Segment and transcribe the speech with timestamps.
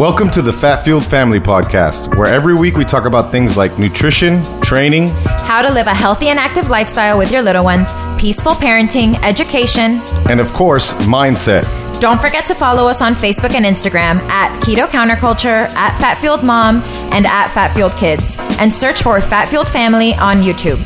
[0.00, 3.78] Welcome to the Fat Fueled Family Podcast, where every week we talk about things like
[3.78, 8.54] nutrition, training, how to live a healthy and active lifestyle with your little ones, peaceful
[8.54, 10.00] parenting, education,
[10.30, 11.68] and of course, mindset.
[12.00, 16.42] Don't forget to follow us on Facebook and Instagram at Keto Counterculture, at Fat Fueled
[16.42, 16.76] Mom,
[17.12, 20.78] and at Fat Fueled Kids, and search for Fat Fueled Family on YouTube.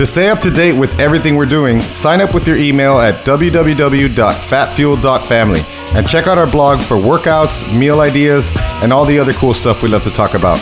[0.00, 3.22] To stay up to date with everything we're doing, sign up with your email at
[3.26, 5.60] www.fatfuel.family
[5.94, 8.50] and check out our blog for workouts, meal ideas,
[8.82, 10.58] and all the other cool stuff we love to talk about.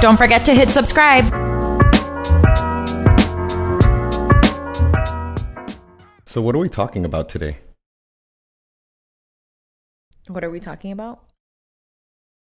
[0.00, 1.26] Don't forget to hit subscribe.
[6.24, 7.58] So, what are we talking about today?
[10.28, 11.27] What are we talking about?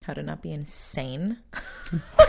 [0.04, 1.38] How to not be insane.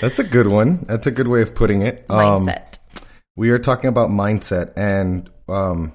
[0.00, 0.84] That's a good one.
[0.86, 2.06] That's a good way of putting it.
[2.08, 2.78] Um, mindset.
[2.96, 5.92] Um, we are talking about mindset and um,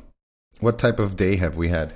[0.59, 1.94] what type of day have we had?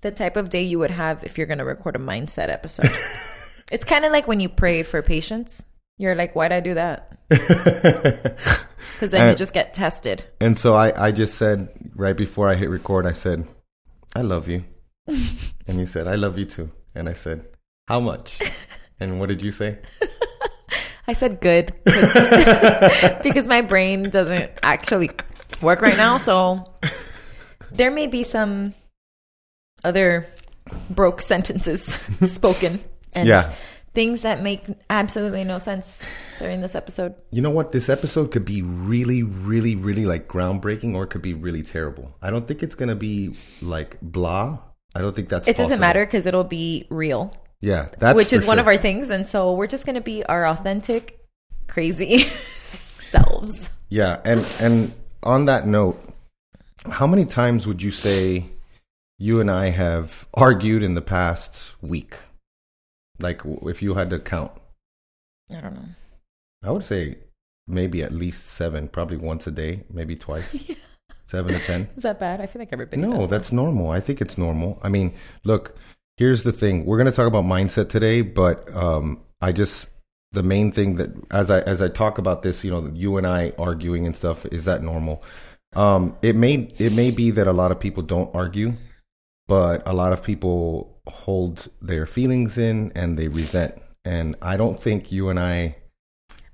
[0.00, 2.90] The type of day you would have if you're going to record a mindset episode.
[3.70, 5.64] it's kind of like when you pray for patience.
[5.98, 7.18] You're like, why'd I do that?
[9.00, 10.24] Because then and, you just get tested.
[10.40, 13.46] And so I, I just said right before I hit record, I said,
[14.14, 14.64] I love you.
[15.06, 16.70] and you said, I love you too.
[16.94, 17.46] And I said,
[17.88, 18.40] How much?
[19.00, 19.78] And what did you say?
[21.08, 21.72] I said good
[23.22, 25.10] because my brain doesn't actually
[25.62, 26.18] work right now.
[26.18, 26.72] So
[27.72, 28.74] there may be some
[29.82, 30.26] other
[30.88, 33.52] broke sentences spoken and yeah.
[33.94, 36.02] things that make absolutely no sense
[36.38, 37.14] during this episode.
[37.32, 37.72] You know what?
[37.72, 42.14] This episode could be really, really, really like groundbreaking or it could be really terrible.
[42.22, 44.58] I don't think it's going to be like blah.
[44.94, 45.46] I don't think that's.
[45.46, 47.34] It doesn't matter because it'll be real.
[47.60, 48.48] Yeah, that's which is sure.
[48.48, 51.18] one of our things, and so we're just going to be our authentic,
[51.68, 52.18] crazy
[52.64, 53.70] selves.
[53.88, 56.02] Yeah, and and on that note,
[56.88, 58.46] how many times would you say
[59.18, 62.16] you and I have argued in the past week?
[63.20, 64.52] Like, if you had to count,
[65.54, 65.88] I don't know.
[66.62, 67.18] I would say
[67.66, 70.54] maybe at least seven, probably once a day, maybe twice.
[70.68, 70.74] yeah.
[71.30, 71.88] Seven to ten.
[71.96, 72.40] Is that bad?
[72.40, 73.00] I feel like everybody.
[73.00, 73.56] No, that's that.
[73.56, 73.90] normal.
[73.90, 74.80] I think it's normal.
[74.82, 75.14] I mean,
[75.44, 75.76] look,
[76.16, 76.84] here's the thing.
[76.84, 79.90] We're going to talk about mindset today, but um, I just
[80.32, 83.28] the main thing that as I as I talk about this, you know, you and
[83.28, 85.22] I arguing and stuff, is that normal?
[85.74, 88.72] Um, it may it may be that a lot of people don't argue,
[89.46, 93.80] but a lot of people hold their feelings in and they resent.
[94.04, 95.76] And I don't think you and I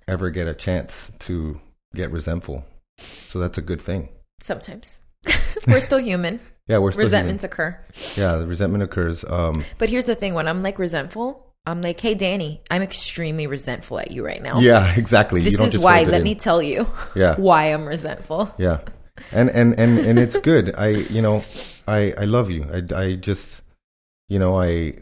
[0.07, 1.63] ever get a chance to
[1.95, 2.67] get resentful.
[2.99, 4.11] So that's a good thing.
[4.47, 5.01] Sometimes.
[5.67, 6.39] we're still human.
[6.69, 7.53] yeah, we're still resentments human.
[7.53, 7.81] occur.
[8.15, 9.25] Yeah, the resentment occurs.
[9.29, 13.49] Um, but here's the thing: when I'm like resentful, I'm like, "Hey, Danny, I'm extremely
[13.49, 15.43] resentful at you right now." Yeah, exactly.
[15.43, 16.05] This is why.
[16.05, 16.23] Let in.
[16.23, 16.87] me tell you.
[17.17, 17.35] Yeah.
[17.35, 18.55] why I'm resentful.
[18.57, 18.83] Yeah,
[19.33, 20.77] and and and and it's good.
[20.79, 21.43] I you know
[21.89, 22.69] I I love you.
[22.73, 23.63] I I just
[24.29, 24.95] you know I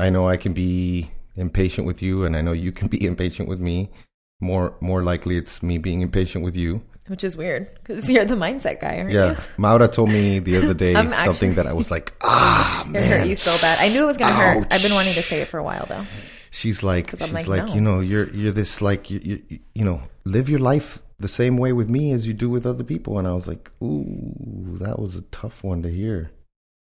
[0.00, 3.48] I know I can be impatient with you, and I know you can be impatient
[3.48, 3.92] with me.
[4.40, 8.34] More more likely, it's me being impatient with you which is weird because you're the
[8.34, 9.32] mindset guy, aren't yeah.
[9.32, 9.36] you?
[9.56, 13.02] Maura told me the other day something actually, that I was like, ah, man.
[13.02, 13.78] It hurt you so bad.
[13.80, 14.66] I knew it was going to hurt.
[14.70, 16.04] I've been wanting to say it for a while though.
[16.50, 17.74] She's like, she's like, like no.
[17.74, 21.56] you know, you're you're this like you, you you know, live your life the same
[21.56, 24.98] way with me as you do with other people, and I was like, ooh, that
[24.98, 26.30] was a tough one to hear.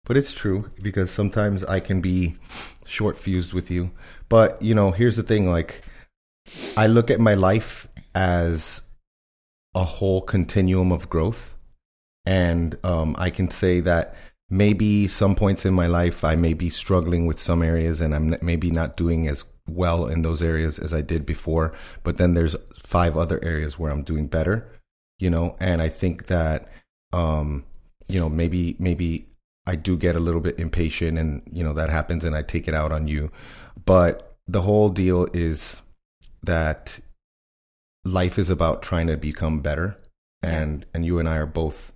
[0.06, 2.36] But it's true because sometimes I can be
[2.86, 3.92] short fused with you.
[4.30, 5.82] But you know, here's the thing: like,
[6.78, 8.82] I look at my life as
[9.76, 11.56] a whole continuum of growth.
[12.26, 14.16] And um, I can say that
[14.50, 18.38] maybe some points in my life I may be struggling with some areas and I'm
[18.42, 21.74] maybe not doing as well in those areas as I did before.
[22.04, 24.70] But then there's five other areas where I'm doing better,
[25.18, 26.70] you know, and I think that,
[27.12, 27.66] um,
[28.08, 29.28] you know, maybe, maybe
[29.66, 32.68] I do get a little bit impatient and, you know, that happens and I take
[32.68, 33.32] it out on you.
[33.86, 35.82] But the whole deal is
[36.44, 37.00] that
[38.06, 39.98] life is about trying to become better
[40.42, 41.94] and and you and I are both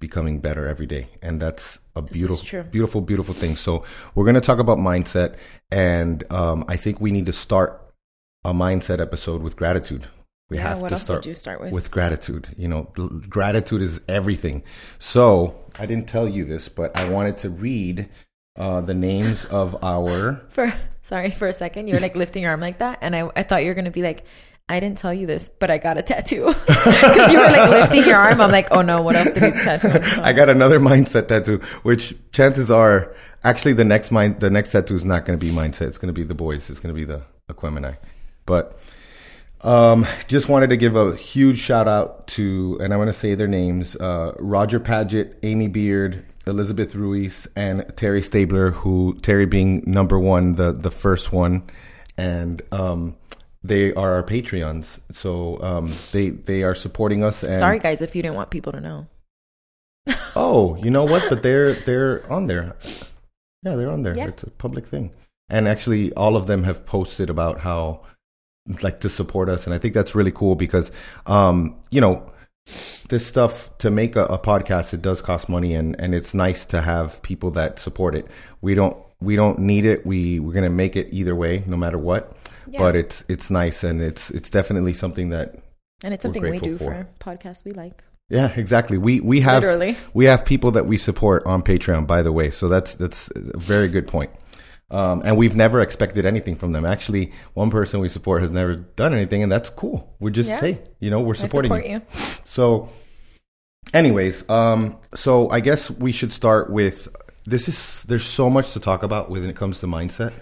[0.00, 3.56] becoming better every day and that's a beautiful beautiful beautiful thing.
[3.56, 5.36] So we're going to talk about mindset
[5.70, 7.90] and um, i think we need to start
[8.44, 10.08] a mindset episode with gratitude.
[10.50, 11.72] We yeah, have to start, start with?
[11.72, 12.92] with gratitude you know
[13.28, 14.62] gratitude is everything.
[14.98, 18.08] So i didn't tell you this but i wanted to read
[18.56, 22.52] uh, the names of our for sorry for a second you were like lifting your
[22.52, 24.24] arm like that and i, I thought you were going to be like
[24.68, 28.04] I didn't tell you this, but I got a tattoo because you were like lifting
[28.04, 28.40] your arm.
[28.40, 29.90] I'm like, oh no, what else did you tattoo?
[30.22, 34.94] I got another mindset tattoo, which chances are actually the next mind, the next tattoo
[34.94, 35.88] is not going to be mindset.
[35.88, 36.70] It's going to be the boys.
[36.70, 37.96] It's going to be the Aquemini.
[38.46, 38.80] But
[39.60, 43.34] Um, just wanted to give a huge shout out to, and I'm going to say
[43.34, 48.70] their names: uh, Roger Paget, Amy Beard, Elizabeth Ruiz, and Terry Stabler.
[48.72, 51.62] Who Terry being number one, the the first one,
[52.18, 53.16] and um,
[53.64, 55.00] they are our Patreons.
[55.10, 57.42] So um, they they are supporting us.
[57.42, 59.06] And, Sorry, guys, if you didn't want people to know.
[60.36, 61.24] oh, you know what?
[61.28, 62.76] But they're they're on there.
[63.62, 64.16] Yeah, they're on there.
[64.16, 64.28] Yeah.
[64.28, 65.10] It's a public thing.
[65.48, 68.02] And actually, all of them have posted about how
[68.82, 70.90] like to support us, and I think that's really cool because,
[71.26, 72.30] um, you know,
[73.08, 76.64] this stuff to make a, a, podcast it does cost money, and and it's nice
[76.66, 78.26] to have people that support it.
[78.60, 80.06] We don't we don't need it.
[80.06, 82.34] We we're gonna make it either way, no matter what.
[82.74, 82.80] Yeah.
[82.80, 85.54] But it's it's nice, and it's it's definitely something that
[86.02, 88.02] and it's something we do for, for podcasts we like.
[88.28, 88.98] Yeah, exactly.
[88.98, 89.96] We we have Literally.
[90.12, 92.50] we have people that we support on Patreon, by the way.
[92.50, 94.30] So that's that's a very good point.
[94.90, 96.84] Um, and we've never expected anything from them.
[96.84, 100.16] Actually, one person we support has never done anything, and that's cool.
[100.18, 100.60] We're just yeah.
[100.60, 101.92] hey, you know, we're supporting support you.
[101.92, 102.02] you.
[102.44, 102.88] So,
[103.92, 107.68] anyways, um, so I guess we should start with this.
[107.68, 110.32] Is there's so much to talk about when it comes to mindset.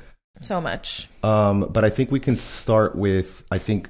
[0.42, 1.08] So much.
[1.22, 3.44] Um, but I think we can start with.
[3.50, 3.88] I think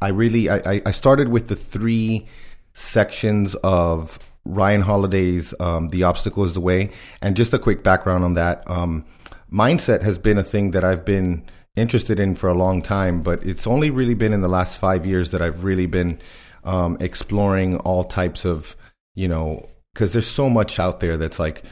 [0.00, 2.26] I really I, I started with the three
[2.72, 8.24] sections of Ryan Holiday's um, "The Obstacle Is the Way," and just a quick background
[8.24, 8.68] on that.
[8.68, 9.04] Um,
[9.52, 11.44] mindset has been a thing that I've been
[11.76, 15.06] interested in for a long time, but it's only really been in the last five
[15.06, 16.20] years that I've really been
[16.64, 18.76] um, exploring all types of,
[19.14, 21.62] you know, because there's so much out there that's like,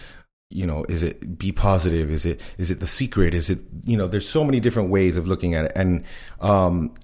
[0.51, 2.11] you know, is it be positive?
[2.11, 3.35] Is it is it the secret?
[3.35, 4.07] Is it you know?
[4.07, 6.07] There's so many different ways of looking at it, and
[6.41, 6.95] um,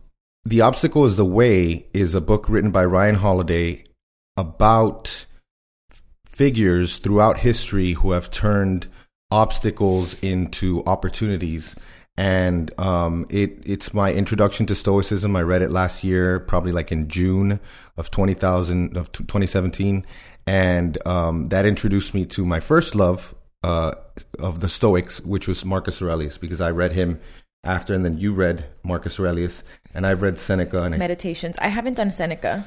[0.44, 3.85] the obstacle is the way is a book written by Ryan Holiday
[4.37, 5.26] about
[6.26, 8.88] figures throughout history who have turned
[9.31, 11.75] obstacles into opportunities.
[12.17, 15.35] And um, it it's my introduction to Stoicism.
[15.35, 17.58] I read it last year, probably like in June
[17.97, 20.06] of 20,000 of 2017,
[20.46, 23.93] and um, that introduced me to my first love uh,
[24.38, 27.20] of the Stoics, which was Marcus Aurelius, because I read him
[27.64, 29.62] after, and then you read Marcus Aurelius,
[29.94, 31.58] and I've read Seneca and Meditations.
[31.58, 32.67] I, I haven't done Seneca.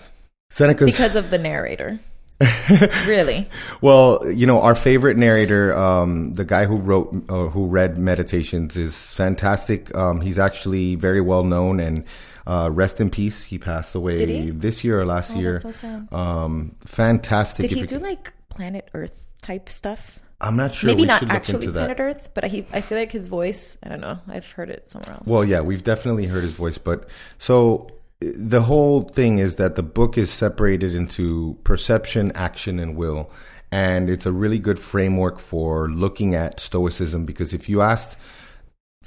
[0.49, 1.99] Seneca because of the narrator.
[3.07, 3.49] really?
[3.81, 8.77] Well, you know, our favorite narrator, um, the guy who wrote, uh, who read Meditations,
[8.77, 9.95] is fantastic.
[9.95, 12.03] Um, he's actually very well known, and
[12.47, 13.43] uh, rest in peace.
[13.43, 14.49] He passed away he?
[14.49, 15.59] this year or last oh, year.
[15.59, 16.11] so sad.
[16.11, 17.69] Um, fantastic.
[17.69, 20.19] Did he do like Planet Earth type stuff?
[20.39, 20.87] I'm not sure.
[20.87, 23.77] Maybe we not actually Planet Earth, but I, I feel like his voice.
[23.83, 24.19] I don't know.
[24.27, 25.27] I've heard it somewhere else.
[25.27, 27.89] Well, yeah, we've definitely heard his voice, but so
[28.19, 33.29] the whole thing is that the book is separated into perception, action, and will.
[33.71, 38.17] And it's a really good framework for looking at Stoicism because if you asked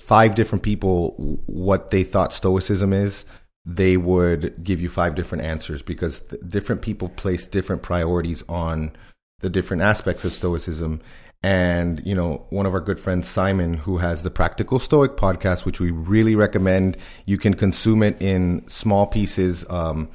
[0.01, 3.25] five different people what they thought Stoicism is,
[3.67, 8.93] they would give you five different answers because different people place different priorities on
[9.41, 11.01] the different aspects of Stoicism.
[11.43, 15.65] And, you know, one of our good friends, Simon, who has the Practical Stoic podcast,
[15.65, 16.99] which we really recommend.
[17.25, 19.65] You can consume it in small pieces.
[19.71, 20.11] Um,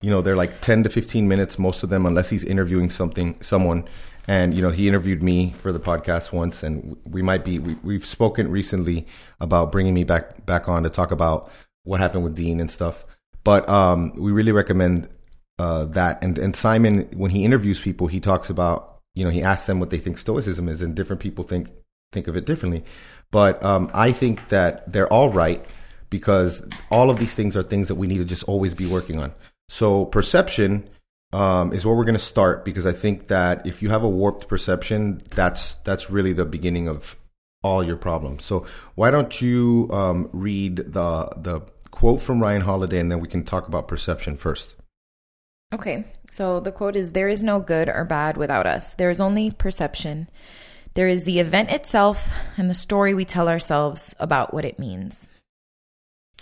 [0.00, 3.38] you know, they're like 10 to 15 minutes, most of them, unless he's interviewing something,
[3.42, 3.86] someone.
[4.30, 7.94] And, you know, he interviewed me for the podcast once, and we might be, we,
[7.94, 9.06] have spoken recently
[9.40, 11.50] about bringing me back, back on to talk about
[11.82, 13.04] what happened with Dean and stuff.
[13.42, 15.08] But um, we really recommend
[15.58, 16.22] uh, that.
[16.22, 19.80] And, and Simon, when he interviews people, he talks about you know, he asks them
[19.80, 21.70] what they think Stoicism is, and different people think
[22.12, 22.84] think of it differently.
[23.30, 25.64] But um, I think that they're all right
[26.10, 29.18] because all of these things are things that we need to just always be working
[29.18, 29.32] on.
[29.68, 30.88] So perception
[31.32, 34.08] um, is where we're going to start because I think that if you have a
[34.08, 37.16] warped perception, that's that's really the beginning of
[37.62, 38.44] all your problems.
[38.44, 43.28] So why don't you um, read the the quote from Ryan Holiday and then we
[43.28, 44.74] can talk about perception first.
[45.72, 46.04] Okay.
[46.30, 48.94] So the quote is There is no good or bad without us.
[48.94, 50.28] There is only perception.
[50.94, 55.28] There is the event itself and the story we tell ourselves about what it means.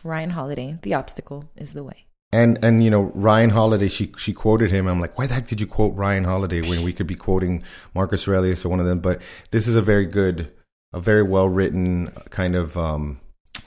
[0.05, 2.08] Ryan Holiday, The Obstacle is the Way.
[2.31, 4.87] And and you know Ryan Holiday, she she quoted him.
[4.87, 7.63] I'm like, why the heck did you quote Ryan Holiday when we could be quoting
[7.95, 9.01] Marcus Aurelius or one of them?
[9.01, 10.53] But this is a very good,
[10.93, 13.19] a very well written kind of um,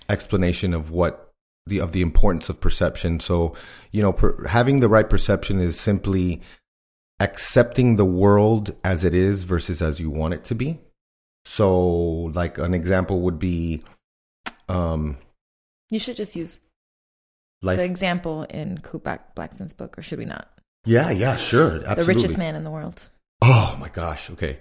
[0.10, 1.32] explanation of what
[1.66, 3.20] the of the importance of perception.
[3.20, 3.56] So,
[3.92, 6.42] you know, per, having the right perception is simply
[7.20, 10.80] accepting the world as it is versus as you want it to be.
[11.46, 11.80] So,
[12.36, 13.84] like an example would be,
[14.70, 15.18] um,
[15.90, 16.60] you should just use
[17.62, 17.78] life.
[17.78, 20.50] the example in Kute Blackson's book, or should we not?
[20.86, 22.04] Yeah, yeah, sure, absolutely.
[22.04, 23.10] The richest man in the world.
[23.42, 24.30] Oh my gosh.
[24.32, 24.60] Okay.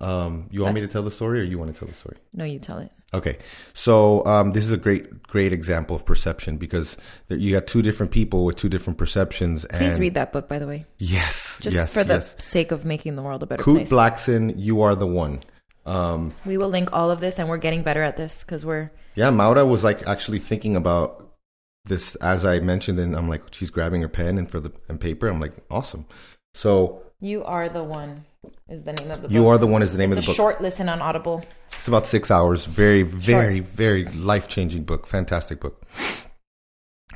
[0.00, 1.94] Um, you want That's, me to tell the story, or you want to tell the
[1.94, 2.16] story?
[2.34, 2.90] No, you tell it.
[3.14, 3.38] Okay,
[3.74, 6.96] so um, this is a great, great example of perception because
[7.28, 9.66] you got two different people with two different perceptions.
[9.70, 10.86] Please read that book, by the way.
[10.98, 12.34] Yes, just yes, for the yes.
[12.38, 13.90] sake of making the world a better Kute place.
[13.90, 15.42] Blackson, you are the one.
[15.84, 18.90] Um, we will link all of this, and we're getting better at this because we're.
[19.14, 21.21] Yeah, Maura was like actually thinking about
[21.84, 25.00] this as I mentioned, and I'm like, she's grabbing her pen and for the and
[25.00, 25.28] paper.
[25.28, 26.06] I'm like, awesome.
[26.54, 28.24] So you are the one
[28.68, 29.30] is the name of the book.
[29.30, 30.36] You Are the One is the name it's of the book.
[30.36, 31.44] short listen on Audible.
[31.76, 32.66] It's about six hours.
[32.66, 33.68] Very, very, short.
[33.68, 35.06] very life changing book.
[35.06, 35.86] Fantastic book.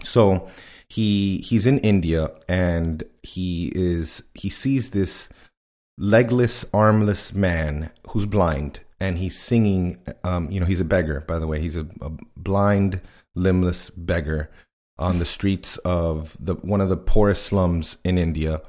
[0.05, 0.49] So
[0.89, 5.29] he he's in India and he is he sees this
[5.99, 11.39] legless, armless man who's blind and he's singing um, you know, he's a beggar, by
[11.39, 11.61] the way.
[11.61, 13.01] He's a, a blind,
[13.37, 14.50] limbless beggar
[14.99, 18.61] on the streets of the one of the poorest slums in India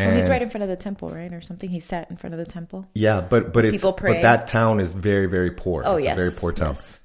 [0.00, 1.68] and well, he's right in front of the temple, right, or something.
[1.68, 2.86] He sat in front of the temple.
[2.94, 5.82] Yeah, but but it's but that town is very very poor.
[5.84, 6.74] Oh it's yes, a very poor town.
[6.74, 6.98] Yes.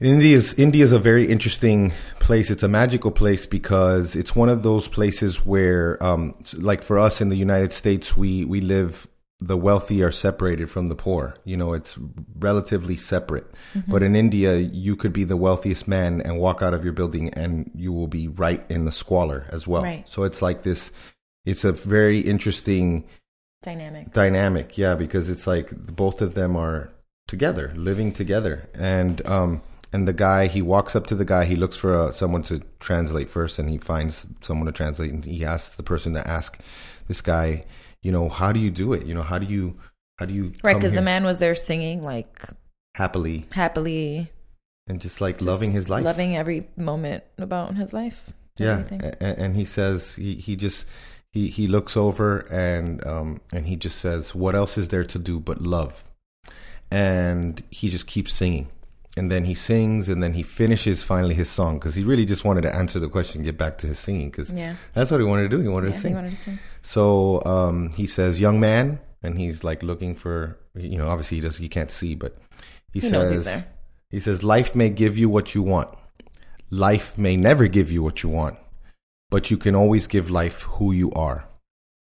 [0.00, 2.50] India is India is a very interesting place.
[2.50, 7.20] It's a magical place because it's one of those places where, um, like for us
[7.20, 9.06] in the United States, we we live.
[9.40, 11.36] The wealthy are separated from the poor.
[11.44, 11.96] You know, it's
[12.36, 13.46] relatively separate.
[13.74, 13.90] Mm-hmm.
[13.90, 17.32] But in India, you could be the wealthiest man and walk out of your building,
[17.34, 19.82] and you will be right in the squalor as well.
[19.82, 20.08] Right.
[20.08, 20.90] So it's like this
[21.48, 23.04] it's a very interesting
[23.62, 24.12] dynamic.
[24.12, 26.90] Dynamic, yeah, because it's like both of them are
[27.26, 31.56] together, living together, and um, and the guy he walks up to the guy, he
[31.56, 35.44] looks for a, someone to translate first, and he finds someone to translate, and he
[35.44, 36.58] asks the person to ask
[37.06, 37.64] this guy,
[38.02, 39.06] you know, how do you do it?
[39.06, 39.76] You know, how do you
[40.18, 40.76] how do you right?
[40.76, 42.44] Because the man was there singing like
[42.94, 44.30] happily, happily,
[44.86, 48.32] and just like just loving his life, loving every moment about his life.
[48.58, 50.86] Yeah, and, and he says he he just
[51.30, 55.18] he he looks over and um and he just says, "What else is there to
[55.18, 56.04] do but love?"
[56.90, 58.68] And he just keeps singing.
[59.18, 62.44] And then he sings, and then he finishes finally his song because he really just
[62.44, 64.76] wanted to answer the question, get back to his singing because yeah.
[64.94, 65.60] that's what he wanted to do.
[65.60, 66.10] He wanted, yeah, to, sing.
[66.12, 66.58] He wanted to sing.
[66.80, 71.40] So um, he says, "Young man," and he's like looking for, you know, obviously he
[71.42, 72.38] does, he can't see, but
[72.92, 73.64] he, he says,
[74.10, 75.90] he says, "Life may give you what you want.
[76.70, 78.58] Life may never give you what you want
[79.30, 81.48] but you can always give life who you are.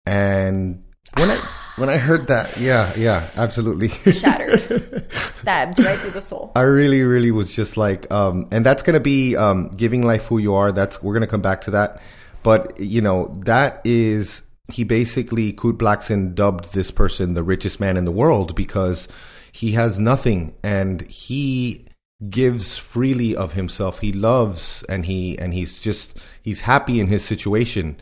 [0.06, 0.84] And
[1.16, 1.38] when I
[1.78, 3.90] when I heard that, yeah, yeah, absolutely.
[4.12, 4.85] Shattered.
[5.16, 6.52] Stabbed right through the soul.
[6.56, 10.38] I really, really was just like, um, and that's gonna be um, giving life who
[10.38, 10.72] you are.
[10.72, 12.02] That's we're gonna come back to that.
[12.44, 17.98] But you know, that is he basically Kute Blackson dubbed this person the richest man
[17.98, 19.08] in the world because
[19.52, 21.88] he has nothing and he
[22.30, 24.00] gives freely of himself.
[24.00, 27.98] He loves and he and he's just he's happy in his situation.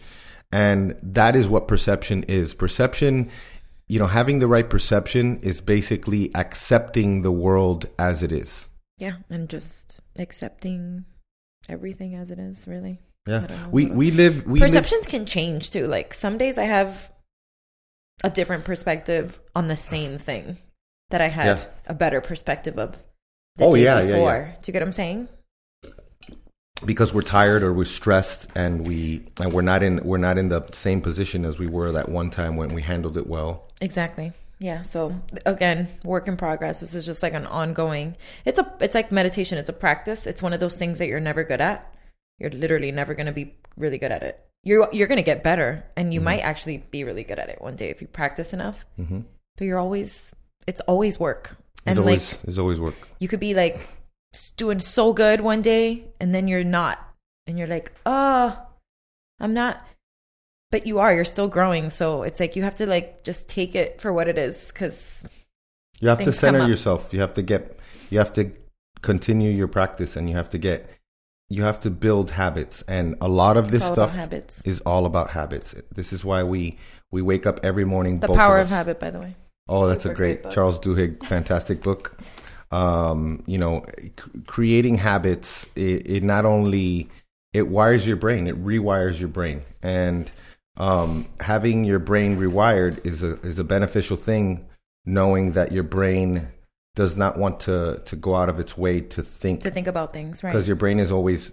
[0.51, 2.53] And that is what perception is.
[2.53, 3.29] Perception,
[3.87, 8.67] you know, having the right perception is basically accepting the world as it is.
[8.97, 11.05] Yeah, and just accepting
[11.69, 12.99] everything as it is, really.
[13.25, 13.47] Yeah.
[13.71, 15.11] We we live we Perceptions live...
[15.11, 15.87] can change too.
[15.87, 17.11] Like some days I have
[18.23, 20.57] a different perspective on the same thing
[21.09, 21.65] that I had yeah.
[21.87, 22.97] a better perspective of
[23.55, 24.31] the oh, day yeah, before.
[24.31, 24.55] Yeah, yeah.
[24.61, 25.27] Do you get what I'm saying?
[26.86, 30.50] Because we're tired or we're stressed and we and we're not in we're not in
[30.50, 33.72] the same position as we were that one time when we handled it well.
[33.80, 34.34] Exactly.
[34.60, 34.82] Yeah.
[34.82, 35.13] So
[35.46, 36.80] again, work in progress.
[36.80, 38.15] This is just like an ongoing.
[38.46, 38.74] It's a.
[38.80, 39.58] It's like meditation.
[39.58, 40.25] It's a practice.
[40.25, 41.94] It's one of those things that you're never good at.
[42.39, 44.39] You're literally never going to be really good at it.
[44.63, 46.25] You're you're going to get better, and you mm-hmm.
[46.25, 48.86] might actually be really good at it one day if you practice enough.
[48.98, 49.22] Mm-hmm.
[49.58, 50.34] But you're always.
[50.65, 52.96] It's always work and always, like it's always work.
[53.20, 53.82] You could be like
[54.57, 56.99] doing so good one day and then you're not.
[57.47, 58.57] And you're like, oh,
[59.39, 59.85] I'm not.
[60.71, 61.89] But you are, you're still growing.
[61.89, 65.25] So it's like you have to like just take it for what it is because
[65.99, 67.13] you have to center yourself.
[67.13, 67.77] You have to get,
[68.09, 68.51] you have to
[69.01, 70.89] continue your practice and you have to get,
[71.49, 72.81] you have to build habits.
[72.87, 74.15] And a lot of this stuff
[74.65, 75.75] is all about habits.
[75.93, 76.77] This is why we,
[77.11, 78.19] we wake up every morning.
[78.19, 79.35] The power of, of habit, by the way.
[79.69, 82.17] Oh, that's a great, great Charles Duhigg, fantastic book.
[82.74, 84.13] Um, you know, c-
[84.48, 85.65] creating habits.
[85.75, 87.10] It, it, not only
[87.53, 90.32] it wires your brain, it rewires your brain, and
[90.77, 94.65] um, having your brain rewired is a is a beneficial thing.
[95.06, 96.48] Knowing that your brain
[96.96, 100.13] does not want to to go out of its way to think to think about
[100.13, 100.51] things, right?
[100.51, 101.51] Because your brain is always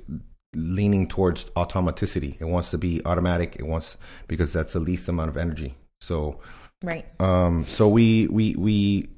[0.55, 2.41] leaning towards automaticity.
[2.41, 3.57] It wants to be automatic.
[3.59, 3.97] It wants
[4.27, 5.75] because that's the least amount of energy.
[6.01, 6.41] So
[6.83, 7.05] Right.
[7.21, 9.10] Um, so we we we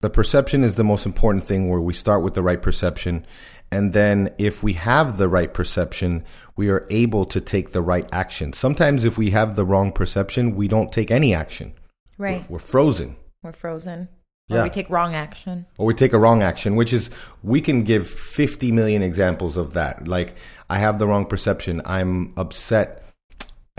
[0.00, 3.26] the perception is the most important thing where we start with the right perception
[3.72, 6.24] and then if we have the right perception
[6.56, 10.54] we are able to take the right action sometimes if we have the wrong perception
[10.54, 11.72] we don't take any action
[12.18, 14.08] right we're, we're frozen we're frozen
[14.50, 14.62] Or yeah.
[14.62, 15.66] we take wrong action.
[15.76, 17.10] Or we take a wrong action, which is
[17.42, 20.06] we can give 50 million examples of that.
[20.06, 20.36] Like
[20.70, 21.82] I have the wrong perception.
[21.84, 23.02] I'm upset.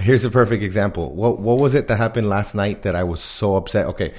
[0.01, 1.15] Here's a perfect example.
[1.15, 3.85] What what was it that happened last night that I was so upset?
[3.87, 4.13] Okay.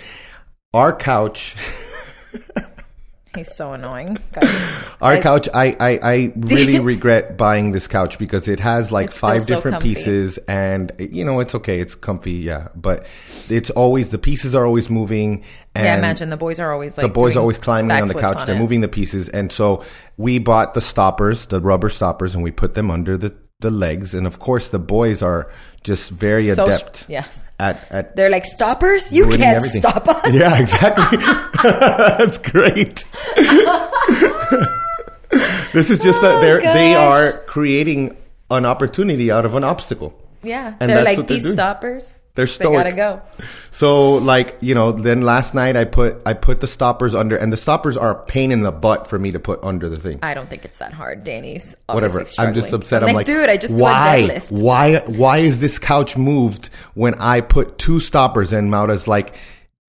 [0.72, 1.54] Our couch
[3.36, 4.84] He's so annoying, guys.
[5.02, 9.12] Our I, couch, I, I, I really regret buying this couch because it has like
[9.12, 12.68] five different pieces, and you know it's okay, it's comfy, yeah.
[12.74, 13.06] But
[13.48, 15.44] it's always the pieces are always moving.
[15.74, 18.14] And yeah, imagine the boys are always like the boys are always climbing on the
[18.14, 18.38] couch.
[18.38, 18.58] On They're it.
[18.58, 19.84] moving the pieces, and so
[20.16, 24.14] we bought the stoppers, the rubber stoppers, and we put them under the the legs,
[24.14, 25.50] and of course the boys are
[25.82, 27.06] just very so adept.
[27.08, 27.50] yes.
[27.58, 29.12] At, at they're like stoppers.
[29.12, 29.82] You can't everything.
[29.82, 30.32] stop us.
[30.32, 31.18] Yeah, exactly.
[31.62, 33.04] That's great.
[35.72, 36.74] this is just oh that they're gosh.
[36.74, 38.16] they are creating
[38.48, 40.14] an opportunity out of an obstacle.
[40.44, 42.20] Yeah, and they're like these stoppers.
[42.38, 42.84] They're stoic.
[42.84, 43.44] They gotta go.
[43.72, 47.52] So like you know, then last night I put I put the stoppers under, and
[47.52, 50.20] the stoppers are a pain in the butt for me to put under the thing.
[50.22, 51.76] I don't think it's that hard, Danny's.
[51.86, 52.24] Whatever.
[52.24, 52.48] Struggling.
[52.48, 53.02] I'm just upset.
[53.02, 57.40] I'm, I'm like, dude, I just why why why is this couch moved when I
[57.40, 59.34] put two stoppers and Maura's like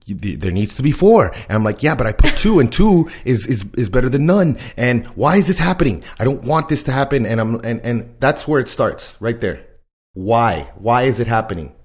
[0.08, 1.32] there needs to be four.
[1.32, 4.26] And I'm like, yeah, but I put two and two is, is, is better than
[4.26, 4.58] none.
[4.76, 6.02] And why is this happening?
[6.18, 7.26] I don't want this to happen.
[7.26, 9.64] And I'm, and, and that's where it starts right there.
[10.14, 10.72] Why?
[10.74, 11.76] Why is it happening?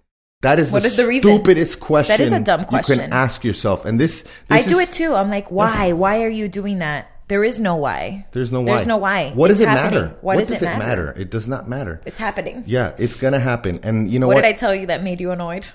[0.46, 1.32] That is what the, is the reason?
[1.32, 2.16] stupidest question.
[2.16, 2.98] That is a dumb question.
[2.98, 3.84] You can ask yourself.
[3.84, 5.16] And this, this I do is, it too.
[5.16, 5.94] I'm like, why?
[5.94, 7.10] Why are you doing that?
[7.30, 8.28] There is no why.
[8.32, 8.76] There's no why.
[8.76, 9.32] There's no why.
[9.32, 10.02] What it's does it happening.
[10.02, 10.18] matter?
[10.22, 11.06] What, what does, does, it matter?
[11.06, 11.14] matter?
[11.20, 12.00] It does not matter.
[12.06, 12.64] It's happening.
[12.68, 13.80] Yeah, it's gonna happen.
[13.82, 14.36] And you know what?
[14.36, 15.66] What did I tell you that made you annoyed?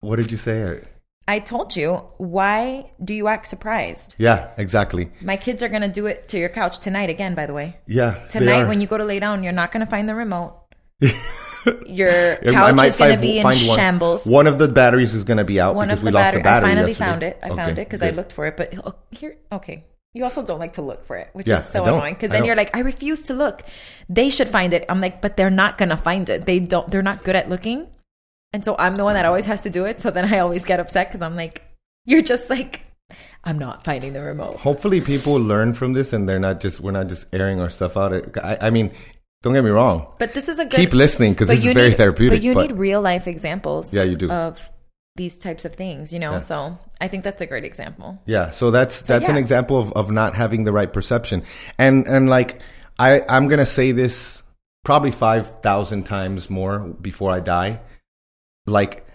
[0.00, 0.82] What did you say?
[1.28, 2.02] I told you.
[2.18, 4.16] Why do you act surprised?
[4.18, 5.12] Yeah, exactly.
[5.20, 7.36] My kids are gonna do it to your couch tonight again.
[7.36, 7.76] By the way.
[7.86, 8.26] Yeah.
[8.28, 10.56] Tonight, when you go to lay down, you're not gonna find the remote.
[11.86, 13.54] Your couch is going to be in one.
[13.54, 14.26] shambles.
[14.26, 16.70] One of the batteries is going to be out one because we lost the battery.
[16.70, 17.10] I finally yesterday.
[17.10, 17.38] found it.
[17.42, 18.56] I okay, found it because I looked for it.
[18.56, 19.84] But oh, here, okay.
[20.12, 22.14] You also don't like to look for it, which yeah, is so annoying.
[22.14, 23.62] Because then you're like, I refuse to look.
[24.08, 24.84] They should find it.
[24.88, 26.46] I'm like, but they're not gonna find it.
[26.46, 26.90] They don't.
[26.90, 27.86] They're not good at looking,
[28.52, 30.00] and so I'm the one that always has to do it.
[30.00, 31.62] So then I always get upset because I'm like,
[32.06, 32.80] you're just like
[33.44, 34.56] I'm not finding the remote.
[34.56, 37.96] Hopefully, people learn from this, and they're not just we're not just airing our stuff
[37.96, 38.36] out.
[38.38, 38.92] I, I mean,
[39.42, 40.06] don't get me wrong.
[40.18, 40.76] But this is a good.
[40.76, 42.38] Keep listening because this is very need, therapeutic.
[42.38, 43.92] But you but, need real life examples.
[43.92, 44.30] Yeah, you do.
[44.30, 44.70] Of
[45.16, 46.32] these types of things, you know.
[46.32, 46.38] Yeah.
[46.38, 48.20] So I think that's a great example.
[48.26, 48.50] Yeah.
[48.50, 49.32] So that's that's yeah.
[49.32, 51.42] an example of, of not having the right perception.
[51.78, 52.60] And and like
[52.98, 54.42] I I'm gonna say this
[54.84, 57.80] probably five thousand times more before I die.
[58.66, 59.06] Like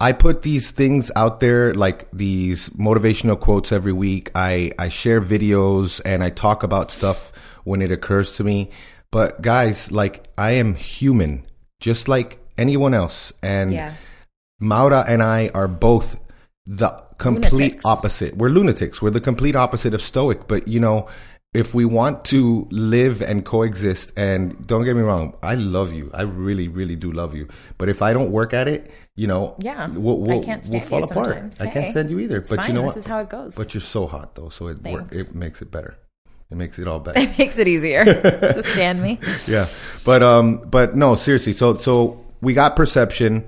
[0.00, 4.30] I put these things out there, like these motivational quotes every week.
[4.34, 7.32] I, I share videos and I talk about stuff
[7.64, 8.70] when it occurs to me.
[9.12, 11.44] But guys, like I am human,
[11.80, 13.32] just like anyone else.
[13.42, 13.94] And yeah.
[14.60, 16.20] Maura and I are both
[16.66, 17.84] the complete lunatics.
[17.84, 18.36] opposite.
[18.36, 19.02] We're lunatics.
[19.02, 20.46] We're the complete opposite of stoic.
[20.46, 21.08] But you know,
[21.52, 26.10] if we want to live and coexist, and don't get me wrong, I love you.
[26.14, 27.48] I really, really do love you.
[27.76, 31.56] But if I don't work at it, you know, yeah, we'll, we'll, we'll fall apart.
[31.58, 32.40] Hey, I can't stand you either.
[32.40, 32.68] But fine.
[32.68, 32.94] you know this what?
[32.94, 33.56] This is how it goes.
[33.56, 35.98] But you're so hot though, so it work, it makes it better.
[36.50, 37.20] It makes it all better.
[37.20, 39.18] It makes it easier to stand me.
[39.46, 39.66] Yeah,
[40.04, 41.52] but um, but no, seriously.
[41.52, 43.44] So so we got perception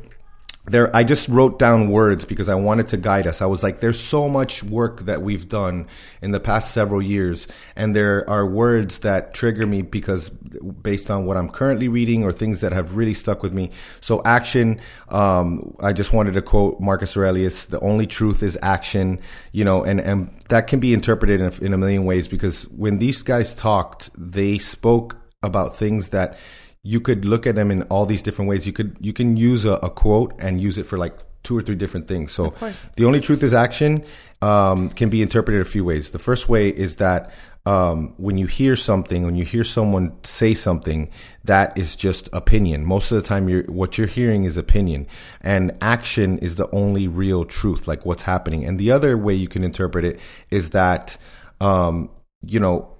[0.64, 3.42] there i just wrote down words because i wanted to guide us.
[3.42, 5.88] I was like there's so much work that we've done
[6.20, 11.26] in the past several years and there are words that trigger me because based on
[11.26, 13.70] what i'm currently reading or things that have really stuck with me.
[14.00, 19.18] So action um, i just wanted to quote marcus aurelius the only truth is action
[19.50, 22.98] you know and and that can be interpreted in, in a million ways because when
[22.98, 26.38] these guys talked they spoke about things that
[26.82, 28.66] you could look at them in all these different ways.
[28.66, 31.62] You could you can use a, a quote and use it for like two or
[31.62, 32.32] three different things.
[32.32, 32.54] So
[32.96, 34.04] the only truth is action
[34.40, 36.10] um, can be interpreted a few ways.
[36.10, 37.32] The first way is that
[37.64, 41.10] um, when you hear something, when you hear someone say something,
[41.44, 42.84] that is just opinion.
[42.84, 45.06] Most of the time, you're, what you're hearing is opinion,
[45.40, 48.64] and action is the only real truth, like what's happening.
[48.64, 50.18] And the other way you can interpret it
[50.50, 51.16] is that,
[51.60, 52.10] um,
[52.44, 52.91] you know,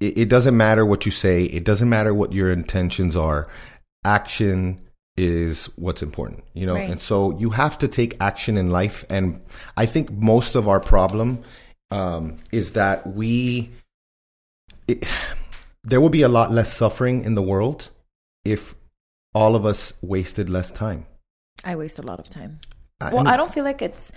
[0.00, 3.48] it, it doesn't matter what you say, it doesn't matter what your intentions are.
[4.04, 4.80] Action
[5.16, 6.74] is what's important, you know?
[6.74, 6.90] Right.
[6.90, 9.04] And so you have to take action in life.
[9.08, 9.40] And
[9.76, 11.42] I think most of our problem
[11.90, 13.70] um, is that we,
[14.86, 15.06] it,
[15.84, 17.90] there will be a lot less suffering in the world
[18.44, 18.74] if
[19.34, 21.06] all of us wasted less time.
[21.64, 22.60] I waste a lot of time.
[23.00, 24.12] I, well, I don't feel like it's,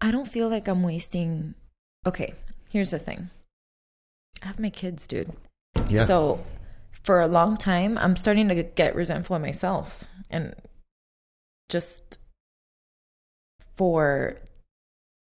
[0.00, 1.54] I don't feel like I'm wasting.
[2.06, 2.34] Okay,
[2.70, 3.30] here's the thing
[4.42, 5.32] I have my kids, dude.
[5.88, 6.04] Yeah.
[6.04, 6.44] So
[7.02, 10.54] for a long time, I'm starting to get resentful of myself and
[11.68, 12.18] just
[13.76, 14.38] for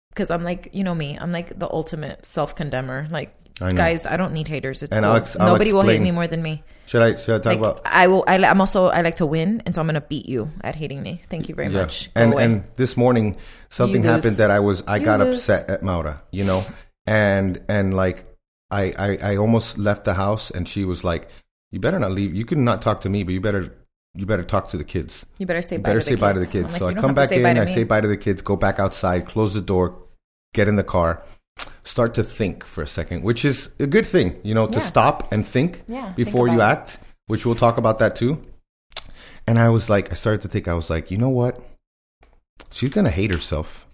[0.10, 3.08] because I'm like, you know me, I'm like the ultimate self condemner.
[3.12, 4.84] Like, I guys, I don't need haters.
[4.84, 5.12] It's and cool.
[5.12, 5.86] I'll ex- I'll nobody explain.
[5.86, 6.63] will hate me more than me.
[6.86, 7.82] Should I should I talk like, about?
[7.86, 8.23] I will.
[8.28, 11.01] I, am also I like to win, and so I'm gonna beat you at hating
[11.01, 11.21] me.
[11.30, 11.82] Thank you very yeah.
[11.82, 12.13] much.
[12.13, 12.43] Go and away.
[12.43, 13.38] and this morning
[13.69, 15.38] something happened that I was I you got lose.
[15.38, 16.21] upset at Maura.
[16.32, 16.65] You know,
[17.06, 18.25] and and like
[18.71, 21.30] I, I I almost left the house, and she was like,
[21.71, 22.34] "You better not leave.
[22.34, 23.75] You can not talk to me, but you better."
[24.17, 25.25] You better talk to the kids.
[25.39, 25.89] You better say you bye.
[25.89, 26.71] Better to say bye to the kids.
[26.71, 29.25] Like, so I come back in, I say bye to the kids, go back outside,
[29.25, 29.93] close the door,
[30.54, 31.21] get in the car,
[31.84, 34.86] start to think for a second, which is a good thing, you know, to yeah.
[34.86, 36.97] stop and think yeah, before think you act,
[37.28, 38.41] which we'll talk about that too.
[39.47, 41.62] And I was like, I started to think, I was like, you know what?
[42.71, 43.86] She's going to hate herself.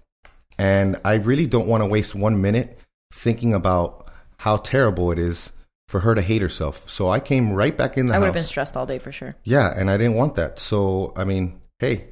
[0.57, 2.79] And I really don't want to waste one minute
[3.11, 4.09] thinking about
[4.41, 5.51] how terrible it is
[5.87, 6.89] for her to hate herself.
[6.89, 8.17] So I came right back in the house.
[8.17, 8.21] I house.
[8.21, 9.35] would have been stressed all day for sure.
[9.43, 10.57] Yeah, and I didn't want that.
[10.57, 12.07] So, I mean, hey,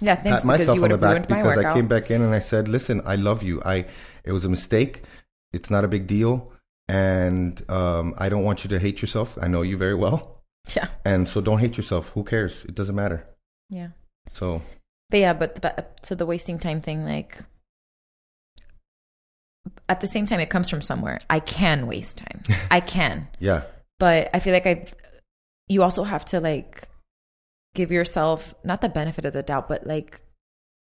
[0.00, 0.38] yeah, thanks.
[0.38, 3.16] Pat myself on the back because I came back in and I said, "Listen, I
[3.16, 3.60] love you.
[3.64, 3.86] I
[4.24, 5.02] it was a mistake.
[5.52, 6.52] It's not a big deal,
[6.88, 9.36] and um, I don't want you to hate yourself.
[9.42, 10.36] I know you very well.
[10.76, 10.88] Yeah.
[11.06, 12.10] And so don't hate yourself.
[12.10, 12.66] Who cares?
[12.66, 13.26] It doesn't matter.
[13.70, 13.88] Yeah.
[14.34, 14.60] So.
[15.08, 17.38] But yeah, but the, so the wasting time thing, like,
[19.88, 21.18] at the same time, it comes from somewhere.
[21.28, 22.42] I can waste time.
[22.70, 23.28] I can.
[23.38, 23.62] yeah.
[23.98, 24.86] But I feel like I,
[25.68, 26.88] you also have to like
[27.74, 30.22] give yourself not the benefit of the doubt, but like,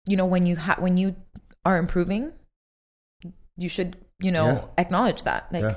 [0.06, 1.14] you know, when you have when you
[1.64, 2.32] are improving,
[3.56, 4.64] you should, you know, yeah.
[4.78, 5.46] acknowledge that.
[5.52, 5.76] Like, yeah.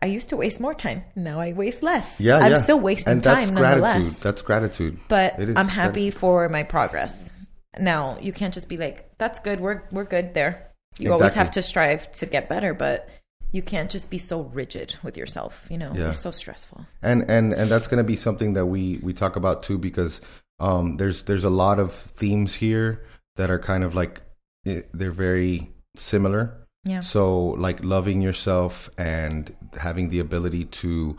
[0.00, 1.04] I used to waste more time.
[1.16, 2.20] Now I waste less.
[2.20, 2.62] Yeah, I'm yeah.
[2.62, 3.54] still wasting and that's time.
[3.54, 4.12] Gratitude.
[4.14, 4.98] That's gratitude.
[5.08, 7.32] But I'm happy for my progress.
[7.78, 9.60] Now you can't just be like, "That's good.
[9.60, 10.67] We're we're good there."
[10.98, 11.12] You exactly.
[11.12, 13.08] always have to strive to get better, but
[13.52, 16.08] you can't just be so rigid with yourself you know yeah.
[16.08, 19.36] it's so stressful and and and that's going to be something that we we talk
[19.36, 20.20] about too because
[20.60, 23.02] um there's there's a lot of themes here
[23.36, 24.22] that are kind of like
[24.66, 31.16] eh, they're very similar yeah so like loving yourself and having the ability to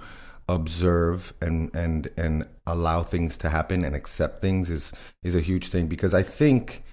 [0.47, 4.91] observe and and and allow things to happen and accept things is
[5.23, 6.83] is a huge thing because i think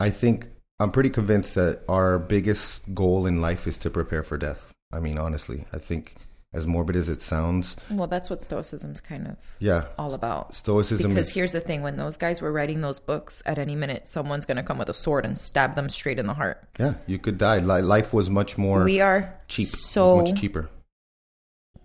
[0.00, 0.48] i think
[0.80, 5.00] i'm pretty convinced that our biggest goal in life is to prepare for death I
[5.00, 6.14] mean, honestly, I think
[6.52, 7.76] as morbid as it sounds.
[7.90, 10.54] Well, that's what Stoicism's kind of yeah all about.
[10.54, 13.74] Stoicism because is, here's the thing: when those guys were writing those books, at any
[13.74, 16.66] minute someone's going to come with a sword and stab them straight in the heart.
[16.78, 17.58] Yeah, you could die.
[17.58, 18.84] Life was much more.
[18.84, 20.70] We are cheap, so much cheaper,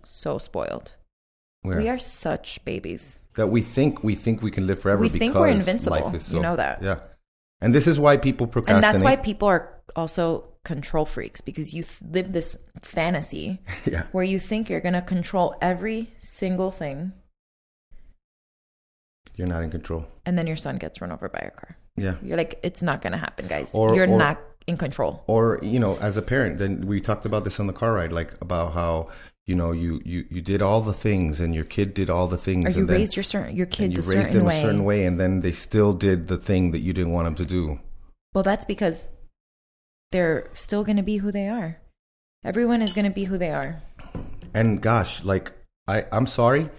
[0.04, 0.92] so spoiled.
[1.62, 1.78] Where?
[1.78, 5.02] We are such babies that we think we think we can live forever.
[5.02, 6.18] We think we're invincible.
[6.20, 6.82] So, you know that.
[6.82, 7.00] Yeah,
[7.62, 8.84] and this is why people procrastinate.
[8.84, 14.04] And that's why people are also control freaks because you th- live this fantasy yeah.
[14.12, 17.12] where you think you're going to control every single thing.
[19.36, 20.06] You're not in control.
[20.26, 21.76] And then your son gets run over by a car.
[21.96, 22.16] Yeah.
[22.22, 23.70] You're like, it's not going to happen, guys.
[23.72, 25.22] Or, you're or, not in control.
[25.26, 28.12] Or, you know, as a parent, then we talked about this on the car ride,
[28.12, 29.08] like about how,
[29.46, 32.38] you know, you, you, you did all the things and your kid did all the
[32.38, 32.76] things.
[32.76, 34.58] Or you raised then, your, certain, your kids you a raised them way.
[34.58, 37.34] a certain way and then they still did the thing that you didn't want them
[37.34, 37.80] to do.
[38.34, 39.10] Well, that's because
[40.12, 41.78] they're still going to be who they are.
[42.44, 43.82] Everyone is going to be who they are.
[44.54, 45.52] And gosh, like
[45.88, 46.70] I, I'm sorry,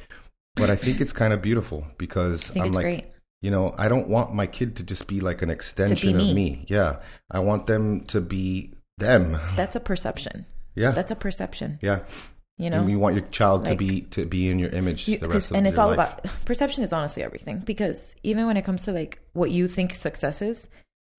[0.56, 3.06] but I think it's kind of beautiful because I'm like, great.
[3.42, 6.30] you know, I don't want my kid to just be like an extension me.
[6.30, 6.66] of me.
[6.68, 7.00] Yeah,
[7.32, 9.40] I want them to be them.
[9.56, 10.46] That's a perception.
[10.76, 11.80] Yeah, that's a perception.
[11.82, 12.00] Yeah,
[12.58, 15.08] you know, and you want your child like, to be to be in your image
[15.08, 16.20] you, the rest of and it's all life.
[16.20, 19.96] about perception is honestly everything because even when it comes to like what you think
[19.96, 20.70] success is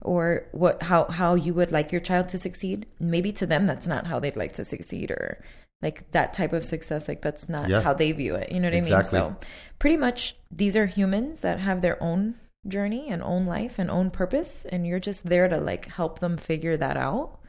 [0.01, 3.87] or what how how you would like your child to succeed maybe to them that's
[3.87, 5.43] not how they'd like to succeed or
[5.81, 7.81] like that type of success like that's not yeah.
[7.81, 9.19] how they view it you know what exactly.
[9.19, 12.35] i mean so pretty much these are humans that have their own
[12.67, 16.37] journey and own life and own purpose and you're just there to like help them
[16.37, 17.39] figure that out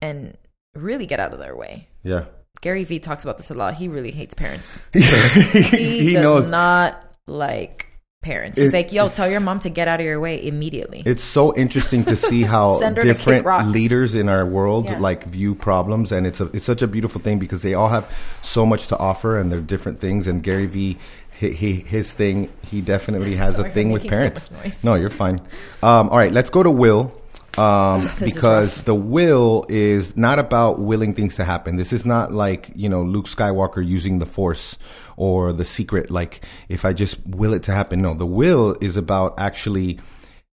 [0.00, 0.36] and
[0.74, 2.24] really get out of their way yeah
[2.60, 5.00] gary vee talks about this a lot he really hates parents he,
[6.00, 6.50] he does knows.
[6.50, 8.58] not like parents.
[8.58, 11.02] He's it, like, yo, tell your mom to get out of your way immediately.
[11.06, 14.98] It's so interesting to see how different leaders in our world yeah.
[14.98, 18.10] like view problems, and it's a it's such a beautiful thing because they all have
[18.42, 20.26] so much to offer, and they're different things.
[20.26, 20.98] And Gary Vee.
[21.36, 25.10] He, he, his thing he definitely has Sorry, a thing with parents so no you're
[25.10, 25.40] fine
[25.82, 27.12] um, all right let's go to will
[27.58, 31.76] um, because the will is not about willing things to happen.
[31.76, 34.78] This is not like you know Luke Skywalker using the Force
[35.16, 36.10] or the secret.
[36.10, 38.00] Like if I just will it to happen.
[38.00, 40.00] No, the will is about actually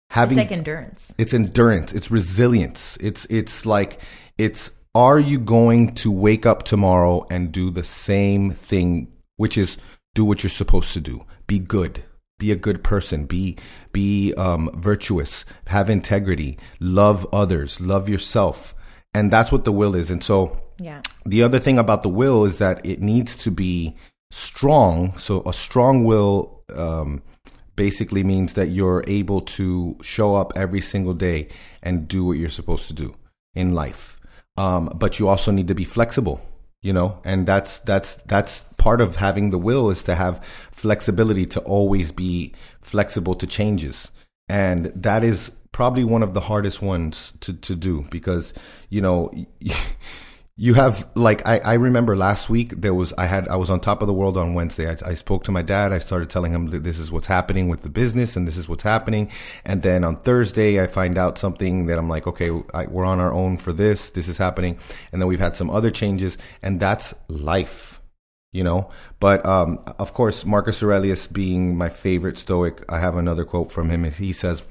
[0.10, 0.38] having.
[0.38, 1.14] It's like endurance.
[1.18, 1.94] It's endurance.
[1.94, 2.98] It's resilience.
[2.98, 4.02] It's it's like
[4.38, 4.72] it's.
[4.94, 9.76] Are you going to wake up tomorrow and do the same thing, which is
[10.14, 11.26] do what you're supposed to do?
[11.48, 12.02] Be good
[12.38, 13.58] be a good person be
[13.92, 18.76] be um, virtuous have integrity love others love yourself
[19.16, 20.12] and that's what the will is.
[20.12, 21.02] And so, yeah.
[21.26, 23.96] The other thing about the will is that it needs to be
[24.30, 25.18] strong.
[25.18, 27.24] So a strong will um,
[27.78, 31.48] basically means that you're able to show up every single day
[31.82, 33.16] and do what you're supposed to do
[33.54, 34.20] in life.
[34.58, 36.42] Um, but you also need to be flexible,
[36.86, 40.40] you know, and that's that's that's part of having the will is to have
[40.72, 44.12] flexibility to always be flexible to changes,
[44.48, 48.54] and that is probably one of the hardest ones to to do because
[48.90, 49.34] you know.
[50.58, 53.82] you have like I, I remember last week there was i had i was on
[53.82, 54.90] top of the world on wednesday.
[54.90, 55.92] I, I, spoke to my dad.
[55.92, 58.70] I started telling him that this is what's happening with the business and this is
[58.70, 59.30] what's happening.
[59.66, 63.20] And then on thursday i find out something that i'm like okay I, we're on
[63.20, 64.10] our own for this.
[64.10, 64.80] This is happening.
[65.12, 68.02] And then we've had some other changes and that's life
[68.54, 68.90] you know?
[69.20, 73.90] But um, of course marcus aurelius being my favorite stoic i have another quote from
[73.90, 74.06] him.
[74.06, 74.64] He says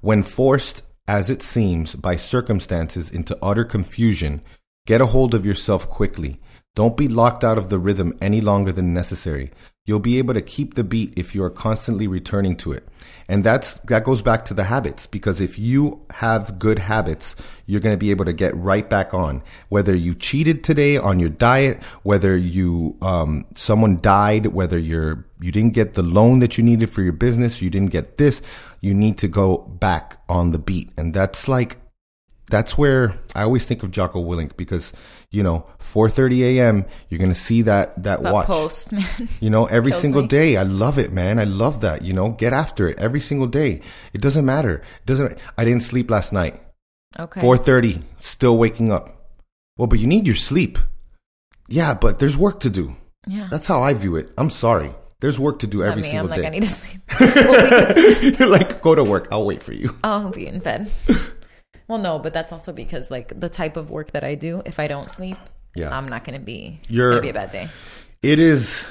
[0.00, 4.40] when forced as it seems by circumstances into utter confusion
[4.88, 6.40] Get a hold of yourself quickly.
[6.74, 9.50] Don't be locked out of the rhythm any longer than necessary.
[9.84, 12.88] You'll be able to keep the beat if you are constantly returning to it.
[13.28, 17.82] And that's that goes back to the habits because if you have good habits, you're
[17.82, 19.42] going to be able to get right back on.
[19.68, 25.52] Whether you cheated today on your diet, whether you um, someone died, whether you're you
[25.52, 28.40] didn't get the loan that you needed for your business, you didn't get this,
[28.80, 30.92] you need to go back on the beat.
[30.96, 31.76] And that's like
[32.50, 34.92] that's where I always think of Jocko Willink because
[35.30, 36.84] you know 4:30 a.m.
[37.08, 40.28] you're gonna see that that, that watch post man you know every single me.
[40.28, 43.46] day I love it man I love that you know get after it every single
[43.46, 43.80] day
[44.12, 46.60] it doesn't matter it doesn't I didn't sleep last night
[47.18, 49.32] okay 4:30 still waking up
[49.76, 50.78] well but you need your sleep
[51.68, 55.38] yeah but there's work to do yeah that's how I view it I'm sorry there's
[55.38, 56.42] work to do every me, single I'm day.
[56.42, 57.00] Like, I need to sleep.
[57.20, 59.26] well, You're like, go to work.
[59.32, 59.96] I'll wait for you.
[60.04, 60.88] I'll be in bed.
[61.88, 64.78] Well, no, but that's also because like the type of work that I do, if
[64.78, 65.38] I don't sleep,
[65.74, 65.96] yeah.
[65.96, 66.80] I'm not going to be.
[66.88, 67.68] You're, it's going to be a bad day.
[68.22, 68.84] It is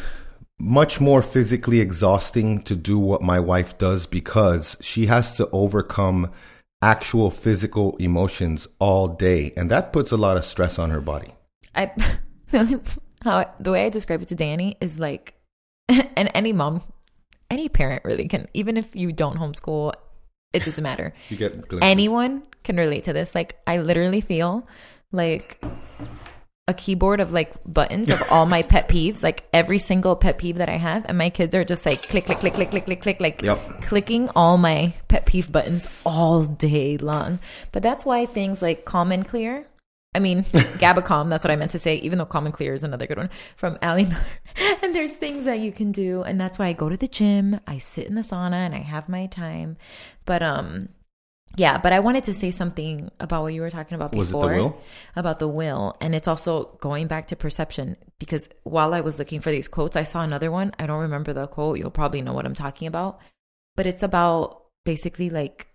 [0.59, 6.31] much more physically exhausting to do what my wife does because she has to overcome
[6.81, 11.33] actual physical emotions all day, and that puts a lot of stress on her body.
[11.75, 11.91] I
[13.23, 15.35] how the way I describe it to Danny is like,
[15.89, 16.81] and any mom,
[17.51, 19.93] any parent really can, even if you don't homeschool
[20.53, 21.13] it doesn't matter.
[21.29, 21.79] You get glimpses.
[21.89, 23.33] anyone can relate to this.
[23.33, 24.67] Like I literally feel
[25.11, 25.59] like
[26.67, 30.57] a keyboard of like buttons of all my pet peeves, like every single pet peeve
[30.57, 33.01] that I have, and my kids are just like click, click, click, click, click, click,
[33.01, 33.81] click, like yep.
[33.81, 37.39] clicking all my pet peeve buttons all day long.
[37.71, 39.65] But that's why things like calm and clear
[40.17, 40.45] I mean,
[40.79, 43.17] GABA Calm, that's what I meant to say, even though Common Clear is another good
[43.17, 44.25] one from Ali Miller.
[44.81, 46.23] and there's things that you can do.
[46.23, 48.79] And that's why I go to the gym, I sit in the sauna, and I
[48.79, 49.77] have my time.
[50.25, 50.89] But, um,
[51.55, 54.49] yeah, but I wanted to say something about what you were talking about before.
[54.49, 54.73] The
[55.15, 55.95] about the will.
[56.01, 59.95] And it's also going back to perception because while I was looking for these quotes,
[59.95, 60.73] I saw another one.
[60.77, 61.79] I don't remember the quote.
[61.79, 63.19] You'll probably know what I'm talking about.
[63.75, 65.67] But it's about basically like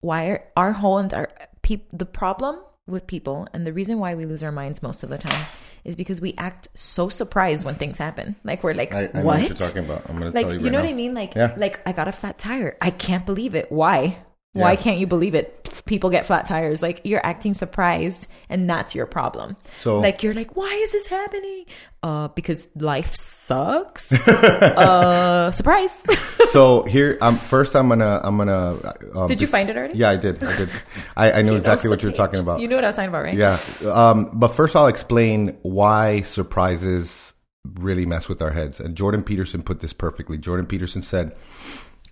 [0.00, 1.30] why are our whole entire
[1.62, 5.08] pe- the problem with people and the reason why we lose our minds most of
[5.08, 5.46] the time
[5.84, 9.24] is because we act so surprised when things happen like we're like I, I what?
[9.24, 9.42] what?
[9.42, 10.84] you're talking about i'm gonna like, tell you you know now.
[10.84, 11.54] what i mean like yeah.
[11.56, 14.18] like i got a flat tire i can't believe it why
[14.54, 14.64] yeah.
[14.64, 15.82] Why can't you believe it?
[15.86, 16.82] People get flat tires.
[16.82, 19.56] Like you're acting surprised, and that's your problem.
[19.78, 21.64] So, like you're like, why is this happening?
[22.02, 24.12] Uh, because life sucks.
[24.28, 26.02] uh, surprise.
[26.50, 28.94] so here, um, first I'm gonna, I'm gonna.
[29.14, 29.98] Um, did you find it already?
[29.98, 30.42] Yeah, I did.
[30.44, 30.68] I did.
[31.16, 32.60] I, I knew exactly what you were talking about.
[32.60, 33.34] You knew what I was talking about, right?
[33.36, 33.58] Yeah.
[33.90, 37.32] Um, but first I'll explain why surprises
[37.64, 38.80] really mess with our heads.
[38.80, 40.36] And Jordan Peterson put this perfectly.
[40.36, 41.34] Jordan Peterson said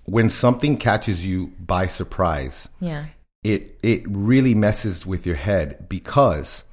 [0.04, 3.06] when something catches you by surprise, yeah,
[3.42, 6.64] it it really messes with your head because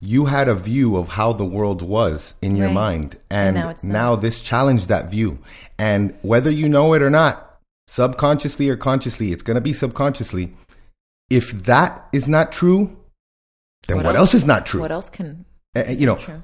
[0.00, 2.74] you had a view of how the world was in your right.
[2.74, 5.38] mind, and, and now, now this challenged that view.
[5.78, 10.54] And whether you know it or not, subconsciously or consciously, it's going to be subconsciously.
[11.30, 12.96] If that is not true,
[13.86, 14.34] then what, what else?
[14.34, 14.42] else?
[14.42, 14.80] is not true?
[14.80, 15.44] What else can
[15.76, 16.16] uh, you know?
[16.16, 16.42] True?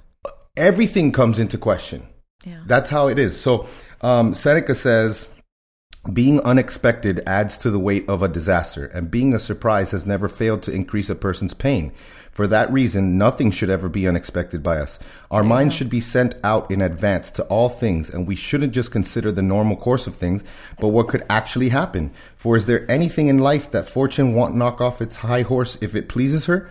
[0.56, 2.06] Everything comes into question.
[2.44, 2.62] Yeah.
[2.66, 3.38] That's how it is.
[3.38, 3.66] So
[4.00, 5.28] um, Seneca says
[6.12, 10.28] being unexpected adds to the weight of a disaster, and being a surprise has never
[10.28, 11.92] failed to increase a person's pain.
[12.30, 14.98] For that reason, nothing should ever be unexpected by us.
[15.30, 18.92] Our minds should be sent out in advance to all things, and we shouldn't just
[18.92, 20.44] consider the normal course of things,
[20.78, 22.12] but what could actually happen.
[22.36, 25.94] For is there anything in life that fortune won't knock off its high horse if
[25.94, 26.70] it pleases her?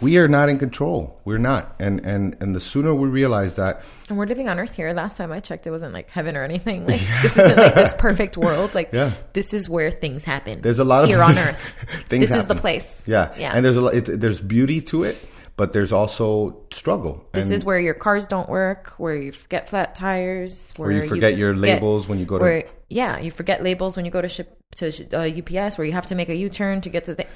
[0.00, 1.20] We are not in control.
[1.24, 4.74] We're not, and and and the sooner we realize that, and we're living on Earth
[4.74, 4.92] here.
[4.92, 6.86] Last time I checked, it wasn't like heaven or anything.
[6.90, 7.22] Like yeah.
[7.22, 8.74] this isn't like this perfect world.
[8.74, 9.12] Like yeah.
[9.32, 10.60] this is where things happen.
[10.60, 11.58] There's a lot here of here on Earth.
[12.08, 12.22] things.
[12.22, 12.42] This happen.
[12.42, 13.02] is the place.
[13.06, 13.52] Yeah, yeah.
[13.54, 15.24] And there's a it, there's beauty to it,
[15.56, 17.24] but there's also struggle.
[17.32, 21.06] This and, is where your cars don't work, where you get flat tires, where you
[21.06, 22.42] forget you your labels get, when you go to.
[22.42, 25.92] Where, yeah, you forget labels when you go to ship to uh, UPS, where you
[25.92, 27.26] have to make a U turn to get to the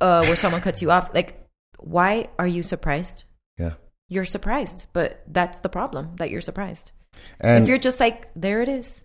[0.00, 1.14] uh, where someone cuts you off.
[1.14, 1.47] Like,
[1.78, 3.24] why are you surprised?
[3.58, 3.74] Yeah,
[4.08, 6.92] you're surprised, but that's the problem that you're surprised.
[7.40, 9.04] And if you're just like, there it is.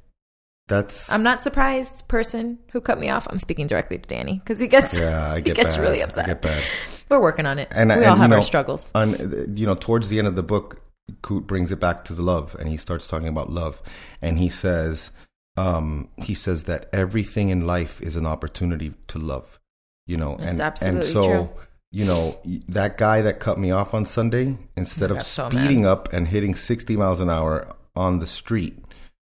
[0.67, 1.11] That's.
[1.11, 2.07] I'm not surprised.
[2.07, 3.27] Person who cut me off.
[3.29, 4.99] I'm speaking directly to Danny because he gets.
[4.99, 5.57] Yeah, I get.
[5.57, 5.83] he gets bad.
[5.83, 6.29] really upset.
[6.29, 6.63] I get.
[7.09, 7.67] We're working on it.
[7.71, 8.89] And we and, all have know, our struggles.
[8.95, 10.81] And you know, towards the end of the book,
[11.21, 13.81] Kute brings it back to the love, and he starts talking about love,
[14.21, 15.11] and he says,
[15.57, 19.59] um, he says that everything in life is an opportunity to love.
[20.07, 21.23] You know, That's and and so.
[21.23, 21.49] True
[21.93, 26.27] you know that guy that cut me off on Sunday instead of speeding up and
[26.27, 28.83] hitting 60 miles an hour on the street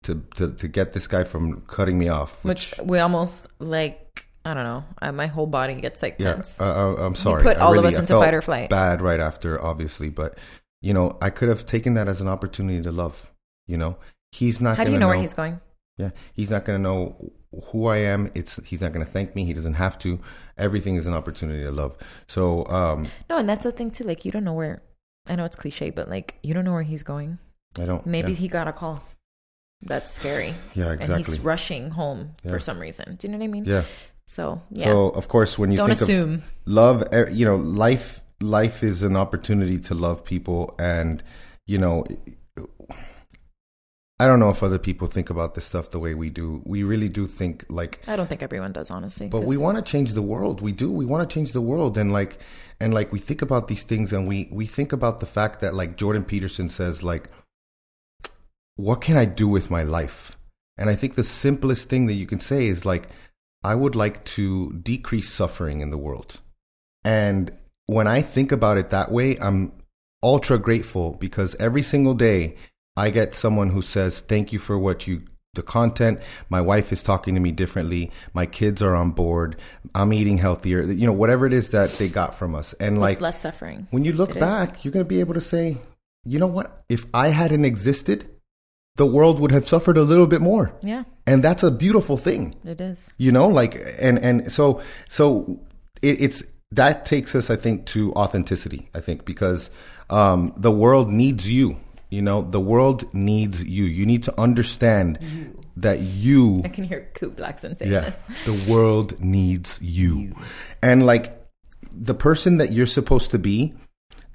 [0.04, 2.41] to, to, to get this guy from cutting me off.
[2.46, 4.02] Which, which we almost like.
[4.46, 4.86] I don't know.
[5.00, 6.60] I, my whole body gets like tense.
[6.62, 7.44] Yeah, uh, I'm sorry.
[7.44, 8.70] You put all really, of us into fight or flight.
[8.70, 10.38] Bad right after, obviously, but
[10.82, 13.32] you know, I could have taken that as an opportunity to love.
[13.65, 13.98] You know,
[14.32, 14.78] he's not.
[14.78, 15.60] How do you know, know where he's going?
[15.98, 17.34] Yeah, he's not going to know
[17.72, 18.32] who I am.
[18.36, 19.46] It's he's not going to thank me.
[19.46, 20.20] He doesn't have to.
[20.58, 21.96] Everything is an opportunity to love.
[22.28, 24.04] So um no, and that's the thing too.
[24.04, 24.82] Like you don't know where.
[25.28, 27.39] I know it's cliche, but like you don't know where he's going.
[27.80, 28.06] I don't.
[28.06, 28.38] Maybe yeah.
[28.38, 29.04] he got a call.
[29.82, 30.54] That's scary.
[30.74, 31.15] Yeah, exactly.
[31.15, 32.52] And he's rushing home yeah.
[32.52, 33.15] for some reason.
[33.15, 33.65] Do you know what I mean?
[33.65, 33.84] Yeah.
[34.28, 34.86] So yeah.
[34.86, 36.34] So of course, when you don't think assume.
[36.36, 41.24] of love, you know, life life is an opportunity to love people, and
[41.65, 42.06] you know.
[44.17, 46.62] I don't know if other people think about this stuff the way we do.
[46.65, 49.28] We really do think like I don't think everyone does honestly.
[49.28, 50.62] But we want to change the world.
[50.62, 50.89] We do.
[50.89, 52.39] We want to change the world and like
[52.80, 55.73] and like we think about these things and we we think about the fact that
[55.73, 57.30] like Jordan Peterson says like
[58.75, 60.38] what can I do with my life?
[60.78, 63.10] And I think the simplest thing that you can say is like,
[63.63, 66.41] I would like to decrease suffering in the world.
[67.04, 67.51] And
[67.86, 69.71] when I think about it that way, I'm
[70.21, 72.56] ultra grateful because every single day
[72.97, 75.23] I get someone who says, Thank you for what you
[75.55, 76.19] the content.
[76.49, 78.12] My wife is talking to me differently.
[78.34, 79.55] My kids are on board.
[79.95, 80.84] I'm eating healthier.
[80.84, 82.73] You know, whatever it is that they got from us.
[82.73, 83.88] And like it's less suffering.
[83.91, 84.86] When you look it back, is.
[84.86, 85.77] you're going to be able to say,
[86.25, 86.84] you know what?
[86.89, 88.29] If I hadn't existed,
[88.97, 90.73] the world would have suffered a little bit more.
[90.81, 91.03] Yeah.
[91.25, 92.55] And that's a beautiful thing.
[92.63, 93.12] It is.
[93.17, 95.60] You know, like and and so so
[96.01, 99.69] it, it's that takes us I think to authenticity, I think because
[100.10, 101.77] um the world needs you.
[102.10, 103.86] You know, the world needs you.
[103.86, 105.60] You need to understand you.
[105.78, 108.46] that you I can hear Kute Blackson saying yeah, this.
[108.46, 110.20] The world needs you.
[110.20, 110.36] you.
[110.82, 111.41] And like
[111.91, 113.74] the person that you're supposed to be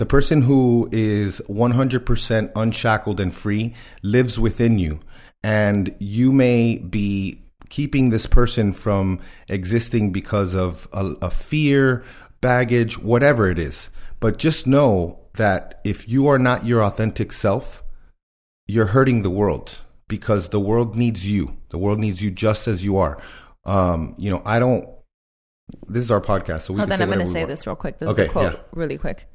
[0.00, 4.98] the person who is 100% unshackled and free lives within you.
[5.44, 12.02] And you may be keeping this person from existing because of a, a fear,
[12.40, 13.90] baggage, whatever it is.
[14.20, 17.82] But just know that if you are not your authentic self,
[18.66, 21.56] you're hurting the world because the world needs you.
[21.70, 23.20] The world needs you just as you are.
[23.64, 24.88] Um, you know, I don't.
[25.86, 26.80] This is our podcast, so we.
[26.80, 27.98] Hold on, I'm going to say this real quick.
[27.98, 28.60] This okay, is a quote, yeah.
[28.72, 29.28] really quick.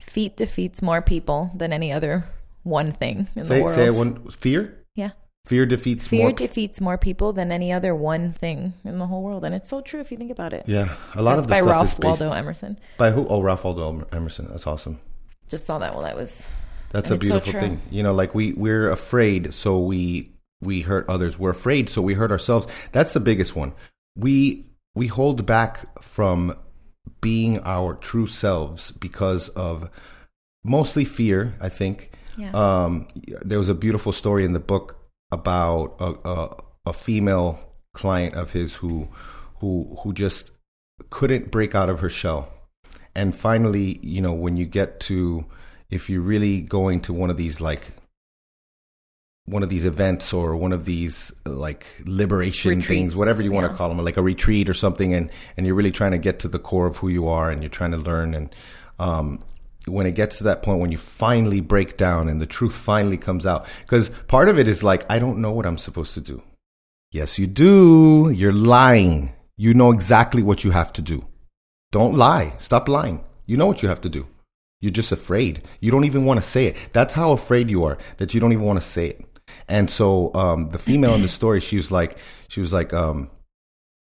[0.00, 2.26] Feet defeats more people than any other
[2.62, 3.74] one thing in say, the world.
[3.74, 4.84] Say one fear.
[4.94, 5.10] Yeah.
[5.44, 6.32] Fear defeats fear more.
[6.32, 9.80] defeats more people than any other one thing in the whole world, and it's so
[9.80, 10.64] true if you think about it.
[10.68, 12.78] Yeah, a lot That's of the by stuff Ralph is based, Waldo Emerson.
[12.96, 13.26] By who?
[13.26, 14.46] Oh, Ralph Waldo Emerson.
[14.48, 15.00] That's awesome.
[15.48, 16.48] Just saw that while I was.
[16.90, 17.80] That's a beautiful so thing.
[17.90, 21.38] You know, like we we're afraid, so we we hurt others.
[21.38, 22.66] We're afraid, so we hurt ourselves.
[22.92, 23.72] That's the biggest one.
[24.16, 26.56] We we hold back from
[27.20, 29.90] being our true selves because of
[30.64, 32.12] mostly fear, I think.
[32.36, 32.50] Yeah.
[32.52, 33.08] Um,
[33.42, 34.96] there was a beautiful story in the book
[35.30, 37.58] about a, a, a female
[37.94, 39.08] client of his who
[39.60, 40.50] who who just
[41.10, 42.51] couldn't break out of her shell.
[43.14, 45.44] And finally, you know, when you get to
[45.90, 47.92] if you're really going to one of these like
[49.44, 53.56] one of these events or one of these like liberation Retreats, things, whatever you yeah.
[53.56, 56.18] want to call them, like a retreat or something, and and you're really trying to
[56.18, 58.54] get to the core of who you are, and you're trying to learn, and
[58.98, 59.38] um,
[59.86, 63.16] when it gets to that point when you finally break down and the truth finally
[63.16, 66.20] comes out because part of it is like i don't know what i'm supposed to
[66.20, 66.40] do.
[67.10, 68.30] Yes you do.
[68.30, 69.32] You're lying.
[69.56, 71.26] You know exactly what you have to do
[71.92, 74.26] don't lie stop lying you know what you have to do
[74.80, 77.96] you're just afraid you don't even want to say it that's how afraid you are
[78.16, 79.24] that you don't even want to say it
[79.68, 82.18] and so um, the female in the story she was like
[82.48, 83.30] she was like um,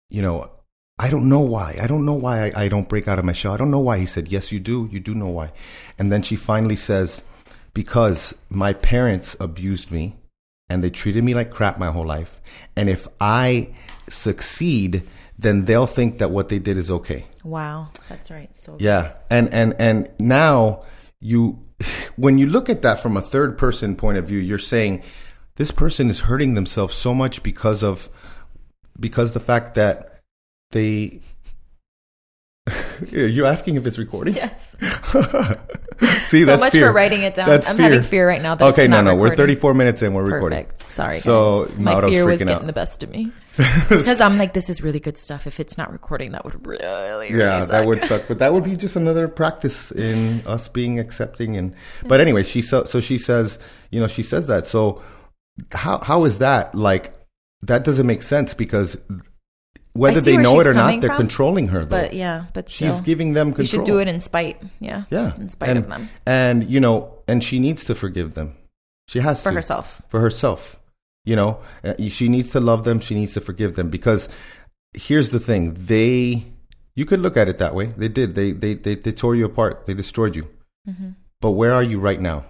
[0.09, 0.49] you know
[1.01, 1.79] I don't know why.
[1.81, 3.53] I don't know why I, I, don't break out of my shell.
[3.53, 3.97] I don't know why.
[3.97, 4.87] He said, Yes, you do.
[4.91, 5.51] You do know why.
[5.97, 7.23] And then she finally says,
[7.73, 10.17] Because my parents abused me
[10.69, 12.39] and they treated me like crap my whole life.
[12.75, 13.73] And if I
[14.09, 15.01] succeed,
[15.41, 17.25] then they'll think that what they did is okay.
[17.43, 17.89] Wow.
[18.07, 18.55] That's right.
[18.55, 19.13] So Yeah.
[19.29, 20.83] And and and now
[21.19, 21.59] you
[22.15, 25.03] when you look at that from a third person point of view, you're saying
[25.55, 28.09] this person is hurting themselves so much because of
[28.99, 30.19] because the fact that
[30.71, 31.21] they
[33.11, 34.35] You're asking if it's recording?
[34.35, 34.75] Yes.
[36.25, 36.87] See, so that's so much fear.
[36.87, 37.47] for writing it down.
[37.49, 37.89] That's I'm fear.
[37.91, 38.53] having fear right now.
[38.55, 40.13] That okay, it's no, no, we're 34 minutes in.
[40.13, 40.59] We're recording.
[40.65, 40.81] Perfect.
[40.81, 41.77] Sorry, So, guys.
[41.79, 42.65] my fear was getting out.
[42.65, 43.31] the best of me
[43.89, 45.45] because I'm like, this is really good stuff.
[45.45, 47.69] If it's not recording, that would really, really yeah, suck.
[47.69, 48.23] that would suck.
[48.27, 51.57] But that would be just another practice in us being accepting.
[51.57, 51.75] And
[52.05, 54.67] but anyway, she so so she says, you know, she says that.
[54.67, 55.01] So
[55.71, 57.13] how how is that like?
[57.63, 58.97] That doesn't make sense because
[59.93, 61.83] whether they know it or not, they're from, controlling her.
[61.83, 62.01] Though.
[62.01, 63.85] But yeah, but she's giving them you control.
[63.85, 64.61] should do it in spite.
[64.79, 68.33] Yeah, Yeah, in spite and, of them And you know, and she needs to forgive
[68.33, 68.55] them.
[69.07, 70.01] She has for to herself.
[70.07, 70.79] for herself.
[71.25, 72.99] You know, Uh, she needs to love them.
[72.99, 74.27] She needs to forgive them because
[74.93, 76.45] here's the thing: they,
[76.95, 77.93] you could look at it that way.
[77.97, 78.35] They did.
[78.35, 79.85] They they they, they tore you apart.
[79.85, 80.47] They destroyed you.
[80.89, 81.15] Mhm.
[81.39, 82.45] But where are you right now?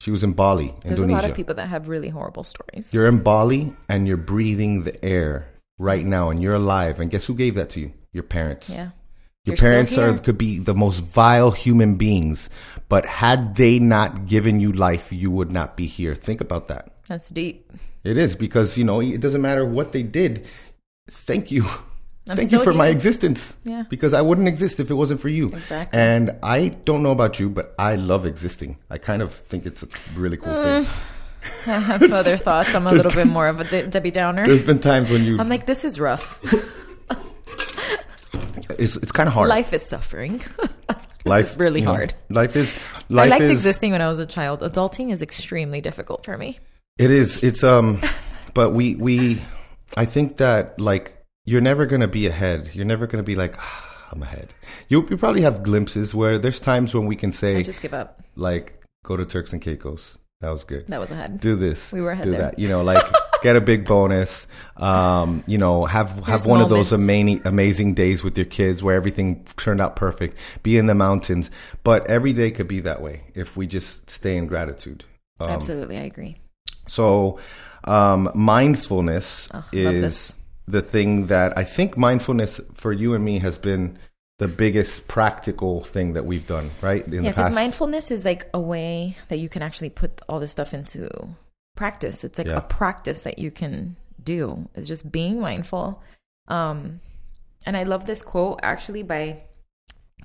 [0.00, 2.88] She was in Bali, There's a lot of people that have really horrible stories.
[2.92, 5.48] You're in Bali and you're breathing the air
[5.78, 7.00] right now, and you're alive.
[7.00, 7.92] And guess who gave that to you?
[8.12, 8.70] Your parents.
[8.70, 8.96] yeah,
[9.44, 12.48] Your You're parents are could be the most vile human beings,
[12.88, 16.14] but had they not given you life, you would not be here.
[16.14, 16.88] Think about that.
[17.06, 17.70] that's deep.
[18.04, 20.46] It is because you know it doesn't matter what they did.
[21.10, 21.64] Thank you,
[22.30, 23.56] I'm thank you for my existence.
[23.64, 23.84] Yeah.
[23.90, 25.48] because I wouldn't exist if it wasn't for you.
[25.48, 25.98] Exactly.
[25.98, 28.78] And I don't know about you, but I love existing.
[28.90, 30.92] I kind of think it's a really cool Uh, thing.
[31.66, 32.74] I have other thoughts.
[32.74, 34.46] I'm a little bit more of a De- Debbie Downer.
[34.46, 36.38] There's been times when you I'm like, this is rough.
[38.78, 39.48] it's it's kind of hard.
[39.48, 40.42] Life is suffering.
[41.24, 42.14] Life is really you know, hard.
[42.28, 42.74] Life is
[43.10, 44.60] I liked is existing when I was a child.
[44.60, 46.58] Adulting is extremely difficult for me.
[47.00, 47.42] It is.
[47.42, 48.00] It's um,
[48.54, 49.40] but we we,
[49.96, 52.70] I think that like you're never gonna be ahead.
[52.74, 54.52] You're never gonna be like "Ah, I'm ahead.
[54.88, 57.94] You you probably have glimpses where there's times when we can I say just give
[57.94, 58.22] up.
[58.36, 60.18] like go to Turks and Caicos.
[60.40, 60.88] That was good.
[60.88, 61.40] That was ahead.
[61.40, 61.92] Do this.
[61.92, 62.40] We were ahead Do there.
[62.40, 62.58] that.
[62.58, 63.04] You know, like
[63.42, 64.46] get a big bonus.
[64.76, 68.82] Um, you know, have have There's one of those amazing amazing days with your kids
[68.82, 70.38] where everything turned out perfect.
[70.62, 71.50] Be in the mountains,
[71.82, 75.04] but every day could be that way if we just stay in gratitude.
[75.38, 76.36] Um, Absolutely, I agree.
[76.90, 77.38] So,
[77.84, 80.34] um, mindfulness Oh, is
[80.66, 83.98] the thing that I think mindfulness for you and me has been
[84.38, 87.06] the biggest practical thing that we've done, right?
[87.06, 90.50] In Yeah, because mindfulness is like a way that you can actually put all this
[90.50, 91.08] stuff into
[91.76, 92.24] practice.
[92.24, 92.56] It's like Yeah.
[92.58, 94.68] a practice that you can do.
[94.74, 96.02] It's just being mindful.
[96.48, 97.00] Um,
[97.66, 99.42] and I love this quote actually by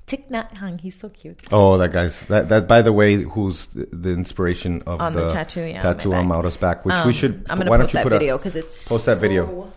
[0.06, 0.80] Thich Nhat Hanh.
[0.80, 1.40] He's so cute.
[1.52, 2.68] oh, that guy's that that.
[2.68, 6.14] By the way, who's the, the inspiration of On the tattoo, yeah, on my tattoo
[6.14, 6.28] on back.
[6.28, 7.44] Maura's back, which Um, we should.
[7.50, 9.72] I'm gonna why post don't you that put video because it's post that video.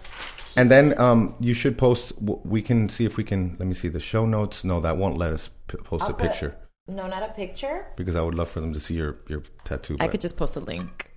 [0.56, 2.14] and then um, you should post.
[2.22, 3.56] We can see if we can.
[3.60, 4.64] Let me see the show notes.
[4.64, 6.56] No, that won't let us post I'll a put- picture
[6.88, 7.88] No, not a picture.
[7.96, 9.96] because I would love for them to see your your tattoo.
[10.00, 11.10] I but- could just post a link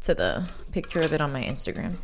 [0.00, 1.94] to the picture of it on my Instagram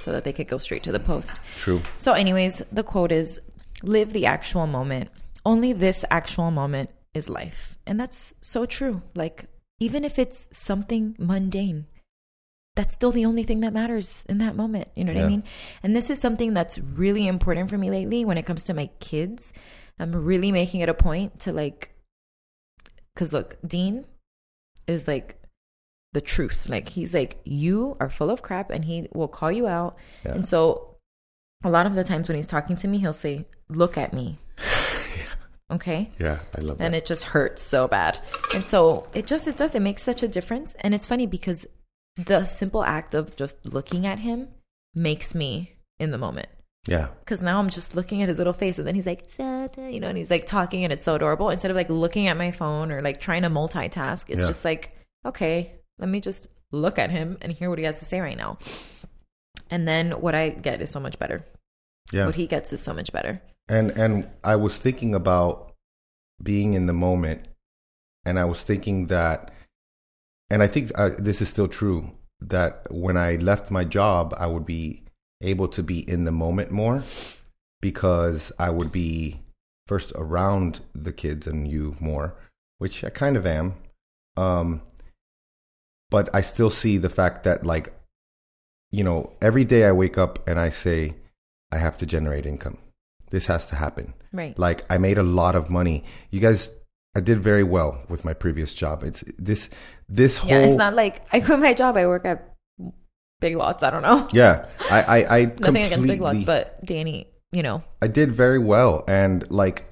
[0.00, 1.38] so that they could go straight to the post.
[1.56, 1.80] True.
[1.98, 3.40] So, anyways, the quote is
[3.84, 5.10] live the actual moment.
[5.46, 7.78] Only this actual moment is life.
[7.86, 9.02] And that's so true.
[9.14, 9.46] Like,
[9.78, 11.86] even if it's something mundane,
[12.74, 14.88] that's still the only thing that matters in that moment.
[14.96, 15.44] You know what I mean?
[15.84, 18.90] And this is something that's really important for me lately when it comes to my
[18.98, 19.52] kids.
[20.00, 21.94] I'm really making it a point to like,
[23.14, 24.04] because look, Dean
[24.88, 25.40] is like
[26.12, 26.68] the truth.
[26.68, 29.96] Like, he's like, you are full of crap and he will call you out.
[30.24, 30.32] Yeah.
[30.32, 30.96] And so,
[31.62, 34.38] a lot of the times when he's talking to me, he'll say, Look at me.
[35.70, 38.18] Okay Yeah, I love and it just hurts so bad.
[38.54, 40.76] And so it just it does it makes such a difference.
[40.80, 41.66] And it's funny because
[42.16, 44.48] the simple act of just looking at him
[44.94, 46.48] makes me in the moment.
[46.86, 47.08] yeah.
[47.20, 50.08] Because now I'm just looking at his little face, and then he's like, you know,
[50.08, 51.50] and he's like talking, and it's so adorable.
[51.50, 54.46] Instead of like looking at my phone or like trying to multitask, it's Yeah.
[54.46, 54.96] just like,
[55.26, 58.36] okay, let me just look at him and hear what he has to say right
[58.36, 58.58] now.
[59.70, 61.44] And then what I get is so much better.
[62.12, 62.26] Yeah.
[62.26, 63.42] What he gets is so much better.
[63.68, 65.72] And and I was thinking about
[66.42, 67.48] being in the moment,
[68.24, 69.52] and I was thinking that,
[70.50, 74.46] and I think uh, this is still true that when I left my job, I
[74.46, 75.02] would be
[75.40, 77.02] able to be in the moment more
[77.80, 79.40] because I would be
[79.86, 82.34] first around the kids and you more,
[82.78, 83.74] which I kind of am.
[84.36, 84.82] Um,
[86.10, 87.92] but I still see the fact that like,
[88.90, 91.16] you know, every day I wake up and I say,
[91.72, 92.78] I have to generate income.
[93.30, 94.14] This has to happen.
[94.32, 94.58] Right.
[94.58, 96.04] Like I made a lot of money.
[96.30, 96.70] You guys,
[97.14, 99.02] I did very well with my previous job.
[99.02, 99.70] It's this
[100.08, 101.96] this whole Yeah, it's not like I quit my job.
[101.96, 102.52] I work at
[103.40, 103.82] Big Lots.
[103.82, 104.28] I don't know.
[104.32, 104.66] yeah.
[104.90, 109.04] I I, I Nothing against Big Lots, but Danny, you know, I did very well,
[109.08, 109.84] and like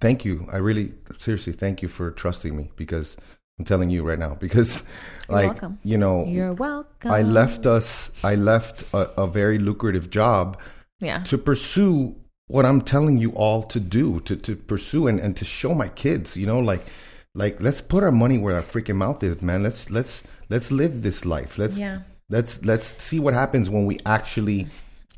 [0.00, 0.46] thank you.
[0.52, 3.16] I really seriously thank you for trusting me because
[3.58, 4.84] I'm telling you right now because
[5.28, 5.78] You're like welcome.
[5.82, 7.10] you know You're welcome.
[7.10, 10.58] I left us I left a, a very lucrative job
[11.00, 11.22] Yeah.
[11.24, 12.16] to pursue
[12.48, 15.88] what I'm telling you all to do, to, to pursue and, and to show my
[15.88, 16.84] kids, you know, like
[17.34, 19.62] like let's put our money where our freaking mouth is, man.
[19.62, 21.58] Let's let's let's live this life.
[21.58, 22.00] Let's Yeah.
[22.28, 24.68] let's let's see what happens when we actually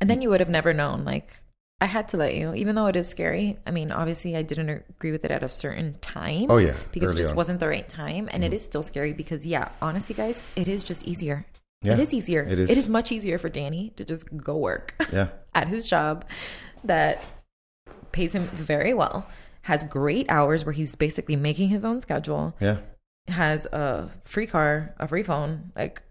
[0.01, 1.05] And then you would have never known.
[1.05, 1.33] Like,
[1.81, 3.57] I had to let you, even though it is scary.
[3.65, 6.47] I mean, obviously, I didn't agree with it at a certain time.
[6.49, 7.35] Oh, yeah, because it just on.
[7.35, 8.55] wasn't the right time, and it mm-hmm.
[8.55, 11.45] is still scary because, yeah, honestly, guys, it is just easier.
[11.81, 12.43] Yeah, it is easier.
[12.43, 12.69] it is.
[12.69, 15.29] It is much easier for Danny to just go work Yeah.
[15.55, 16.25] at his job
[16.83, 17.23] that
[18.11, 19.27] pays him very well,
[19.63, 22.77] has great hours where he's basically making his own schedule, Yeah.
[23.27, 26.01] has a free car, a free phone, like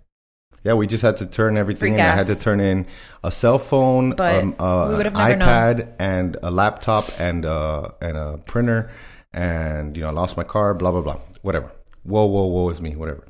[0.64, 2.00] Yeah, we just had to turn everything in.
[2.00, 2.86] I had to turn in
[3.24, 5.38] a cell phone, But um, uh, an never known.
[5.40, 8.90] iPad, and a laptop, and uh, and a printer,
[9.32, 10.74] and you know, I lost my car.
[10.74, 11.20] Blah blah blah.
[11.42, 11.70] Whatever.
[12.02, 12.96] Whoa whoa whoa is me.
[12.96, 13.24] Whatever.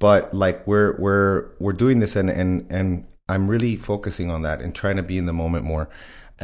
[0.00, 4.60] But like we're we're we're doing this, and and and I'm really focusing on that
[4.60, 5.88] and trying to be in the moment more,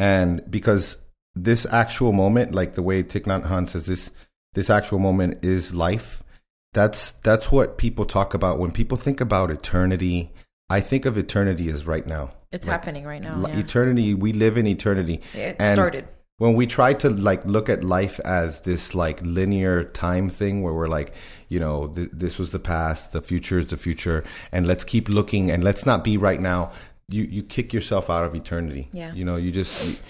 [0.00, 0.96] and because
[1.34, 4.10] this actual moment, like the way Thich Nhat Hanh says, this
[4.54, 6.24] this actual moment is life
[6.72, 10.32] that's that's what people talk about when people think about eternity
[10.68, 13.44] i think of eternity as right now it's Like, happening right now.
[13.46, 13.58] Yeah.
[13.58, 16.04] eternity we live in eternity It And started.
[16.38, 20.74] when we try to like look at life as this like linear time thing where
[20.74, 21.12] we're like
[21.48, 24.22] you know th- this was the past the future is the future
[24.52, 26.70] and let's keep looking and let's not be right now
[27.10, 29.12] you you kick yourself out of eternity Yeah.
[29.14, 30.00] you know you just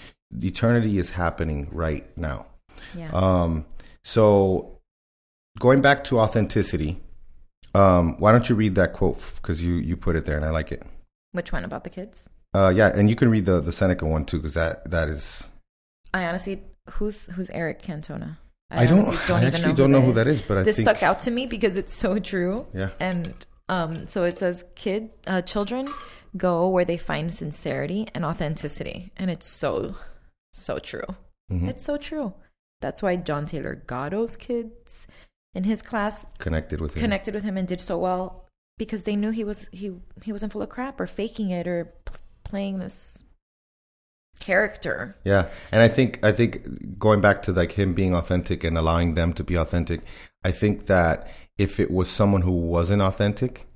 [0.41, 2.45] eternity is happening right now
[2.95, 3.09] Yeah.
[3.11, 3.65] um,
[4.03, 4.79] so
[5.59, 6.99] going back to authenticity,
[7.75, 10.49] um, why don't you read that quote because you you put it there and I
[10.49, 10.83] like it.
[11.33, 12.29] Which one about the kids?
[12.53, 15.47] Uh, yeah, and you can read the the Seneca one too because that that is
[16.13, 18.37] I honestly, who's who's Eric Cantona?
[18.69, 21.03] I, don't honestly I actually don't know who that is, but I this think stuck
[21.03, 22.67] out to me because it's so true.
[22.73, 22.89] Yeah.
[22.99, 23.33] And
[23.71, 25.87] um, so it says, "Kid, uh, children
[26.35, 29.95] go where they find sincerity and authenticity," and it's so,
[30.53, 31.09] so true.
[31.51, 31.69] Mhm.
[31.69, 32.33] It's so true.
[32.81, 35.07] That's why John Taylor Gatto's kids
[35.55, 37.01] in his class connected with him.
[37.01, 38.45] connected with him and did so well
[38.77, 39.87] because they knew he was he
[40.23, 43.23] he wasn't full of crap or faking it or p- playing this
[44.39, 45.15] character.
[45.23, 49.15] Yeah, and I think I think going back to like him being authentic and allowing
[49.15, 50.01] them to be authentic,
[50.43, 51.27] I think that
[51.57, 53.67] if it was someone who wasn't authentic,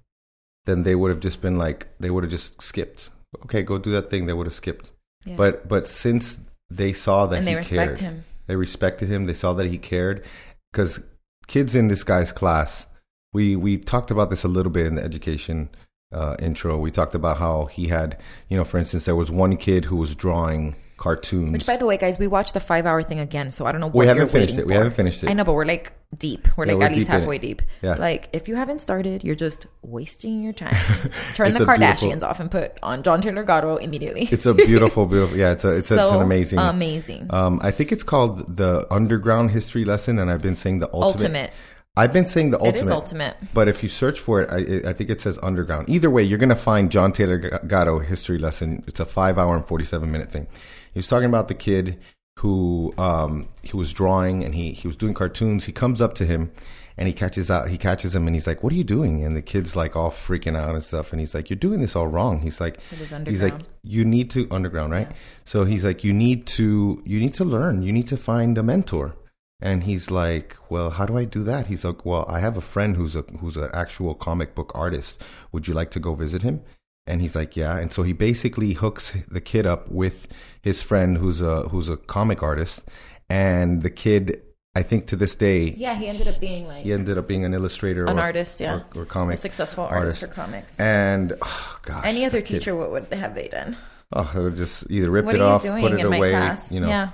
[0.66, 3.10] then they would have just been like they would have just skipped.
[3.46, 4.26] Okay, go do that thing.
[4.26, 4.92] They would have skipped.
[5.26, 5.36] Yeah.
[5.36, 6.38] But but since
[6.70, 8.26] they saw that and he they respect cared, him.
[8.48, 9.26] they respected him.
[9.26, 10.26] They saw that he cared
[10.72, 11.02] because
[11.48, 12.88] kids in this guy's class.
[13.34, 15.70] We we talked about this a little bit in the education
[16.12, 16.78] uh, intro.
[16.78, 18.18] We talked about how he had,
[18.50, 21.52] you know, for instance, there was one kid who was drawing cartoons.
[21.52, 23.88] Which, by the way, guys, we watched the five-hour thing again, so I don't know.
[23.88, 24.68] What we haven't finished it.
[24.68, 25.30] We haven't finished it.
[25.30, 26.48] I know, but we're like deep.
[26.58, 27.62] We're Yeah, like we're at least halfway deep.
[27.82, 27.96] Yeah.
[27.96, 30.76] Like if you haven't started, you're just wasting your time.
[31.34, 34.28] Turn the Kardashians beautiful- off and put on John Taylor Gatto immediately.
[34.32, 35.38] It's a beautiful, beautiful.
[35.38, 36.60] Yeah, it's a, it's, a, it's an amazing.
[36.60, 37.28] amazing.
[37.30, 41.24] Um, I think it's called the underground history lesson, and I've been saying the ultimate.
[41.24, 41.52] ultimate.
[41.98, 42.82] I've been saying the ultimate.
[42.82, 43.38] is ultimate.
[43.54, 45.90] But if you search for it, I, I think it says underground.
[45.90, 48.84] Either way, you're going to find John Taylor Gatto history lesson.
[48.86, 50.48] It's a five hour and 47 minute thing.
[50.96, 52.00] He was talking about the kid
[52.40, 55.66] who, um, he was drawing and he, he was doing cartoons.
[55.66, 56.52] He comes up to him
[56.98, 59.24] and he catches out, he catches him and he's like, what are you doing?
[59.24, 61.12] And the kid's like all freaking out and stuff.
[61.12, 62.42] And he's like, you're doing this all wrong.
[62.42, 62.80] He's like,
[63.28, 65.10] he's like, you need to underground, right?
[65.44, 67.84] So he's like, you need to, you need to learn.
[67.84, 69.16] You need to find a mentor.
[69.62, 72.62] And he's like, "Well, how do I do that?" He's like, "Well, I have a
[72.62, 75.24] friend who's a who's an actual comic book artist.
[75.54, 76.62] Would you like to go visit him?"
[77.08, 80.28] And he's like, "Yeah." And so he basically hooks the kid up with
[80.62, 82.84] his friend who's a who's a comic artist,
[83.30, 84.42] and the kid,
[84.74, 87.46] I think to this day, Yeah, he ended up being like he ended up being
[87.46, 88.60] an illustrator, an or, artist.
[88.60, 90.34] Yeah, or, or a comic successful artist, artist.
[90.34, 90.80] for comics.
[90.80, 93.78] And oh, gosh, Any other that kid- teacher, what would have they done?
[94.14, 96.88] oh, they would just either ripped What it off, put it away, you know.
[96.88, 97.10] Yeah,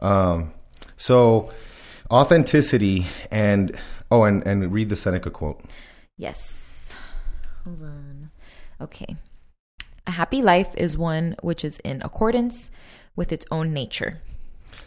[0.00, 0.52] Um,
[0.96, 1.52] so
[2.10, 3.76] authenticity and
[4.10, 5.62] oh, and and read the Seneca quote.
[6.16, 6.92] Yes.
[7.64, 8.30] Hold on.
[8.80, 9.16] Okay.
[10.08, 12.70] A happy life is one which is in accordance
[13.14, 14.20] with its own nature.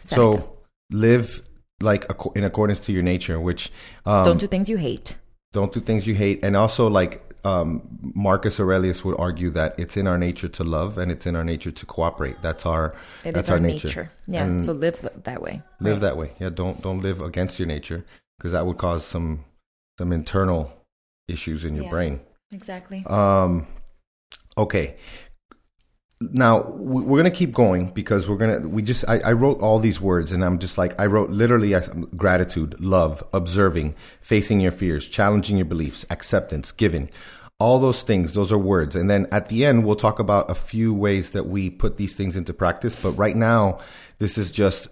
[0.04, 0.14] Seneca.
[0.14, 0.56] So
[0.90, 1.42] live
[1.80, 2.04] like
[2.34, 3.70] in accordance to your nature, which
[4.04, 5.16] um, don't do things you hate.
[5.52, 7.82] don't do things you hate, and also like um,
[8.14, 11.44] Marcus Aurelius would argue that it's in our nature to love and it's in our
[11.44, 12.36] nature to cooperate.
[12.42, 12.94] That's our
[13.24, 14.10] It that's our, our nature.
[14.28, 14.44] Yeah.
[14.44, 15.62] And so live that way.
[15.80, 16.00] live Right.
[16.02, 16.32] that way.
[16.40, 18.04] Yeah, don't don't live against your nature
[18.38, 19.44] because that would cause some
[19.98, 20.72] some internal
[21.28, 21.90] issues in your Yeah.
[21.90, 22.20] brain.
[22.52, 23.04] Exactly.
[23.06, 23.66] Um,
[24.56, 24.96] okay.
[26.20, 30.00] now we're gonna keep going because we're gonna we just I, I, wrote all these
[30.00, 31.74] words and i'm just like i wrote literally
[32.16, 37.10] gratitude love observing facing your fears challenging your beliefs acceptance giving
[37.58, 40.54] all those things those are words and then at the end we'll talk about a
[40.54, 43.78] few ways that we put these things into practice but right now
[44.18, 44.86] this is just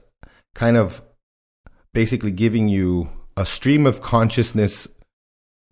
[0.55, 1.03] kind of
[1.93, 4.89] basically giving you a stream of consciousness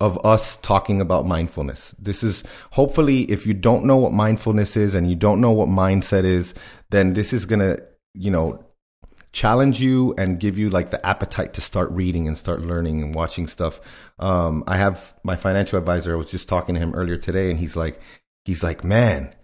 [0.00, 1.94] of us talking about mindfulness.
[1.98, 5.68] This is hopefully, if you don't know what mindfulness is and you don't know what
[5.68, 6.54] mindset is,
[6.90, 7.82] then this is going to,
[8.14, 8.64] you know,
[9.32, 13.14] challenge you and give you like the appetite to start reading and start learning and
[13.14, 13.80] watching stuff.
[14.18, 16.12] Um, I have my financial advisor.
[16.14, 18.00] I was just talking to him earlier today and he's like,
[18.44, 19.34] he's like, man,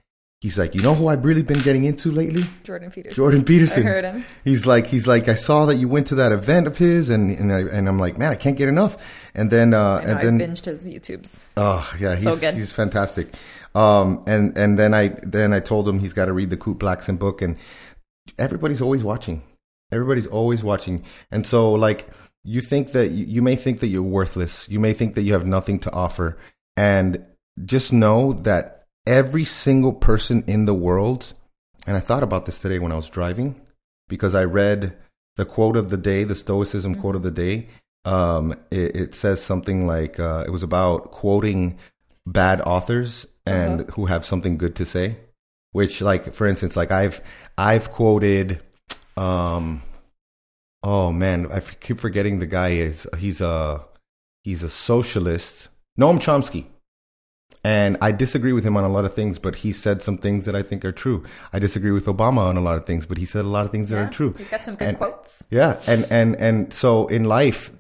[0.45, 2.42] he's like, you know who I've really been getting into lately?
[2.64, 3.16] Jordan Peterson.
[3.16, 3.82] Jordan Peterson.
[3.82, 4.24] I heard him.
[4.45, 7.30] He's like, he's like, I saw that you went to that event of his, and
[7.30, 8.99] and, I, and I'm like, man, I can't get enough.
[9.34, 11.38] And then uh, and then I binged his YouTubes.
[11.57, 13.34] Oh yeah, he's so he's fantastic.
[13.74, 16.78] Um, and and then I then I told him he's got to read the Kute
[16.78, 17.57] Blackson book, and
[18.38, 19.42] everybody's always watching.
[19.90, 22.07] Everybody's always watching, and so like
[22.42, 24.68] you think that you, you may think that you're worthless.
[24.68, 26.36] You may think that you have nothing to offer,
[26.76, 27.24] and
[27.64, 31.34] just know that every single person in the world,
[31.86, 33.61] and I thought about this today when I was driving
[34.09, 34.96] because I read
[35.36, 37.00] the quote of the day, the Stoicism mm-hmm.
[37.00, 37.68] quote of the day.
[38.05, 41.78] Um, it, it, says something like uh, it was about quoting
[42.26, 43.92] bad authors and uh-huh.
[43.92, 45.16] who have something good to say.
[45.72, 47.20] Which, like, for instance, like I've
[47.59, 48.61] I've quoted,
[49.16, 49.82] um,
[50.82, 53.84] oh man, I keep forgetting the guy is he's a
[54.42, 55.68] he's a socialist.
[55.98, 56.66] Noam Chomsky.
[57.65, 60.45] And I disagree with him on a lot of things, but he said some things
[60.45, 61.25] that I think are true.
[61.51, 63.73] I disagree with Obama on a lot of things, but he said a lot of
[63.73, 64.35] things that yeah, are true.
[64.37, 65.45] He's got some good and, quotes.
[65.51, 67.73] Yeah, and and and so in life,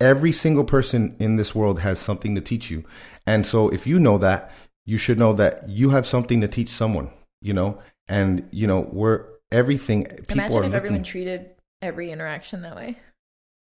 [0.00, 2.84] every single person in this world has something to teach you.
[3.26, 4.52] And so if you know that,
[4.86, 7.80] you should know that you have something to teach someone, you know?
[8.08, 12.96] And you know, we're everything Imagine if everyone treated every interaction that way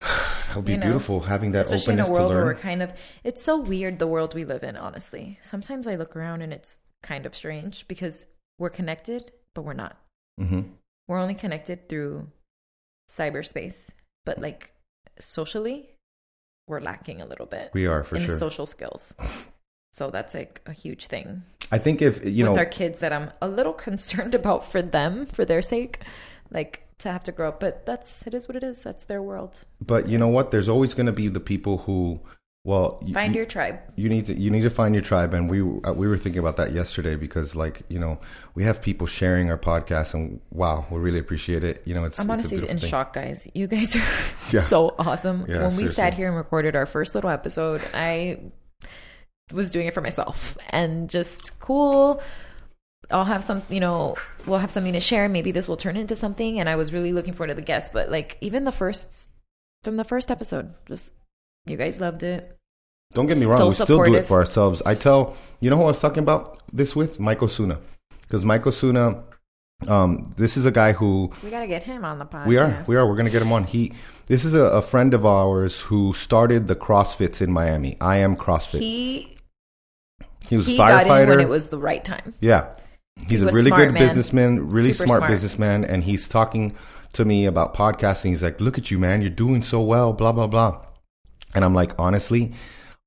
[0.00, 2.54] that would be you know, beautiful having that especially openness in a world where we're
[2.54, 2.92] kind of
[3.24, 5.38] it's so weird the world we live in honestly.
[5.40, 8.26] Sometimes i look around and it's kind of strange because
[8.58, 9.96] we're connected but we're not.
[10.40, 10.60] Mm-hmm.
[11.08, 12.28] we're only connected through
[13.10, 13.90] cyberspace
[14.26, 14.72] but like
[15.18, 15.88] socially
[16.68, 18.34] we're lacking a little bit we are for in sure.
[18.34, 19.14] social skills.
[19.92, 21.42] So that's like a huge thing.
[21.72, 24.66] I think if you know with know our kids that i'm a little concerned about
[24.70, 26.00] for them for their sake.
[26.50, 27.60] Like to have to grow up.
[27.60, 28.82] But that's it is what it is.
[28.82, 29.64] That's their world.
[29.80, 30.50] But you know what?
[30.50, 32.20] There's always going to be the people who,
[32.64, 33.78] well, find you, your tribe.
[33.96, 36.40] You need to you need to find your tribe, and we uh, we were thinking
[36.40, 38.18] about that yesterday because like you know
[38.54, 41.82] we have people sharing our podcast, and wow, we really appreciate it.
[41.86, 42.88] You know, it's I'm honestly in thing.
[42.88, 43.46] shock, guys.
[43.54, 44.02] You guys are
[44.52, 44.60] yeah.
[44.60, 45.46] so awesome.
[45.48, 45.84] Yeah, when seriously.
[45.84, 48.40] we sat here and recorded our first little episode, I
[49.52, 52.20] was doing it for myself and just cool
[53.10, 55.28] I'll have some, you know, we'll have something to share.
[55.28, 56.58] Maybe this will turn into something.
[56.58, 59.30] And I was really looking forward to the guests, but like even the first,
[59.82, 61.12] from the first episode, just
[61.66, 62.56] you guys loved it.
[63.14, 64.82] Don't get me wrong, so we still do it for ourselves.
[64.84, 67.20] I tell, you know who I was talking about this with?
[67.20, 67.78] Michael Suna.
[68.22, 69.22] Because Michael Suna,
[69.86, 72.46] um, this is a guy who we gotta get him on the podcast.
[72.46, 73.06] We are, we are.
[73.06, 73.64] We're gonna get him on.
[73.64, 73.92] He,
[74.26, 77.96] this is a, a friend of ours who started the CrossFits in Miami.
[78.00, 78.80] I am CrossFit.
[78.80, 79.36] He
[80.48, 82.34] he was he firefighter when it was the right time.
[82.40, 82.66] Yeah,
[83.28, 84.06] He's a really good man.
[84.06, 86.76] businessman, really smart, smart, businessman, and he's talking
[87.14, 88.30] to me about podcasting.
[88.30, 89.22] He's like, "Look at you, man!
[89.22, 90.82] You're doing so well." Blah blah blah.
[91.54, 92.52] And I'm like, honestly,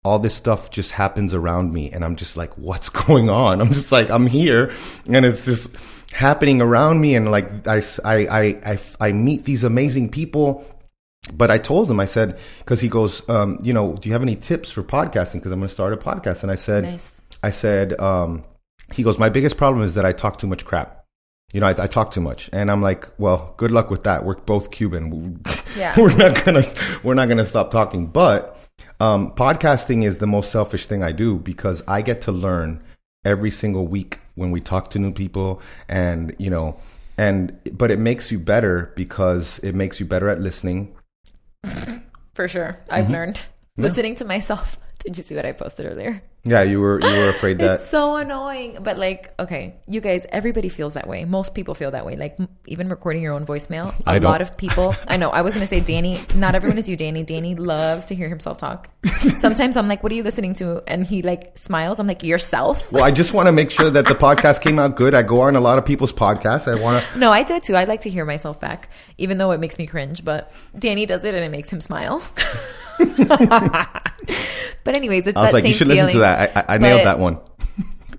[0.03, 3.69] all this stuff just happens around me, and I'm just like, "What's going on?" I'm
[3.73, 4.73] just like, I'm here,
[5.07, 5.69] and it's just
[6.11, 10.65] happening around me, and like I I I I, I meet these amazing people.
[11.33, 14.23] But I told him, I said, because he goes, um, you know, do you have
[14.23, 15.33] any tips for podcasting?
[15.33, 16.43] Because I'm going to start a podcast.
[16.43, 17.21] And I said, nice.
[17.43, 18.45] I said, um,
[18.93, 21.05] he goes, My biggest problem is that I talk too much crap.
[21.53, 24.23] You know, I, I talk too much, and I'm like, well, good luck with that.
[24.23, 25.43] We're both Cuban.
[25.77, 25.93] Yeah.
[25.97, 26.63] we're not gonna
[27.03, 28.07] we're not gonna stop talking.
[28.07, 28.59] But
[28.99, 32.83] um, podcasting is the most selfish thing I do because I get to learn
[33.23, 36.79] every single week when we talk to new people, and you know,
[37.17, 40.95] and but it makes you better because it makes you better at listening.
[42.33, 43.13] For sure, I've mm-hmm.
[43.13, 43.41] learned
[43.77, 43.83] yeah.
[43.83, 44.79] listening to myself.
[45.05, 46.21] Did you see what I posted earlier?
[46.43, 48.77] Yeah, you were you were afraid that it's so annoying.
[48.81, 51.25] But like, okay, you guys, everybody feels that way.
[51.25, 52.15] Most people feel that way.
[52.15, 53.97] Like even recording your own voicemail.
[54.01, 54.95] A I lot of people.
[55.07, 55.29] I know.
[55.29, 56.19] I was gonna say Danny.
[56.35, 57.23] Not everyone is you, Danny.
[57.23, 58.89] Danny loves to hear himself talk.
[59.37, 61.99] Sometimes I'm like, "What are you listening to?" And he like smiles.
[61.99, 64.95] I'm like, "Yourself." Well, I just want to make sure that the podcast came out
[64.95, 65.13] good.
[65.13, 66.67] I go on a lot of people's podcasts.
[66.71, 67.19] I want to.
[67.19, 67.75] No, I do it too.
[67.75, 70.23] I like to hear myself back, even though it makes me cringe.
[70.23, 72.21] But Danny does it, and it makes him smile.
[74.83, 76.05] but anyways, it's I was like, you should feeling.
[76.05, 76.69] listen to that.
[76.69, 77.39] I, I nailed that one.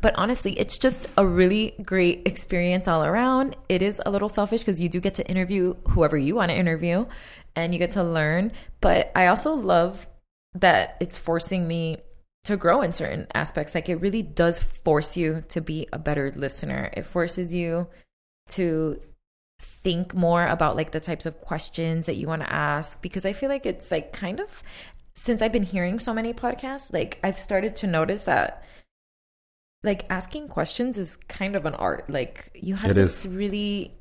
[0.00, 3.56] But honestly, it's just a really great experience all around.
[3.68, 6.56] It is a little selfish because you do get to interview whoever you want to
[6.56, 7.06] interview
[7.54, 8.52] and you get to learn.
[8.80, 10.06] But I also love
[10.54, 11.98] that it's forcing me
[12.44, 13.74] to grow in certain aspects.
[13.74, 16.90] Like it really does force you to be a better listener.
[16.94, 17.86] It forces you
[18.48, 19.00] to
[19.82, 23.32] think more about like the types of questions that you want to ask because I
[23.32, 24.62] feel like it's like kind of
[25.14, 28.64] since I've been hearing so many podcasts, like I've started to notice that
[29.82, 32.08] like asking questions is kind of an art.
[32.10, 33.26] Like you have it to is.
[33.28, 33.94] really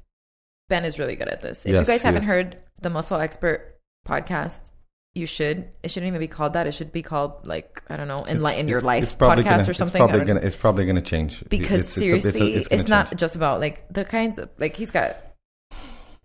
[0.70, 1.66] Ben is really good at this.
[1.66, 4.72] If yes, you guys haven't heard the Muscle Expert podcast,
[5.16, 5.70] you should.
[5.84, 6.68] It shouldn't even be called that.
[6.68, 9.74] It should be called like I don't know, enlighten it's, your life podcast gonna, or
[9.74, 10.02] something.
[10.02, 10.40] It's probably gonna.
[10.42, 14.40] It's probably gonna change because it's, seriously, it's, it's not just about like the kinds
[14.40, 15.18] of like he's got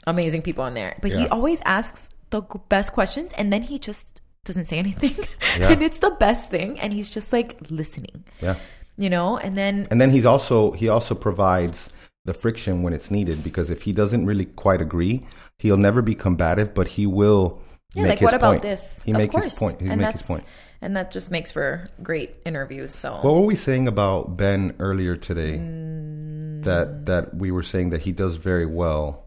[0.07, 1.21] amazing people in there, but yeah.
[1.21, 5.17] he always asks the best questions and then he just doesn't say anything,
[5.59, 5.71] yeah.
[5.71, 8.25] and it's the best thing, and he's just like listening.
[8.41, 8.57] Yeah,
[8.97, 11.91] you know, and then and then he's also he also provides
[12.25, 15.27] the friction when it's needed because if he doesn't really quite agree,
[15.59, 17.61] he'll never be combative, but he will
[17.95, 19.03] yeah, like what about this?
[19.05, 19.81] He make his point.
[19.81, 20.45] He make his point.
[20.81, 22.95] And that just makes for great interviews.
[22.95, 25.59] So what were we saying about Ben earlier today?
[25.59, 26.63] Mm.
[26.65, 29.24] That that we were saying that he does very well.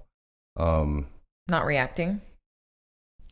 [0.58, 1.08] Um,
[1.48, 2.22] not reacting.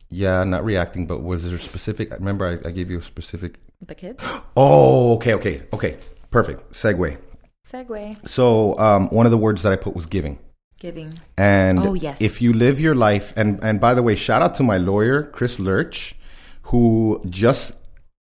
[0.08, 1.06] Yeah, not reacting.
[1.06, 2.10] But was there specific?
[2.12, 3.58] Remember, I, I gave you a specific.
[3.84, 4.24] The kids.
[4.58, 5.98] Oh, okay, okay, okay.
[6.30, 6.72] Perfect.
[6.72, 7.18] Segue.
[7.66, 8.26] Segue.
[8.26, 10.38] So um, one of the words that I put was giving.
[10.80, 11.12] Giving.
[11.36, 12.20] And oh, yes.
[12.20, 15.24] if you live your life, and, and by the way, shout out to my lawyer,
[15.24, 16.14] Chris Lurch,
[16.62, 17.74] who just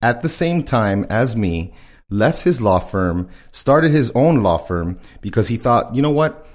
[0.03, 1.73] at the same time as me
[2.11, 6.47] left his law firm, started his own law firm because he thought, you know what?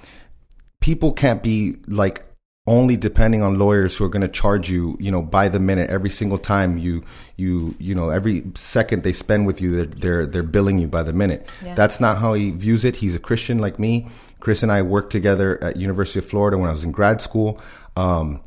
[0.80, 2.25] People can't be like
[2.66, 5.88] only depending on lawyers who are going to charge you, you know, by the minute
[5.88, 7.04] every single time you,
[7.36, 11.02] you, you know, every second they spend with you, they're they're, they're billing you by
[11.02, 11.48] the minute.
[11.64, 11.74] Yeah.
[11.74, 12.96] That's not how he views it.
[12.96, 14.08] He's a Christian like me.
[14.40, 17.60] Chris and I worked together at University of Florida when I was in grad school.
[17.96, 18.40] Um,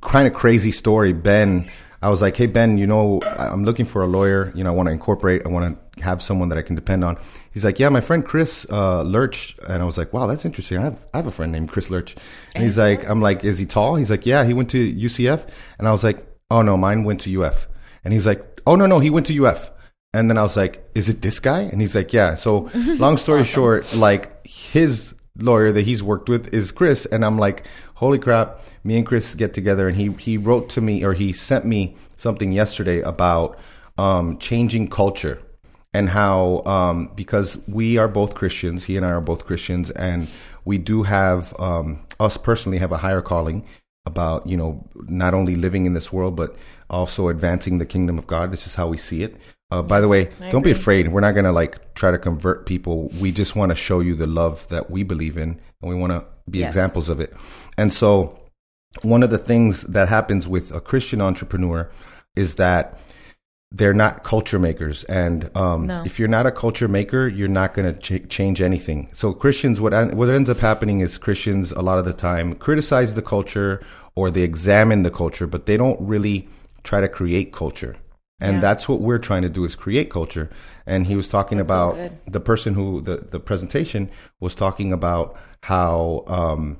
[0.00, 1.12] kind of crazy story.
[1.12, 1.70] Ben,
[2.02, 4.52] I was like, hey Ben, you know, I'm looking for a lawyer.
[4.54, 5.42] You know, I want to incorporate.
[5.44, 7.18] I want to have someone that I can depend on.
[7.52, 10.78] He's like, yeah, my friend Chris uh, Lurch, and I was like, wow, that's interesting.
[10.78, 12.16] I have I have a friend named Chris Lurch,
[12.54, 13.96] and he's like, I'm like, is he tall?
[13.96, 15.46] He's like, yeah, he went to UCF,
[15.78, 17.66] and I was like, oh no, mine went to UF,
[18.04, 19.70] and he's like, oh no, no, he went to UF.
[20.12, 21.60] And then I was like, is it this guy?
[21.60, 22.34] And he's like, yeah.
[22.34, 23.52] So long story awesome.
[23.52, 27.06] short, like his lawyer that he's worked with is Chris.
[27.06, 28.60] And I'm like, holy crap.
[28.82, 31.96] Me and Chris get together and he, he wrote to me or he sent me
[32.16, 33.58] something yesterday about
[33.98, 35.40] um, changing culture
[35.92, 40.28] and how, um, because we are both Christians, he and I are both Christians, and
[40.64, 43.66] we do have, um, us personally have a higher calling
[44.06, 46.56] about, you know, not only living in this world, but
[46.88, 48.52] also advancing the kingdom of God.
[48.52, 49.36] This is how we see it.
[49.70, 50.72] Uh, by the way, I don't agree.
[50.72, 51.08] be afraid.
[51.08, 53.08] We're not going to like try to convert people.
[53.20, 56.12] We just want to show you the love that we believe in, and we want
[56.12, 56.68] to be yes.
[56.68, 57.34] examples of it.
[57.76, 58.39] And so,
[59.02, 61.90] one of the things that happens with a Christian entrepreneur
[62.34, 62.98] is that
[63.72, 66.02] they're not culture makers, and um, no.
[66.04, 69.08] if you're not a culture maker, you're not going to ch- change anything.
[69.12, 73.14] So, Christians, what what ends up happening is Christians a lot of the time criticize
[73.14, 73.80] the culture
[74.16, 76.48] or they examine the culture, but they don't really
[76.82, 77.96] try to create culture
[78.40, 78.60] and yeah.
[78.60, 80.50] that's what we're trying to do is create culture
[80.86, 84.10] and he was talking that's about so the person who the, the presentation
[84.40, 86.78] was talking about how um,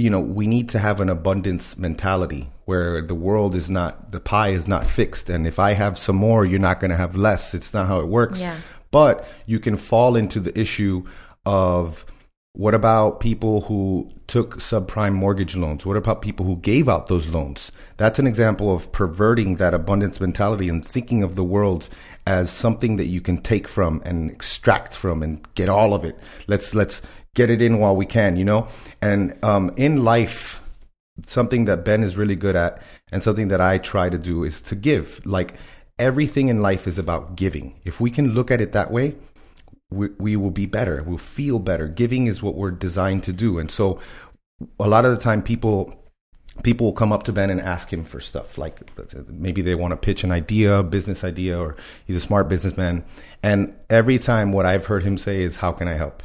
[0.00, 4.20] you know we need to have an abundance mentality where the world is not the
[4.20, 7.14] pie is not fixed and if i have some more you're not going to have
[7.14, 8.58] less it's not how it works yeah.
[8.90, 11.04] but you can fall into the issue
[11.44, 12.04] of
[12.52, 15.86] what about people who took subprime mortgage loans?
[15.86, 17.70] What about people who gave out those loans?
[17.96, 21.88] That's an example of perverting that abundance mentality and thinking of the world
[22.26, 26.18] as something that you can take from and extract from and get all of it.
[26.48, 27.02] Let's let's
[27.34, 28.68] get it in while we can, you know.
[29.00, 30.60] And um, in life,
[31.26, 34.62] something that Ben is really good at, and something that I try to do is
[34.62, 35.24] to give.
[35.26, 35.54] Like
[35.98, 37.78] everything in life is about giving.
[37.84, 39.16] If we can look at it that way,
[39.90, 41.02] we, we will be better.
[41.02, 41.88] We'll feel better.
[41.88, 43.58] Giving is what we're designed to do.
[43.58, 43.98] And so
[44.78, 45.96] a lot of the time people
[46.62, 48.90] people will come up to Ben and ask him for stuff like
[49.30, 51.76] maybe they want to pitch an idea, business idea, or
[52.06, 53.04] he's a smart businessman.
[53.42, 56.22] And every time what I've heard him say is, How can I help?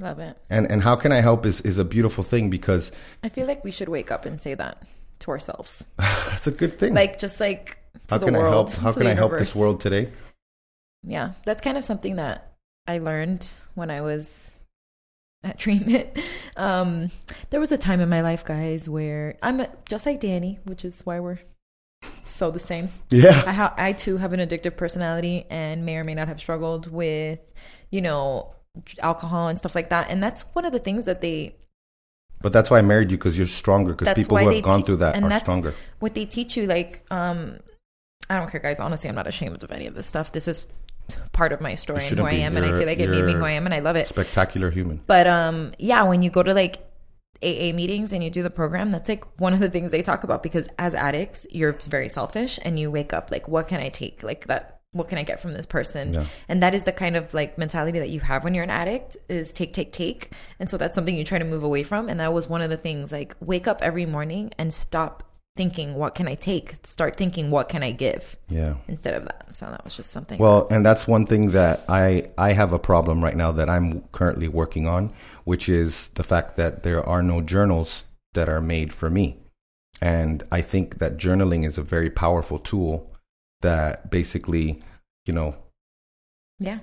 [0.00, 0.36] Love it.
[0.50, 2.90] And and how can I help is, is a beautiful thing because
[3.22, 4.82] I feel like we should wake up and say that
[5.20, 5.84] to ourselves.
[5.98, 6.94] That's a good thing.
[6.94, 7.78] Like just like
[8.10, 10.10] how can world, I help how can I help this world today?
[11.04, 11.32] Yeah.
[11.44, 12.54] That's kind of something that
[12.86, 14.50] I learned when I was
[15.42, 16.08] at treatment.
[16.56, 17.10] Um,
[17.50, 21.02] there was a time in my life, guys, where I'm just like Danny, which is
[21.04, 21.38] why we're
[22.24, 22.88] so the same.
[23.10, 23.42] Yeah.
[23.46, 26.90] I, ha- I too have an addictive personality and may or may not have struggled
[26.90, 27.38] with,
[27.90, 28.53] you know,
[29.00, 30.08] alcohol and stuff like that.
[30.10, 31.56] And that's one of the things that they.
[32.40, 33.94] But that's why I married you because you're stronger.
[33.94, 35.74] Because people who have gone te- through that are stronger.
[36.00, 37.58] What they teach you, like, um,
[38.28, 38.80] I don't care, guys.
[38.80, 40.32] Honestly, I'm not ashamed of any of this stuff.
[40.32, 40.66] This is
[41.32, 43.32] part of my story and who I am, and I feel like it made me
[43.32, 44.08] who I am, and I love it.
[44.08, 45.00] Spectacular human.
[45.06, 46.76] But um, yeah, when you go to like
[47.42, 50.24] AA meetings and you do the program, that's like one of the things they talk
[50.24, 53.88] about because as addicts, you're very selfish and you wake up like, what can I
[53.88, 54.22] take?
[54.22, 56.14] Like that, what can I get from this person?
[56.14, 56.26] Yeah.
[56.48, 59.16] And that is the kind of like mentality that you have when you're an addict
[59.28, 60.32] is take, take, take.
[60.58, 62.08] And so that's something you try to move away from.
[62.08, 65.24] And that was one of the things like wake up every morning and stop
[65.56, 69.46] thinking what can i take start thinking what can i give yeah instead of that
[69.52, 72.78] so that was just something well and that's one thing that i i have a
[72.78, 75.12] problem right now that i'm currently working on
[75.44, 79.38] which is the fact that there are no journals that are made for me
[80.02, 83.13] and i think that journaling is a very powerful tool
[83.64, 84.80] that basically
[85.26, 85.54] you know
[86.58, 86.78] yeah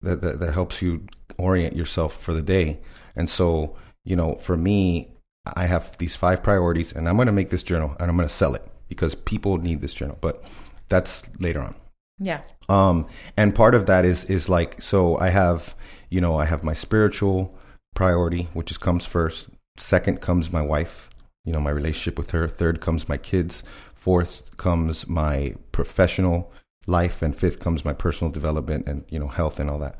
[0.00, 1.06] that, that, that helps you
[1.38, 2.80] orient yourself for the day
[3.14, 5.12] and so you know for me
[5.44, 8.28] I have these five priorities and I'm going to make this journal and I'm going
[8.28, 10.18] to sell it because people need this journal.
[10.20, 10.42] But
[10.88, 11.74] that's later on.
[12.18, 12.42] Yeah.
[12.68, 13.06] Um,
[13.36, 15.74] and part of that is is like so I have
[16.10, 17.58] you know I have my spiritual
[17.94, 19.48] priority which is comes first.
[19.76, 21.10] Second comes my wife,
[21.44, 22.46] you know my relationship with her.
[22.46, 23.64] Third comes my kids.
[24.02, 26.52] Fourth comes my professional
[26.88, 29.96] life, and fifth comes my personal development and you know health and all that.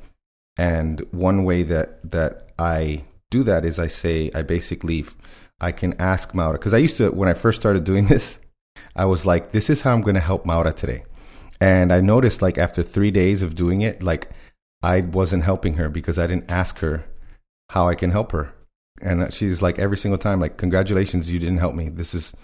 [0.59, 5.05] And one way that that I do that is I say I basically
[5.61, 8.41] I can ask Maura because I used to when I first started doing this,
[8.97, 11.05] I was like, this is how I'm going to help Maura today,
[11.61, 14.31] and I noticed like after three days of doing it, like
[14.83, 17.05] I wasn't helping her because I didn't ask her
[17.71, 18.53] how I can help her,
[19.01, 21.89] and she's like every single time like congratulations you didn't help me.
[21.89, 22.35] This is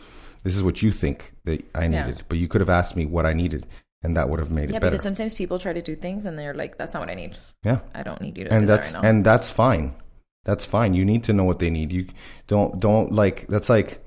[0.45, 2.22] this is what you think that I needed, yeah.
[2.28, 3.66] but you could have asked me what I needed
[4.03, 4.86] and that would have made yeah, it better.
[4.86, 7.14] Yeah, because sometimes people try to do things and they're like, "That's not what I
[7.14, 8.53] need." Yeah, I don't need you to.
[8.53, 9.95] And that's that right and that's fine.
[10.45, 10.95] That's fine.
[10.95, 11.93] You need to know what they need.
[11.93, 12.07] You
[12.47, 14.05] don't don't like that's like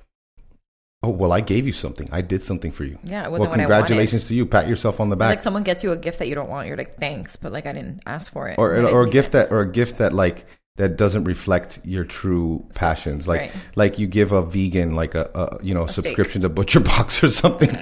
[1.03, 2.07] Oh well, I gave you something.
[2.11, 2.99] I did something for you.
[3.03, 4.45] Yeah, it wasn't well, congratulations to you.
[4.45, 5.29] Pat yourself on the back.
[5.29, 7.65] Like someone gets you a gift that you don't want, you're like, thanks, but like
[7.65, 8.59] I didn't ask for it.
[8.59, 9.31] Or or a gift it.
[9.31, 10.45] that or a gift that like
[10.77, 13.27] that doesn't reflect your true passions.
[13.27, 13.51] Like right.
[13.75, 16.49] like you give a vegan like a, a you know a subscription steak.
[16.49, 17.77] to Butcher Box or something.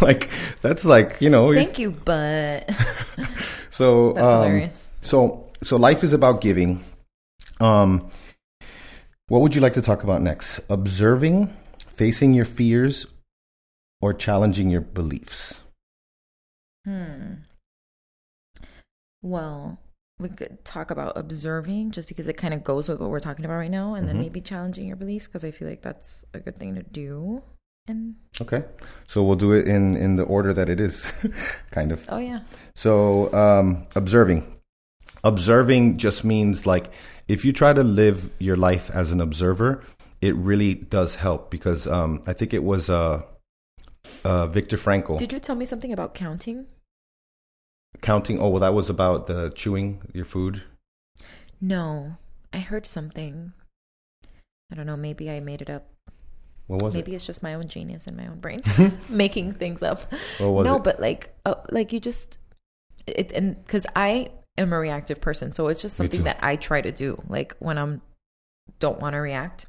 [0.00, 0.30] like
[0.62, 1.52] that's like you know.
[1.52, 2.70] Thank you, but
[3.70, 4.88] so that's um, hilarious.
[5.00, 6.82] So so life is about giving
[7.60, 8.08] um,
[9.28, 10.60] what would you like to talk about next?
[10.68, 11.54] Observing,
[11.86, 13.06] facing your fears,
[14.00, 15.60] or challenging your beliefs?
[16.84, 17.34] Hmm.
[19.22, 19.78] Well,
[20.20, 23.44] we could talk about observing just because it kind of goes with what we're talking
[23.44, 24.16] about right now, and mm-hmm.
[24.16, 27.42] then maybe challenging your beliefs because I feel like that's a good thing to do.
[27.88, 28.64] And okay,
[29.06, 31.12] so we'll do it in in the order that it is,
[31.70, 32.04] kind of.
[32.08, 32.40] Oh yeah.
[32.74, 34.60] So um, observing,
[35.24, 36.92] observing just means like
[37.26, 39.82] if you try to live your life as an observer,
[40.20, 43.22] it really does help because um, I think it was uh,
[44.24, 45.18] uh, Viktor Frankl.
[45.18, 46.66] Did you tell me something about counting?
[48.00, 48.40] Counting?
[48.40, 50.62] Oh, well, that was about the chewing your food.
[51.60, 52.16] No,
[52.52, 53.52] I heard something.
[54.70, 54.96] I don't know.
[54.96, 55.86] Maybe I made it up.
[56.66, 56.98] What was it?
[56.98, 57.16] maybe it?
[57.16, 58.62] it's just my own genius in my own brain,
[59.08, 60.12] making things up.
[60.38, 60.84] What was no, it?
[60.84, 62.38] but like, uh, like you just
[63.06, 65.52] it, and because I am a reactive person.
[65.52, 67.22] So it's just something that I try to do.
[67.28, 68.02] Like when I'm
[68.78, 69.66] don't want to react,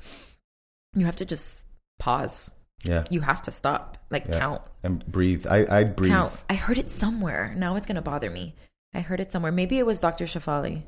[0.95, 1.65] you have to just
[1.99, 2.49] pause.
[2.83, 3.03] Yeah.
[3.09, 3.97] You have to stop.
[4.09, 4.39] Like yeah.
[4.39, 4.61] count.
[4.83, 5.45] And breathe.
[5.47, 6.11] I I breathe.
[6.11, 6.33] Count.
[6.49, 7.53] I heard it somewhere.
[7.57, 8.55] Now it's gonna bother me.
[8.93, 9.51] I heard it somewhere.
[9.51, 10.25] Maybe it was Dr.
[10.25, 10.83] Shefali.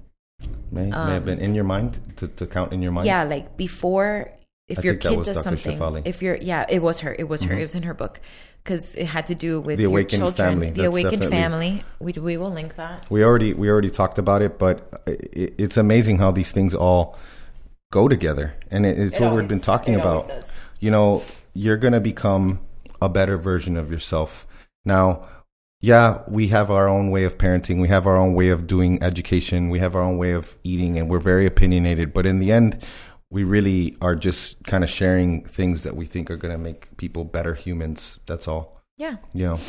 [0.71, 3.05] May, um, may have been in your mind to, to count in your mind.
[3.05, 4.31] Yeah, like before
[4.67, 5.57] if I your kid does Dr.
[5.57, 7.15] something if you're yeah, it was her.
[7.17, 7.49] It was her.
[7.49, 7.59] Mm-hmm.
[7.59, 8.19] It was in her book
[8.63, 10.71] because it had to do with the awakened children, family.
[10.71, 11.83] The That's awakened family.
[11.99, 13.09] We we will link that.
[13.09, 17.17] We already we already talked about it, but it, it's amazing how these things all
[17.91, 20.31] go together, and it, it's it what always, we've been talking about.
[20.79, 21.23] You know,
[21.53, 22.59] you're gonna become
[23.01, 24.47] a better version of yourself.
[24.85, 25.27] Now,
[25.81, 27.81] yeah, we have our own way of parenting.
[27.81, 29.69] We have our own way of doing education.
[29.69, 32.13] We have our own way of eating, and we're very opinionated.
[32.13, 32.85] But in the end,
[33.29, 36.95] we really are just kind of sharing things that we think are going to make
[36.97, 38.19] people better humans.
[38.27, 38.81] That's all.
[38.95, 39.17] Yeah.
[39.33, 39.59] You know,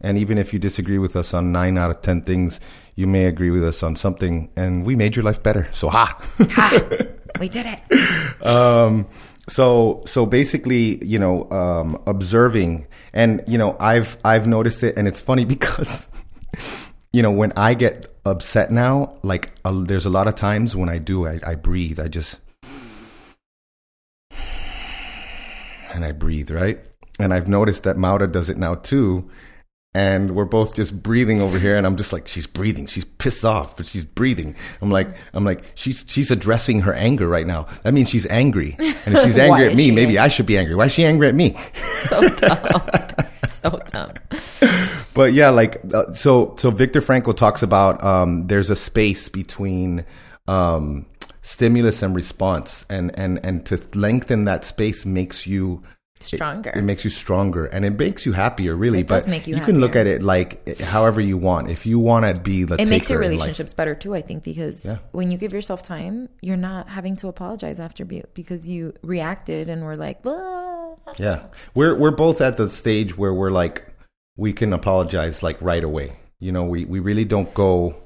[0.00, 2.60] and even if you disagree with us on nine out of 10 things,
[2.94, 5.68] you may agree with us on something and we made your life better.
[5.72, 6.16] So ha.
[6.38, 6.80] ha
[7.40, 8.46] we did it.
[8.46, 9.06] um,
[9.50, 15.08] so, so basically, you know, um, observing and, you know, I've, I've noticed it and
[15.08, 16.08] it's funny because,
[17.12, 20.88] you know, when I get upset now, like uh, there's a lot of times when
[20.88, 21.98] I do, I, I breathe.
[21.98, 22.38] I just,
[25.92, 26.80] and I breathe, right?
[27.20, 29.30] and I've noticed that Maura does it now too.
[29.92, 32.86] And we're both just breathing over here, and I'm just like, she's breathing.
[32.86, 34.54] She's pissed off, but she's breathing.
[34.80, 37.66] I'm like, I'm like, she's she's addressing her anger right now.
[37.82, 40.18] That means she's angry, and if she's angry at me, maybe angry?
[40.18, 40.76] I should be angry.
[40.76, 41.56] Why is she angry at me?
[42.04, 42.82] So dumb,
[43.62, 44.12] so dumb.
[45.12, 46.54] But yeah, like uh, so.
[46.56, 50.04] So Viktor Frankl talks about um, there's a space between
[50.46, 51.06] um,
[51.42, 55.82] stimulus and response, and and and to lengthen that space makes you
[56.20, 56.70] stronger.
[56.70, 59.00] It, it, makes you stronger and it makes you happier, really.
[59.00, 61.70] It but you, you can look at it like however you want.
[61.70, 64.14] If you want to be the it makes your relationships better too.
[64.14, 64.98] I think because yeah.
[65.12, 69.68] when you give yourself time, you're not having to apologize after be- because you reacted
[69.68, 70.94] and were like, Blah.
[71.18, 71.46] yeah.
[71.74, 73.86] We're we're both at the stage where we're like
[74.36, 76.16] we can apologize like right away.
[76.38, 77.96] You know, we we really don't go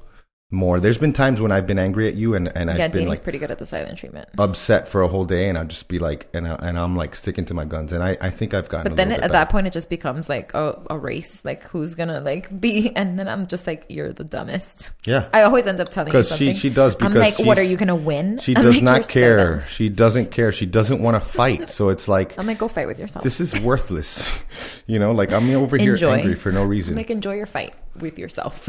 [0.55, 0.79] more.
[0.79, 3.23] There's been times when I've been angry at you and and yeah, I've been like
[3.23, 4.29] pretty good at the silent treatment.
[4.37, 7.15] Upset for a whole day, and I'll just be like, and I, and I'm like
[7.15, 8.91] sticking to my guns, and I, I think I've gotten.
[8.91, 9.33] But then at better.
[9.33, 13.19] that point, it just becomes like a, a race, like who's gonna like be, and
[13.19, 14.91] then I'm just like, you're the dumbest.
[15.05, 17.57] Yeah, I always end up telling you because she she does because I'm like, what
[17.57, 18.39] are you gonna win?
[18.39, 19.61] She does like, not care.
[19.61, 20.51] So she doesn't care.
[20.51, 21.69] She doesn't want to fight.
[21.69, 23.23] So it's like I'm like, go fight with yourself.
[23.23, 24.31] This is worthless.
[24.87, 26.13] you know, like I'm over here enjoy.
[26.13, 26.93] angry for no reason.
[26.93, 28.67] I'm like enjoy your fight with yourself.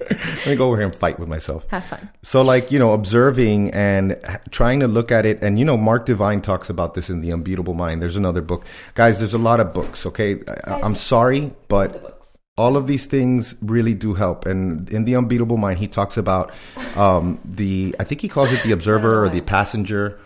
[0.00, 1.68] Let me go over here and fight with myself.
[1.70, 2.10] Have fun.
[2.22, 4.16] So, like, you know, observing and
[4.50, 5.42] trying to look at it.
[5.42, 8.02] And, you know, Mark Divine talks about this in The Unbeatable Mind.
[8.02, 8.64] There's another book.
[8.94, 10.34] Guys, there's a lot of books, okay?
[10.34, 12.22] Guys, I'm sorry, but
[12.56, 14.46] all of these things really do help.
[14.46, 16.52] And in The Unbeatable Mind, he talks about
[16.96, 20.20] um, the, I think he calls it the observer or the passenger.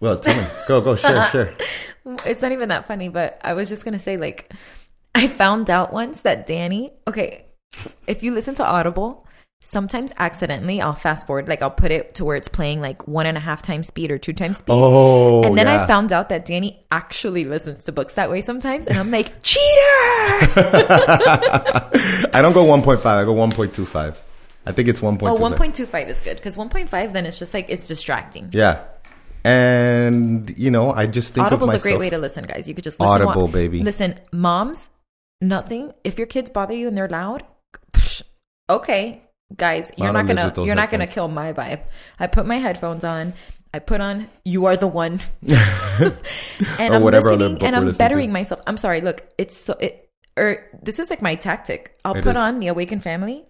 [0.00, 0.48] Well, tell me.
[0.66, 1.54] Go, go, share, share.
[2.24, 4.52] It's not even that funny, but I was just going to say, like,
[5.14, 7.47] I found out once that Danny, okay,
[8.06, 9.26] if you listen to Audible,
[9.62, 13.26] sometimes accidentally I'll fast forward, like I'll put it to where it's playing like one
[13.26, 14.72] and a half times speed or two times speed.
[14.72, 15.82] Oh, and then yeah.
[15.82, 19.42] I found out that Danny actually listens to books that way sometimes, and I'm like,
[19.42, 19.62] cheater!
[22.32, 24.18] I don't go 1.5, I go 1.25.
[24.66, 25.28] I think it's 1.25.
[25.28, 28.50] Oh, 1.25 is good because 1.5 then it's just like it's distracting.
[28.52, 28.84] Yeah.
[29.44, 32.68] And you know, I just think Audible's myself, a great way to listen, guys.
[32.68, 33.22] You could just listen.
[33.22, 33.82] Audible, baby.
[33.82, 34.90] Listen, moms,
[35.40, 35.92] nothing.
[36.04, 37.44] If your kids bother you and they're loud,
[38.70, 39.22] okay,
[39.56, 41.82] guys, you're not gonna you're not gonna kill my vibe.
[42.18, 43.34] I put my headphones on.
[43.72, 46.14] I put on "You Are the One," and
[46.94, 48.32] I'm listening and I'm bettering to.
[48.32, 48.60] myself.
[48.66, 49.00] I'm sorry.
[49.00, 51.98] Look, it's so it or this is like my tactic.
[52.04, 52.42] I'll it put is.
[52.42, 53.44] on the Awakened Family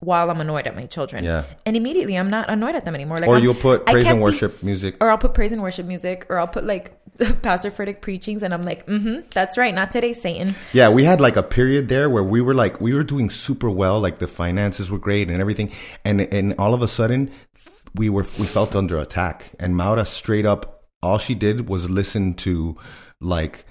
[0.00, 1.24] while I'm annoyed at my children.
[1.24, 1.44] Yeah.
[1.66, 3.18] And immediately I'm not annoyed at them anymore.
[3.18, 4.96] Like or I'm, you'll put praise and worship be, music.
[5.00, 6.26] Or I'll put praise and worship music.
[6.28, 6.94] Or I'll put like
[7.42, 9.74] Pastor Furtick preachings and I'm like, mm-hmm, that's right.
[9.74, 10.54] Not today, Satan.
[10.72, 13.68] Yeah, we had like a period there where we were like we were doing super
[13.68, 15.72] well, like the finances were great and everything.
[16.04, 17.32] And and all of a sudden
[17.94, 19.52] we were we felt under attack.
[19.58, 22.76] And Maura straight up all she did was listen to
[23.20, 23.64] like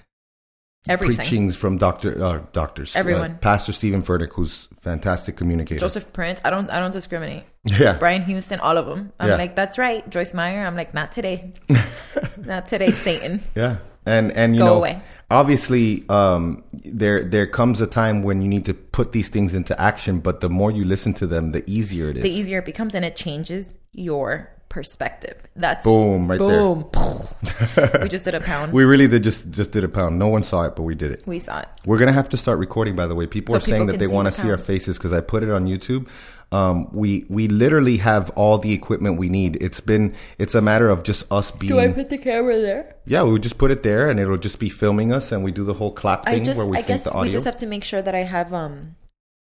[0.90, 1.16] Everything.
[1.18, 3.32] preachings from doctor uh, doctors uh, everyone.
[3.32, 5.80] Uh, pastor Steven Furtick who's fantastic communicator.
[5.80, 7.44] Joseph prince i don't i don't discriminate.
[7.80, 7.98] Yeah.
[7.98, 9.12] Brian houston all of them.
[9.20, 9.36] I'm yeah.
[9.36, 10.66] like that's right joyce meyer.
[10.66, 11.54] I'm like not today.
[12.38, 13.44] Not today satan.
[13.56, 13.78] Yeah.
[14.06, 15.02] And and you Go know away.
[15.30, 19.80] obviously um there there comes a time when you need to put these things into
[19.82, 22.24] action but the more you listen to them the easier it is.
[22.24, 25.42] the easier it becomes and it changes your perspective.
[25.56, 26.90] That's boom right boom.
[26.92, 28.00] there.
[28.04, 28.74] we just did a pound.
[28.74, 30.20] We really did just just did a pound.
[30.20, 31.26] No one saw it, but we did it.
[31.26, 31.68] We saw it.
[31.86, 32.96] We're gonna have to start recording.
[32.96, 35.14] By the way, people so are saying that they want to see our faces because
[35.14, 36.08] I put it on YouTube.
[36.52, 39.58] Um, we we literally have all the equipment we need.
[39.62, 41.74] It's been it's a matter of just us being.
[41.74, 42.96] Do I put the camera there?
[43.06, 45.52] Yeah, we would just put it there, and it'll just be filming us, and we
[45.52, 47.24] do the whole clap thing just, where we I sync the audio.
[47.24, 48.96] We just have to make sure that I have um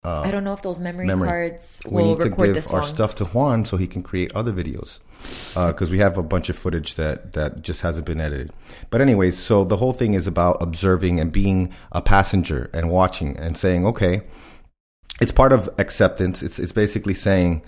[0.05, 1.27] uh, I don't know if those memory, memory.
[1.27, 4.53] cards we will need to give our stuff to Juan so he can create other
[4.53, 4.99] videos
[5.55, 8.53] because uh, we have a bunch of footage that that just hasn't been edited.
[8.91, 13.35] But anyways, so the whole thing is about observing and being a passenger and watching
[13.39, 14.23] and saying, okay,
[15.23, 16.43] it's part of acceptance.
[16.43, 17.63] It's it's basically saying.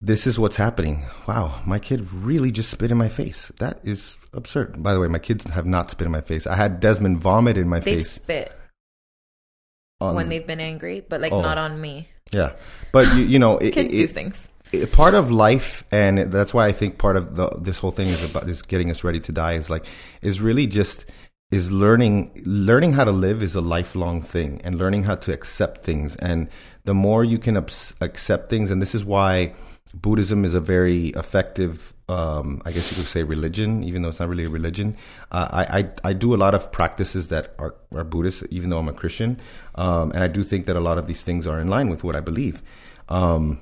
[0.00, 1.06] This is what's happening.
[1.26, 3.50] Wow, my kid really just spit in my face.
[3.58, 4.80] That is absurd.
[4.80, 6.46] By the way, my kids have not spit in my face.
[6.46, 8.08] I had Desmond vomit in my They've face.
[8.12, 8.52] spit
[10.00, 12.08] on, when they've been angry, but like oh, not on me.
[12.32, 12.52] Yeah,
[12.92, 14.48] but you, you know, it, kids it, do things.
[14.72, 18.08] It, part of life, and that's why I think part of the this whole thing
[18.08, 19.54] is about is getting us ready to die.
[19.54, 19.84] Is like
[20.22, 21.06] is really just
[21.50, 25.84] is learning learning how to live is a lifelong thing, and learning how to accept
[25.84, 26.16] things.
[26.16, 26.48] And
[26.84, 29.54] the more you can accept things, and this is why
[29.94, 34.20] Buddhism is a very effective, um, I guess you could say, religion, even though it's
[34.20, 34.96] not really a religion.
[35.30, 38.78] Uh, I, I, I do a lot of practices that are, are Buddhist, even though
[38.78, 39.40] I'm a Christian,
[39.74, 42.04] um, and I do think that a lot of these things are in line with
[42.04, 42.62] what I believe.
[43.08, 43.60] Um,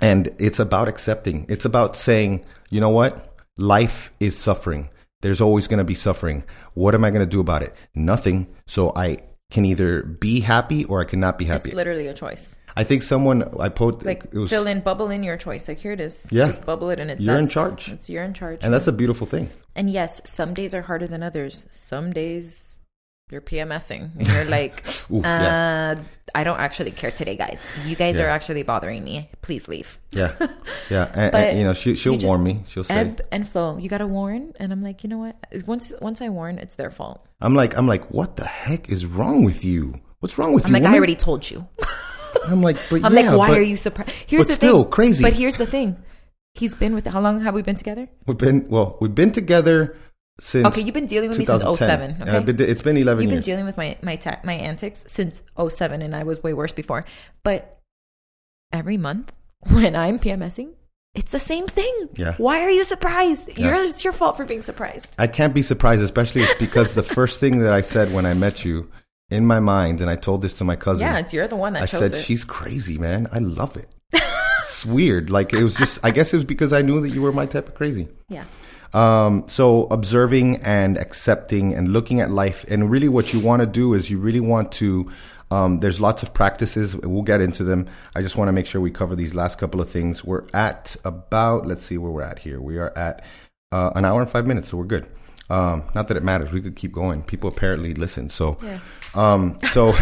[0.00, 1.46] and it's about accepting.
[1.48, 4.90] It's about saying, you know what, life is suffering.
[5.20, 6.44] There's always going to be suffering.
[6.74, 7.74] What am I going to do about it?
[7.94, 8.46] Nothing.
[8.66, 9.18] So I
[9.50, 11.70] can either be happy or I cannot be happy.
[11.70, 12.54] It's literally a choice.
[12.76, 15.68] I think someone I put like it was, fill in, bubble in your choice.
[15.68, 16.26] Like here it is.
[16.30, 16.46] Yeah.
[16.46, 17.88] just bubble it, and it's You're in charge.
[17.90, 19.50] It's you're in charge, and that's a beautiful thing.
[19.74, 21.66] And yes, some days are harder than others.
[21.70, 22.76] Some days
[23.30, 26.02] you're PMSing and you're like, Ooh, uh, yeah.
[26.34, 27.64] I don't actually care today, guys.
[27.84, 28.24] You guys Yeah.
[28.24, 29.28] are actually bothering me.
[29.42, 29.98] Please leave.
[30.12, 30.32] Yeah,
[30.90, 32.62] yeah, and, and, you know she she'll warn me.
[32.68, 33.76] She'll say, Ebb and flow.
[33.76, 35.36] You gotta warn, and I'm like, you know what?
[35.66, 37.24] Once once I warn, it's their fault.
[37.40, 40.00] "I'm like I'm like, what the heck is wrong with you?
[40.20, 41.66] What's wrong with I'm you?" like, I already told you.
[42.44, 44.10] I'm like, but I'm yeah, like, why but are you surprised?
[44.26, 44.90] Here's but the still, thing.
[44.92, 45.22] crazy.
[45.22, 45.96] But here's the thing.
[46.54, 47.06] He's been with.
[47.06, 48.08] How long have we been together?
[48.26, 49.96] We've been well, we've been together
[50.40, 50.66] since.
[50.66, 52.26] Okay, you've been dealing with me since 2010.
[52.26, 52.28] 07.
[52.28, 53.44] Okay, been, it's been 11 You've been years.
[53.44, 57.04] dealing with my my ta- my antics since 07 and I was way worse before.
[57.44, 57.78] But
[58.72, 59.32] every month
[59.70, 60.72] when I'm PMSing,
[61.14, 62.08] it's the same thing.
[62.16, 62.34] Yeah.
[62.38, 63.50] Why are you surprised?
[63.56, 63.68] Yeah.
[63.68, 65.14] You're, it's your fault for being surprised.
[65.18, 68.64] I can't be surprised, especially because the first thing that I said when I met
[68.64, 68.90] you
[69.30, 71.06] in my mind, and I told this to my cousin.
[71.06, 72.22] Yeah, it's you're the one that I said, it.
[72.22, 73.28] "She's crazy, man.
[73.32, 73.88] I love it."
[74.60, 75.30] it's weird.
[75.30, 75.98] Like it was just.
[76.02, 78.08] I guess it was because I knew that you were my type of crazy.
[78.28, 78.44] yeah.
[78.94, 83.66] Um, so observing and accepting and looking at life, and really what you want to
[83.66, 85.10] do is you really want to.
[85.50, 86.94] Um, there's lots of practices.
[86.96, 87.86] We'll get into them.
[88.14, 90.24] I just want to make sure we cover these last couple of things.
[90.24, 91.66] We're at about.
[91.66, 92.60] Let's see where we're at here.
[92.60, 93.24] We are at
[93.72, 95.06] uh, an hour and five minutes, so we're good.
[95.50, 96.52] Um, not that it matters.
[96.52, 97.22] We could keep going.
[97.22, 98.28] People apparently listen.
[98.28, 98.80] So, Yeah.
[99.18, 99.88] Um, so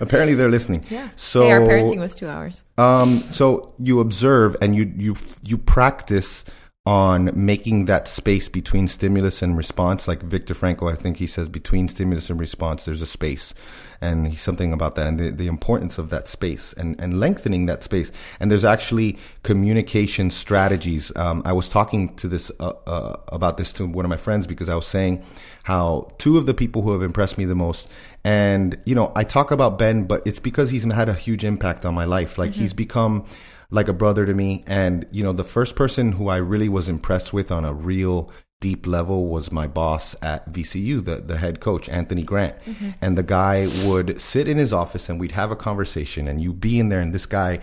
[0.00, 0.84] apparently they're listening.
[0.88, 1.08] Yeah.
[1.16, 2.64] So hey, our parenting was two hours.
[2.78, 6.44] um, so you observe and you you you practice
[6.86, 10.06] on making that space between stimulus and response.
[10.06, 13.54] Like Viktor Frankl, I think he says between stimulus and response, there's a space,
[14.00, 17.66] and he's something about that and the, the importance of that space and and lengthening
[17.66, 18.12] that space.
[18.38, 21.10] And there's actually communication strategies.
[21.16, 24.46] Um, I was talking to this uh, uh, about this to one of my friends
[24.46, 25.24] because I was saying
[25.66, 27.90] how two of the people who have impressed me the most
[28.22, 31.84] and you know i talk about ben but it's because he's had a huge impact
[31.84, 32.38] on my life.
[32.38, 32.76] Like he's mm-hmm.
[32.76, 33.24] become
[33.70, 36.88] like a brother to me and you know the first person who i really was
[36.88, 41.58] impressed with on a real deep level was my boss at vcu the, the head
[41.58, 42.54] coach anthony grant.
[42.64, 42.90] Mm-hmm.
[43.02, 46.52] And the guy would sit in his office and we'd have a conversation and you
[46.52, 47.58] be in there and this guy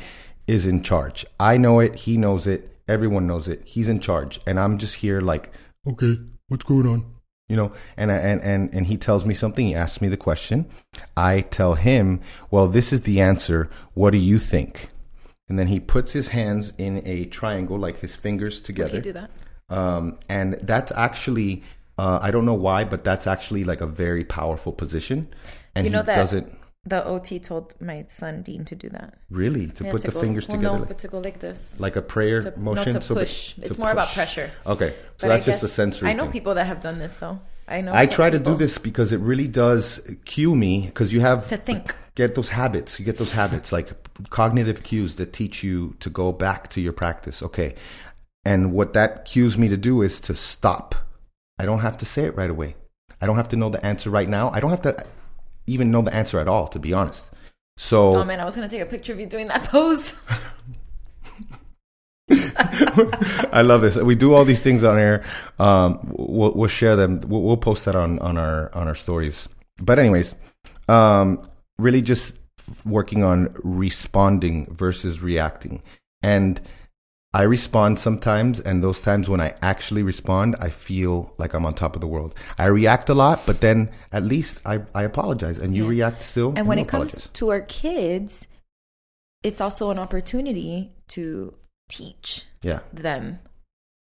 [0.46, 1.26] is in charge.
[1.40, 4.42] I know it he knows it everyone knows it he's in charge.
[4.46, 5.52] And i'm just here like
[5.88, 6.18] okay
[6.50, 7.13] what's going on
[7.50, 10.66] you know and and and and he tells me something he asks me the question.
[11.18, 12.22] I tell him
[12.52, 13.70] well this is the answer.
[13.94, 14.90] What do you think?
[15.50, 19.02] And then he puts his hands in a triangle like his fingers together.
[19.02, 19.32] Do that?
[19.70, 21.64] um, and that's actually
[21.98, 25.28] uh, i don't know why but that's actually like a very powerful position.
[25.76, 26.52] And You know he that- does it
[26.86, 29.14] The OT told my son Dean to do that.
[29.30, 31.20] really to Yeah, put to the go- fingers well, together No, like, but to go
[31.20, 31.80] like this.
[31.80, 33.58] like a prayer to, motion No, to so push.
[33.58, 34.52] it's more about pressure.
[34.66, 36.34] okay so But that's just a sensory I know thing.
[36.34, 37.40] people that have done this though.
[37.66, 37.94] I know.
[37.94, 41.56] I try to do this because it really does cue me because you have to
[41.56, 41.96] think.
[42.16, 43.00] get those habits.
[43.00, 43.90] You get those habits like
[44.30, 47.42] cognitive cues that teach you to go back to your practice.
[47.42, 47.76] Okay.
[48.44, 50.94] And what that cues me to do is to stop.
[51.58, 52.76] I don't have to say it right away.
[53.22, 54.52] I don't have to know the answer right now.
[54.52, 55.06] I don't have to
[55.68, 57.32] even know the answer at all, to be honest.
[57.78, 60.16] So Oh man, I was gonna take a picture of you doing that pose.
[62.30, 63.98] I love this.
[63.98, 65.26] We do all these things on air.
[65.60, 67.22] Um, we'll, we'll share them.
[67.28, 69.50] We'll, we'll post that on, on our on our stories.
[69.78, 70.36] But anyways,
[70.88, 71.46] um,
[71.78, 72.36] really just
[72.86, 75.82] working on responding versus reacting.
[76.22, 76.62] And
[77.36, 81.74] I respond sometimes, and those times when I actually respond, I feel like I'm on
[81.74, 82.36] top of the world.
[82.60, 85.90] I react a lot, but then at least I, I apologize, and you Yeah.
[85.90, 86.54] react still.
[86.56, 88.48] And when you it comes to our kids,
[89.42, 91.56] it's also an opportunity to
[91.90, 93.40] teach yeah, them.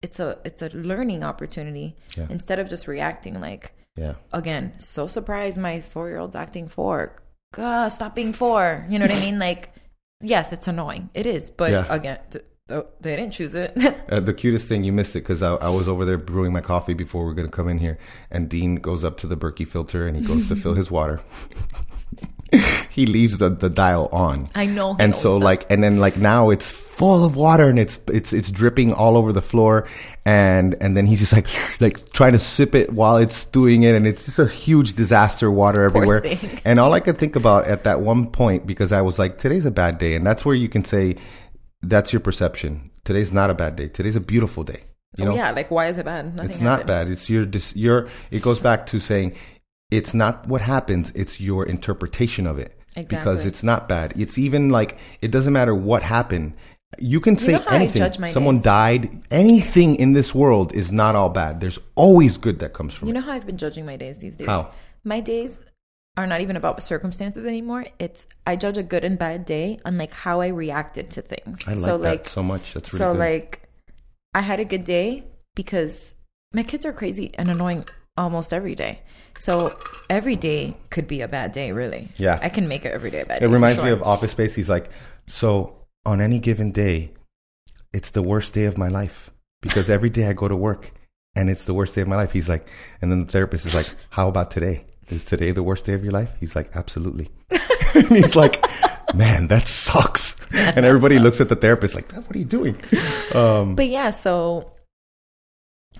[0.03, 2.27] It's a it's a learning opportunity Yeah.
[2.31, 7.17] instead of just reacting like yeah, again, so surprised my four year old's acting four.
[7.55, 8.85] God, stop being four.
[8.89, 9.39] You know what I mean?
[9.39, 9.73] Like,
[10.21, 11.09] yes, it's annoying.
[11.15, 11.51] It is.
[11.51, 11.87] But Yeah.
[11.89, 13.77] again, th- th- they didn't choose it.
[14.09, 16.61] Uh, the cutest thing, you missed it because I, I was over there brewing my
[16.61, 17.99] coffee before we are going to come in here.
[18.31, 21.21] And Dean goes up to the Berkey filter and he goes to fill his water.
[22.91, 24.47] he leaves the, the dial on.
[24.55, 24.95] I know.
[25.01, 25.45] And so does.
[25.45, 29.17] like, and then like now it's full of water and it's, it's, it's dripping all
[29.17, 29.89] over the floor.
[30.25, 31.49] And, and then he's just like,
[31.81, 33.97] like trying to sip it while it's doing it.
[33.97, 36.25] And it's just a huge disaster, water everywhere.
[36.65, 39.67] And all I could think about at that one point, because I was like, today's
[39.67, 40.15] a bad day.
[40.15, 41.17] And that's where you can say,
[41.89, 42.91] that's your perception.
[43.05, 43.89] Today's not a bad day.
[43.89, 44.83] Today's a beautiful day.
[45.17, 46.35] You Oh, know, yeah, like why is it bad?
[46.35, 46.87] Nothing it's not happened.
[46.89, 47.09] bad.
[47.09, 49.35] It's your, dis- your, it goes back to saying
[49.91, 51.11] it's not what happens.
[51.15, 54.13] It's your interpretation of it because it's not bad.
[54.17, 56.55] It's even like, it doesn't matter what happened.
[56.99, 58.31] You can say you know anything.
[58.31, 58.63] Someone days?
[58.65, 59.23] died.
[59.31, 61.61] Anything in this world is not all bad.
[61.61, 63.17] There's always good that comes from you it.
[63.17, 64.47] You know how I've been judging my days these days?
[64.47, 64.73] How?
[65.05, 65.61] My days
[66.17, 67.87] are not even about circumstances anymore.
[67.99, 71.67] It's I judge a good and bad day on like how I reacted to things.
[71.67, 72.75] I like so, that like, so much.
[72.75, 73.19] That's really so good.
[73.19, 73.69] like
[74.35, 75.25] I had a good day
[75.55, 76.15] because
[76.53, 77.87] my kids are crazy and annoying
[78.17, 79.01] almost every day.
[79.39, 79.79] So
[80.09, 82.09] every day could be a bad day, really.
[82.17, 83.43] Yeah, I can make it every day a bad.
[83.43, 83.87] It reminds sure.
[83.87, 84.55] me of Office Space.
[84.55, 84.91] He's like,
[85.27, 87.13] so on any given day,
[87.93, 89.31] it's the worst day of my life
[89.61, 90.93] because every day I go to work
[91.35, 92.33] and it's the worst day of my life.
[92.33, 92.67] He's like,
[93.03, 94.87] and then the therapist is like, how about today?
[95.09, 96.33] Is today the worst day of your life?
[96.41, 97.31] He's like, absolutely.
[97.95, 98.65] and he's like,
[99.15, 100.37] man, that sucks.
[100.53, 102.77] And everybody looks at the therapist like, what are you doing?
[103.35, 104.73] Um, but yeah, so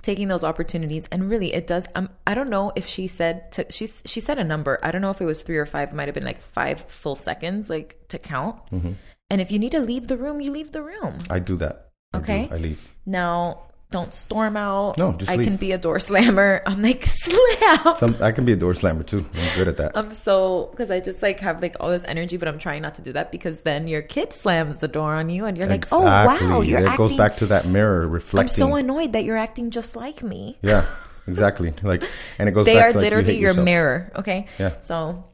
[0.03, 3.67] taking those opportunities and really it does um, i don't know if she said to
[3.71, 5.95] she, she said a number i don't know if it was three or five it
[5.95, 8.93] might have been like five full seconds like to count mm-hmm.
[9.31, 11.89] and if you need to leave the room you leave the room i do that
[12.15, 12.55] okay I, do.
[12.55, 14.99] I leave now don't storm out.
[14.99, 15.47] No, just I leave.
[15.47, 16.63] can be a door slammer.
[16.67, 17.97] I'm like slam.
[17.97, 19.25] Some, I can be a door slammer too.
[19.35, 19.93] I'm good at that.
[19.95, 22.97] I'm so because I just like have like all this energy, but I'm trying not
[22.97, 26.05] to do that because then your kid slams the door on you, and you're exactly.
[26.07, 26.97] like, oh wow, you're it acting.
[26.97, 28.63] goes back to that mirror reflecting.
[28.65, 30.59] I'm so annoyed that you're acting just like me.
[30.63, 30.87] Yeah,
[31.29, 31.73] exactly.
[31.83, 32.03] Like,
[32.39, 32.67] and it goes.
[32.67, 33.65] They are to, like, literally you your yourself.
[33.65, 34.13] mirror.
[34.17, 34.47] Okay.
[34.59, 34.81] Yeah.
[34.81, 35.25] So,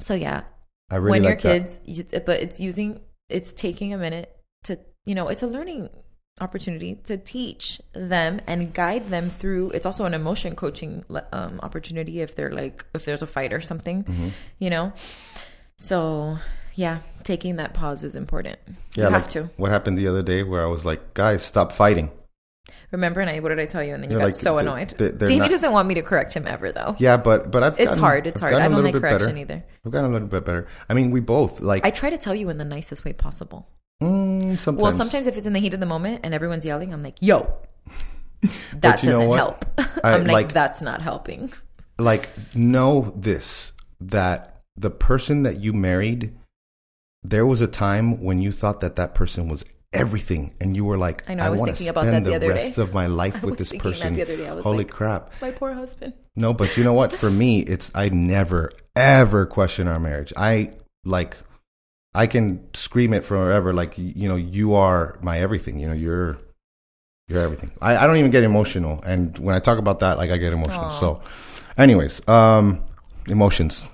[0.00, 0.42] so yeah.
[0.90, 4.34] I really when like your kids, you, but it's using, it's taking a minute
[4.64, 5.90] to, you know, it's a learning
[6.40, 12.20] opportunity to teach them and guide them through it's also an emotion coaching um, opportunity
[12.20, 14.28] if they're like if there's a fight or something mm-hmm.
[14.58, 14.92] you know?
[15.76, 16.38] So
[16.74, 18.58] yeah taking that pause is important.
[18.66, 19.50] Yeah you like have to.
[19.56, 22.10] what happened the other day where i was like guys stop fighting.
[22.90, 23.94] Remember and i what did i tell you?
[23.94, 24.96] And then you You're got like, so annoyed.
[24.96, 25.50] davey not...
[25.50, 26.96] doesn't want me to correct him ever though.
[26.98, 28.54] Yeah but but i've it's gotten, hard it's hard.
[28.54, 29.38] i don't like correction better.
[29.38, 29.64] either.
[29.84, 30.66] I've gotten a little bit better.
[30.88, 33.68] I mean we both like i try to tell you in the nicest way possible
[34.02, 34.82] Mm, sometimes.
[34.82, 37.16] Well, sometimes if it's in the heat of the moment and everyone's yelling, I'm like,
[37.20, 37.52] "Yo,
[38.74, 39.64] that doesn't help."
[40.04, 41.52] I'm like, like, "That's not helping."
[41.98, 46.36] Like, know this: that the person that you married,
[47.24, 50.98] there was a time when you thought that that person was everything, and you were
[50.98, 52.82] like, "I know." I, I was thinking about that the, the rest day.
[52.82, 54.14] of my life with this person."
[54.62, 55.32] Holy like, crap!
[55.42, 56.12] My poor husband.
[56.36, 57.12] No, but you know what?
[57.12, 60.32] For me, it's I never ever question our marriage.
[60.36, 61.36] I like
[62.18, 65.78] I can scream it forever, like you know, you are my everything.
[65.78, 66.36] You know, you're
[67.28, 67.70] you're everything.
[67.80, 70.52] I, I don't even get emotional, and when I talk about that, like I get
[70.52, 70.86] emotional.
[70.86, 70.98] Aww.
[70.98, 71.20] So,
[71.76, 72.82] anyways, um,
[73.28, 73.84] emotions.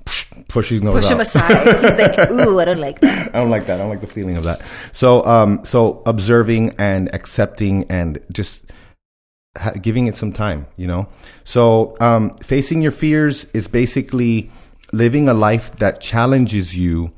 [0.49, 1.67] Push these Push him aside.
[1.85, 3.35] He's like, ooh, I don't like that.
[3.35, 3.75] I don't like that.
[3.75, 4.63] I don't like the feeling of that.
[4.93, 8.65] So, um, so observing and accepting and just
[9.59, 10.67] ha- giving it some time.
[10.79, 11.09] You know.
[11.45, 14.51] So, um, facing your fears is basically
[14.93, 17.13] living a life that challenges you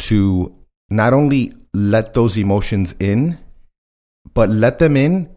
[0.00, 0.54] to
[0.88, 3.38] not only let those emotions in,
[4.34, 5.30] but let them in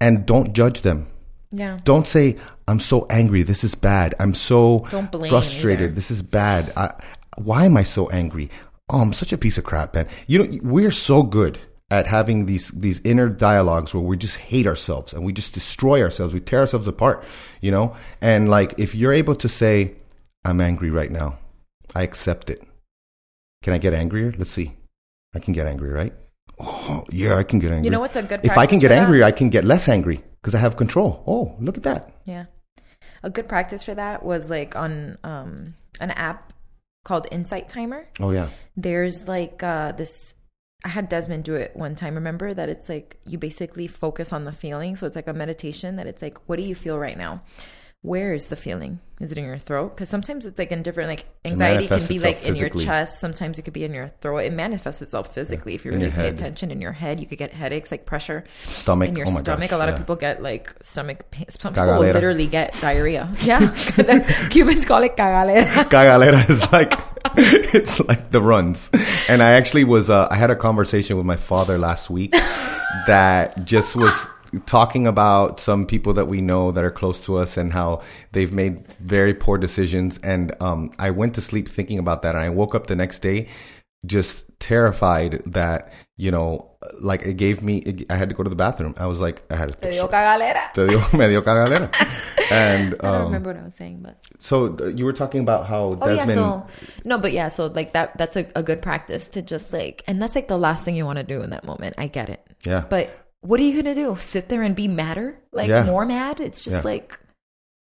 [0.00, 1.08] and don't judge them.
[1.50, 1.80] Yeah.
[1.84, 2.36] Don't say,
[2.68, 3.42] I'm so angry.
[3.42, 4.14] This is bad.
[4.20, 4.80] I'm so
[5.28, 5.86] frustrated.
[5.86, 5.94] Either.
[5.94, 6.72] This is bad.
[6.76, 6.94] I,
[7.36, 8.50] why am I so angry?
[8.88, 10.08] Oh, I'm such a piece of crap, man.
[10.26, 11.58] You know, we're so good
[11.90, 16.02] at having these these inner dialogues where we just hate ourselves and we just destroy
[16.02, 16.32] ourselves.
[16.32, 17.24] We tear ourselves apart,
[17.60, 17.96] you know?
[18.20, 19.94] And like if you're able to say,
[20.44, 21.38] I'm angry right now.
[21.94, 22.62] I accept it.
[23.62, 24.32] Can I get angrier?
[24.36, 24.76] Let's see.
[25.34, 26.12] I can get angry, right?
[26.58, 27.84] Oh, yeah, I can get angry.
[27.84, 30.22] You know what's a good If I can get angry, I can get less angry
[30.40, 31.22] because I have control.
[31.26, 32.12] Oh, look at that.
[32.24, 32.46] Yeah.
[33.22, 36.52] A good practice for that was like on um, an app
[37.04, 38.08] called Insight Timer.
[38.18, 38.48] Oh, yeah.
[38.76, 40.34] There's like uh, this
[40.84, 42.14] I had Desmond do it one time.
[42.14, 44.96] Remember that it's like you basically focus on the feeling.
[44.96, 47.42] So it's like a meditation that it's like, what do you feel right now?
[48.02, 49.00] Where is the feeling?
[49.20, 49.94] Is it in your throat?
[49.94, 53.20] Because sometimes it's like in different, like anxiety can be like in your chest.
[53.20, 54.38] Sometimes it could be in your throat.
[54.38, 55.72] It manifests itself physically.
[55.72, 55.76] Yeah.
[55.76, 59.10] If you really pay attention in your head, you could get headaches, like pressure, stomach
[59.10, 59.68] in your oh stomach.
[59.68, 59.76] Gosh.
[59.76, 59.92] A lot yeah.
[59.92, 61.44] of people get like stomach pain.
[61.50, 63.28] Some people will literally get diarrhea.
[63.42, 63.74] Yeah,
[64.50, 65.66] Cubans call it cagalera.
[65.90, 66.92] cagalera is like
[67.36, 68.90] it's like the runs.
[69.28, 70.08] And I actually was.
[70.08, 72.32] Uh, I had a conversation with my father last week
[73.06, 74.26] that just was
[74.66, 78.02] talking about some people that we know that are close to us and how
[78.32, 80.18] they've made very poor decisions.
[80.18, 83.20] And um, I went to sleep thinking about that, and I woke up the next
[83.20, 83.48] day
[84.06, 86.70] just terrified that you know,
[87.00, 87.78] like it gave me.
[87.78, 88.94] It, I had to go to the bathroom.
[88.98, 89.78] I was like, I had to.
[89.80, 90.70] Te dio cagalera.
[90.74, 91.88] Te dio, me dio cagalera.
[92.50, 95.14] and um, I don't um, remember what I was saying, but so uh, you were
[95.14, 96.28] talking about how oh, Desmond.
[96.28, 96.66] Yeah, so,
[97.06, 98.18] no, but yeah, so like that.
[98.18, 101.06] That's a, a good practice to just like, and that's like the last thing you
[101.06, 101.94] want to do in that moment.
[101.96, 102.46] I get it.
[102.66, 102.84] Yeah.
[102.86, 104.16] But what are you gonna do?
[104.20, 105.38] Sit there and be madder?
[105.52, 105.84] Like yeah.
[105.84, 106.40] more mad?
[106.40, 106.90] It's just yeah.
[106.90, 107.18] like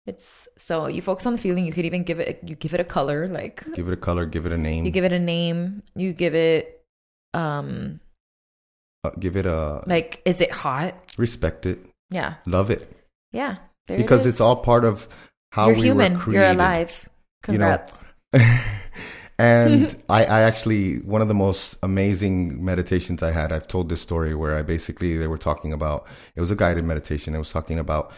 [0.07, 1.65] it's so you focus on the feeling.
[1.67, 4.27] You could even give it you give it a color, like give it a color,
[4.27, 4.85] give it a name.
[4.85, 5.83] You give it a name.
[5.95, 6.85] You give it
[7.35, 8.01] um
[9.05, 10.23] uh, give it a like.
[10.25, 10.95] Is it hot?
[11.17, 11.79] Respect it.
[12.11, 12.35] Yeah.
[12.47, 12.91] Love it.
[13.33, 13.57] Yeah.
[13.87, 15.09] because it it's all part of
[15.53, 16.15] how You're we human.
[16.15, 16.43] were created.
[16.43, 17.09] You're alive.
[17.43, 18.07] Congrats.
[18.33, 18.59] You know?
[19.39, 23.53] and I, I actually one of the most amazing meditations I had.
[23.53, 26.85] I've told this story where I basically they were talking about it was a guided
[26.85, 27.35] meditation.
[27.35, 28.13] It was talking about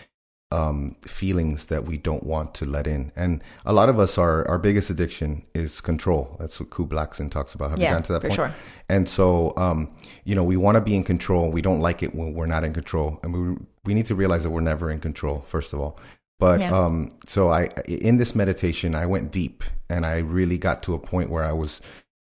[0.50, 3.12] um, feelings that we don't want to let in.
[3.14, 6.36] And a lot of us, our, our biggest addiction is control.
[6.40, 7.70] That's what Kute Blackson talks about.
[7.70, 8.36] Have yeah, you gotten to that for point?
[8.36, 8.54] sure.
[8.88, 11.50] And so, um, you know, we want to be in control.
[11.50, 13.20] We don't like it when we're not in control.
[13.22, 15.98] And we, we need to realize that we're never in control, first of all.
[16.38, 16.70] But Yeah.
[16.76, 20.98] um, so I, in this meditation, I went deep and I really got to a
[20.98, 21.80] point where I was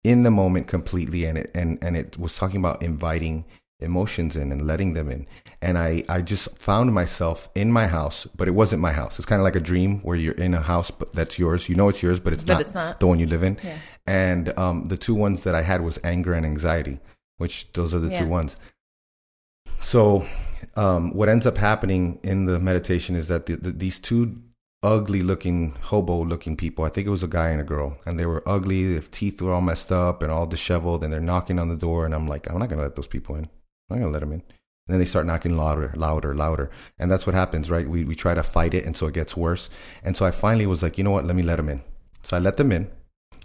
[0.04, 1.26] in the moment completely.
[1.26, 3.46] And it, and, and it was talking about inviting
[3.80, 5.26] emotions in and letting them in.
[5.62, 9.18] And I, I just found myself in my house, but it wasn't my house.
[9.18, 11.68] It's kind of like a dream where you're in a house, but that's yours.
[11.70, 13.00] You know it's yours, but it's, But not, it's not.
[13.00, 13.58] the one you live in.
[13.64, 13.78] Yeah.
[14.06, 17.00] And um, the two ones that I had was anger and anxiety,
[17.38, 18.20] which those are the Yeah.
[18.20, 18.58] two ones.
[19.80, 20.28] So,
[20.76, 24.42] um, what ends up happening in the meditation is that the, the, these two
[24.84, 28.20] ugly looking, hobo looking people, I think it was a guy and a girl, and
[28.20, 31.60] they were ugly, their teeth were all messed up and all disheveled, and they're knocking
[31.60, 32.06] on the door.
[32.06, 33.44] And I'm like, I'm not going to let those people in.
[33.44, 33.50] I'm
[33.90, 34.44] not going to let them in.
[34.88, 36.72] And then they start knocking louder, louder, louder.
[36.98, 37.88] And that's what happens, right?
[37.88, 39.70] We, we try to fight it, and so it gets worse.
[40.04, 41.26] And so I finally was like, you know what?
[41.26, 41.82] Let me let them in.
[42.24, 42.90] So I let them in.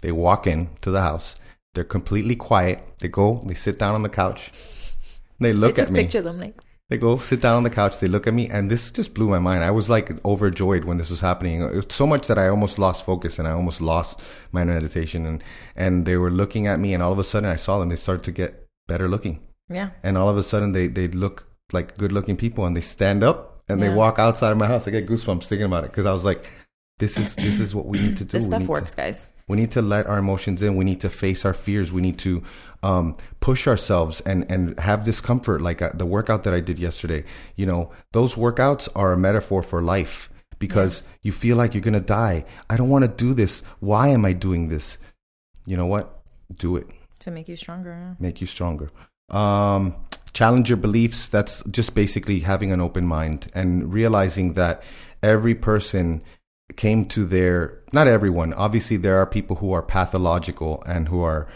[0.01, 1.35] They walk in to the house.
[1.73, 2.79] They're completely quiet.
[2.99, 4.51] They go, they sit down on the couch.
[5.39, 6.03] They look I just at me.
[6.03, 6.55] picture them like
[6.89, 7.99] They go sit down on the couch.
[7.99, 9.61] They look at me, and this just blew my mind.
[9.63, 11.59] I was like overjoyed when this was happening.
[11.61, 14.21] Was so much that I almost lost focus, and I almost lost
[14.53, 15.25] my meditation.
[15.25, 15.43] And
[15.75, 17.89] and they were looking at me, and all of a sudden, I saw them.
[17.89, 19.89] They started to get better looking, yeah.
[20.01, 23.21] and all of a sudden, they they look like good looking people, and they stand
[23.21, 24.87] up and they walk outside of my house.
[24.87, 26.45] I get goosebumps thinking about it because I was like,
[26.99, 28.31] this is this is what we need to do.
[28.31, 29.29] This We stuff need to- works, guys.
[29.49, 30.77] we need to let our emotions in.
[30.77, 31.91] We need to face our fears.
[31.91, 32.43] We need to
[32.83, 35.61] um, push ourselves and, and have discomfort.
[35.61, 37.23] Like uh, the workout that I did yesterday,
[37.55, 40.29] you know, those workouts are a metaphor for life
[40.59, 42.45] because you feel like you're going to die.
[42.69, 43.61] I don't want to do this.
[43.79, 44.97] Why am I doing this?
[45.65, 46.21] You know what?
[46.55, 46.87] Do it.
[47.19, 48.15] To make you stronger.
[48.19, 48.91] Make you stronger.
[49.29, 49.95] Um,
[50.33, 51.27] challenge your beliefs.
[51.27, 54.81] That's just basically having an open mind and realizing that
[55.21, 56.21] every person
[56.75, 61.47] came to their not everyone obviously there are people who are pathological and who are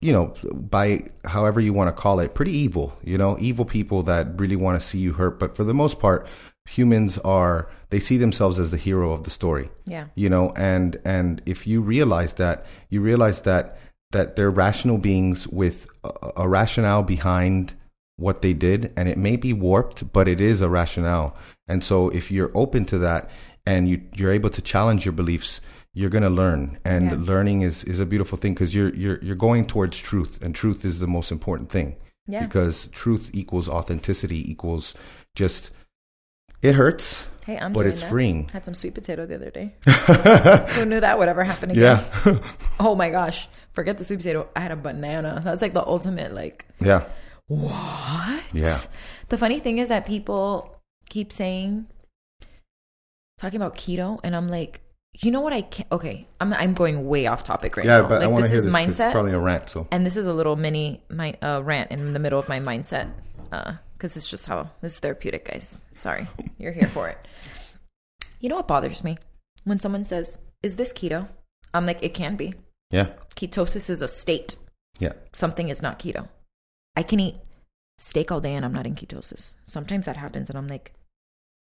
[0.00, 3.36] you know by however you want to call it pretty evil you know?
[3.40, 6.26] Evil people that really want to see you hurt but for the most part
[6.68, 9.70] humans are they see themselves as the hero of the story.
[9.86, 10.06] Yeah.
[10.14, 13.78] you know and and if you realize that you realize that
[14.10, 17.74] that they're rational beings with a, a rationale behind
[18.16, 21.36] what they did and it may be warped but it is a rationale.
[21.66, 23.30] And so if you're open to that
[23.66, 25.60] and you you're able to challenge your beliefs
[25.94, 27.16] you're going to learn and Yeah.
[27.18, 30.84] learning is is a beautiful thing because you're you're you're going towards truth and truth
[30.84, 31.96] is the most important thing
[32.26, 32.44] Yeah.
[32.44, 34.94] because truth equals authenticity equals
[35.34, 35.70] just
[36.62, 38.10] it hurts Hey, I'm but it's that.
[38.10, 39.74] freeing I Had some sweet potato the other day.
[40.76, 41.82] Who knew that would ever happen again?
[41.82, 42.38] yeah
[42.80, 43.48] Oh my gosh.
[43.70, 44.48] Forget the sweet potato.
[44.54, 45.40] I had a banana.
[45.42, 47.04] That's like the ultimate like yeah
[47.46, 48.44] what?
[48.52, 48.76] Yeah.
[49.30, 50.76] The funny thing is that people
[51.08, 51.86] keep saying
[53.38, 54.82] talking about keto and I'm like,
[55.20, 55.90] you know what I can't.
[55.92, 58.08] okay, I'm I'm going way off topic right yeah now.
[58.08, 59.12] but i like want to hear is this 'cause it's mindset.
[59.12, 59.86] probably a rant so.
[59.90, 63.10] and this is a little mini my uh, rant in the middle of my mindset
[63.94, 65.84] because it's just how this is therapeutic guys.
[65.94, 66.28] Sorry.
[66.58, 67.18] You're here for it.
[68.40, 69.16] You know what bothers me?
[69.64, 71.28] When someone says is this keto?
[71.74, 72.54] I'm like it can be.
[72.90, 73.08] Yeah.
[73.36, 74.56] Ketosis is a state.
[74.98, 75.12] Yeah.
[75.32, 76.28] Something is not keto.
[76.96, 77.36] I can eat
[77.98, 79.56] steak all day and i'm not in ketosis.
[79.66, 80.92] Sometimes that happens and i'm like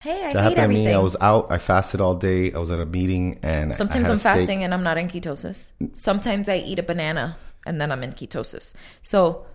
[0.01, 2.59] hey i that hate happened to me i was out i fasted all day i
[2.59, 4.33] was at a meeting and I Sometimes I'm steak.
[4.33, 5.69] fasting and I'm not in ketosis.
[5.95, 7.37] Sometimes I eat a banana
[7.67, 8.75] and then I'm in ketosis.
[9.03, 9.47] So,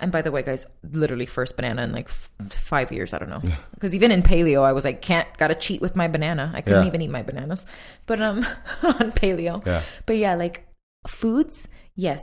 [0.00, 3.12] and by the way, guys, literally first banana in like f- five years.
[3.14, 3.42] I don't know
[3.74, 6.52] because even in paleo, I was like, can't gotta cheat with my banana.
[6.54, 6.88] I couldn't Yeah.
[6.88, 7.64] even eat my bananas,
[8.06, 8.38] but um,
[8.82, 9.64] on paleo.
[9.66, 10.66] yeah But yeah, like
[11.08, 11.66] foods,
[11.96, 12.20] yes.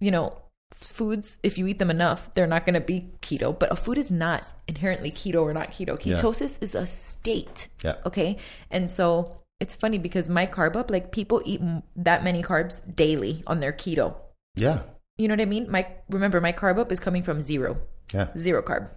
[0.00, 0.38] You know,
[0.72, 3.56] foods, if you eat them enough, they're not going to be keto.
[3.58, 5.98] But a food is not inherently keto or not keto.
[6.04, 6.16] Yeah.
[6.16, 7.68] Ketosis is a state.
[7.84, 7.96] Yeah.
[8.04, 8.36] Okay.
[8.70, 12.80] And so it's funny because my carb up, like people eat m- that many carbs
[12.94, 14.14] daily on their keto.
[14.56, 14.80] yeah
[15.18, 15.70] You know what I mean?
[15.70, 17.78] My remember my carb up is coming from zero,
[18.12, 18.88] yeah zero carb.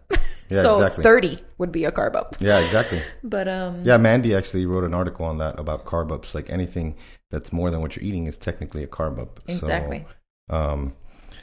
[0.49, 1.03] Yeah, so exactly.
[1.03, 2.35] thirty would be a carb up.
[2.41, 6.35] yeah exactly But um, yeah mandy actually wrote an article on that about carb ups
[6.35, 6.95] like anything
[7.31, 10.05] that's more than what you're eating is technically a carb up So, exactly.
[10.49, 10.93] um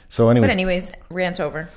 [0.09, 1.69] so anyways but anyways, rant over.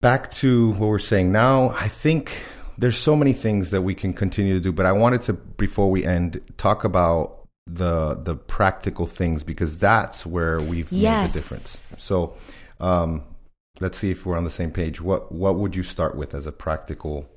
[0.00, 2.32] back to what we're saying now i think
[2.76, 5.90] there's so many things that we can continue to do but i wanted to before
[5.90, 11.32] we end talk about the the practical things because that's where we've made Yes.
[11.32, 12.34] the difference so
[12.80, 13.22] um
[13.80, 15.00] let's see if we're on the same page.
[15.00, 17.28] What what would you start with as a practical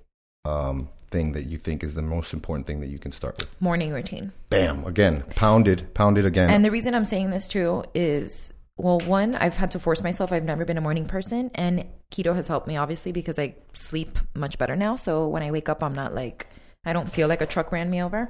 [0.44, 3.62] um, thing that you think is the most important thing that you can start with?
[3.62, 4.32] Morning routine.
[4.50, 4.84] Bam!
[4.86, 6.50] Again, pounded, pounded again.
[6.50, 10.32] And the reason I'm saying this too is well, one, I've had to force myself.
[10.32, 14.20] I've never been a morning person, and keto has helped me obviously because I sleep
[14.36, 14.96] much better now.
[14.96, 16.48] So when I wake up, I'm not like
[16.86, 18.30] I don't feel like a truck ran me over.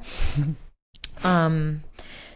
[1.24, 1.84] um,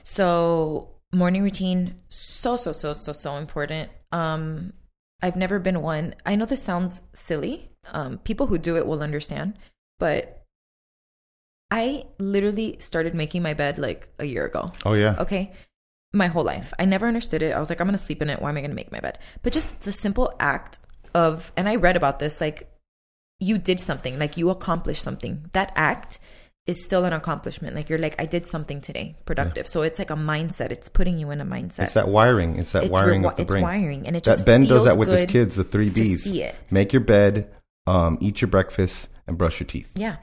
[0.03, 3.90] so morning routine so so so so so important.
[4.11, 4.73] Um,
[5.22, 6.15] I've never been one.
[6.26, 7.69] I know this sounds silly.
[7.91, 9.57] Um, people who do it will understand,
[9.99, 10.44] but
[11.72, 14.72] I literally started making my bed like a year ago.
[14.86, 15.15] Oh yeah.
[15.19, 15.53] Okay.
[16.16, 16.74] My whole life.
[16.80, 17.54] I never understood it.
[17.54, 18.42] I was like, I'm gonna sleep in it.
[18.42, 19.20] Why am I gonna make my bed?
[19.44, 20.80] But just the simple act
[21.14, 22.72] of and I read about this, like
[23.40, 25.50] you did something, like you accomplished something.
[25.54, 26.20] That act
[26.68, 27.76] is still an accomplishment.
[27.76, 29.66] Like you're like, I did something today, productive.
[29.66, 29.70] Yeah.
[29.70, 30.72] So it's like a mindset.
[30.72, 31.84] It's putting you in a mindset.
[31.84, 32.58] It's that wiring.
[32.58, 33.64] It's that it's wiring re- of the brain.
[33.64, 35.56] it's wiring, and it just that Ben does that with his kids.
[35.56, 36.28] The three B's.
[36.72, 37.52] Make your bed,
[37.86, 39.92] um, eat your breakfast, and brush your teeth.
[39.96, 40.18] Yeah.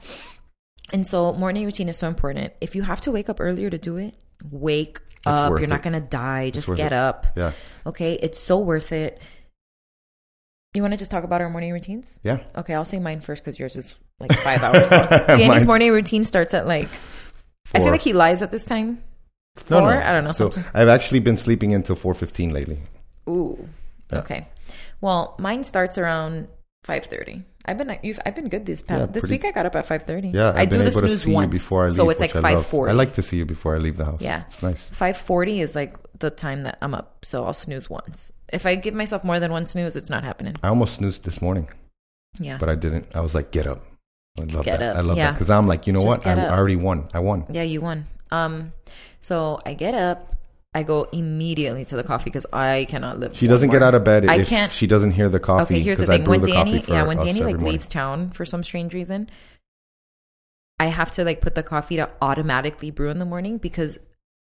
[0.91, 2.53] And so morning routine is so important.
[2.61, 5.59] If you have to wake up earlier to do it, wake it's up.
[5.59, 6.49] You're not gonna die.
[6.49, 6.93] Just get it.
[6.93, 7.27] up.
[7.35, 7.51] Yeah.
[7.85, 8.13] Okay.
[8.13, 9.19] It's so worth it.
[10.73, 12.19] You want to just talk about our morning routines?
[12.23, 12.39] Yeah.
[12.55, 15.07] Okay, I'll say mine first because yours is like five hours long.
[15.27, 16.89] Danny's morning routine starts at like.
[16.89, 17.79] Four.
[17.79, 19.03] I feel like he lies at this time.
[19.55, 19.81] Four?
[19.81, 20.01] No, no.
[20.01, 20.31] I don't know.
[20.31, 22.79] So I've actually been sleeping until four fifteen lately.
[23.29, 23.69] Ooh.
[24.11, 24.19] Yeah.
[24.19, 24.47] Okay.
[24.99, 26.47] Well, mine starts around
[26.83, 27.43] five thirty.
[27.65, 29.45] I've been you've, I've been good this past yeah, this week.
[29.45, 30.29] I got up at five thirty.
[30.29, 32.91] Yeah, I've I do the snooze once, before I leave, so it's like five forty.
[32.91, 34.21] I like to see you before I leave the house.
[34.21, 34.81] Yeah, it's nice.
[34.89, 38.31] Five forty is like the time that I'm up, so I'll snooze once.
[38.51, 40.55] If I give myself more than one snooze, it's not happening.
[40.61, 41.69] I almost snoozed this morning.
[42.39, 43.15] Yeah, but I didn't.
[43.15, 43.85] I was like, get up.
[44.37, 44.91] I love get that.
[44.91, 44.97] Up.
[44.97, 45.27] I love yeah.
[45.27, 46.27] that because I'm like, you know Just what?
[46.27, 47.07] I, I already won.
[47.13, 47.45] I won.
[47.49, 48.07] Yeah, you won.
[48.31, 48.73] Um,
[49.21, 50.32] so I get up.
[50.75, 53.37] I go immediately to the coffee because I cannot live.
[53.37, 53.79] She doesn't more.
[53.79, 55.75] get out of bed I if can't, she doesn't hear the coffee.
[55.75, 58.93] Okay, here's the thing: when Danny, yeah, when Danny like leaves town for some strange
[58.93, 59.29] reason,
[60.79, 63.99] I have to like put the coffee to automatically brew in the morning because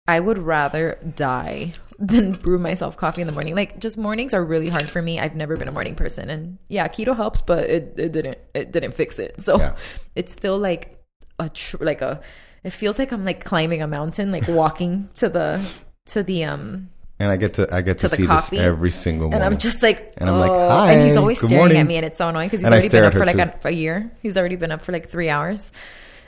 [0.08, 3.56] I would rather die than brew myself coffee in the morning.
[3.56, 5.20] Like just mornings are really hard for me.
[5.20, 8.72] I've never been a morning person, and yeah, keto helps, but it, it didn't it
[8.72, 9.42] didn't fix it.
[9.42, 9.76] So yeah.
[10.16, 11.04] it's still like
[11.40, 12.22] a tr- like a.
[12.64, 15.68] It feels like I'm like climbing a mountain, like walking to the
[16.08, 18.58] to the um and I get to I get to, to see coffee.
[18.58, 19.44] this every single morning.
[19.44, 20.94] And I'm just like, and I'm like, hi.
[20.94, 21.78] And he's always staring morning.
[21.78, 23.68] at me, and it's so annoying because he's and already been up for like a,
[23.68, 24.12] a, year.
[24.24, 25.72] He's already been up for like three hours,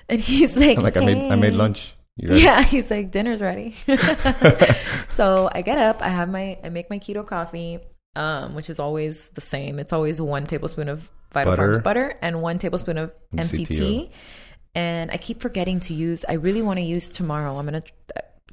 [0.07, 1.01] and he's like, I'm like hey.
[1.01, 1.95] I made I made lunch.
[2.15, 3.75] Yeah, he's like, dinner's ready.
[5.09, 7.79] so I get up, I have my I make my keto coffee,
[8.15, 9.79] um, which is always the same.
[9.79, 11.73] It's always one tablespoon of Vital butter.
[11.73, 13.67] Farms butter and one tablespoon of MCT.
[13.67, 14.09] MCT.
[14.75, 16.23] And I keep forgetting to use.
[16.27, 17.57] I really want to use tomorrow.
[17.57, 17.83] I'm gonna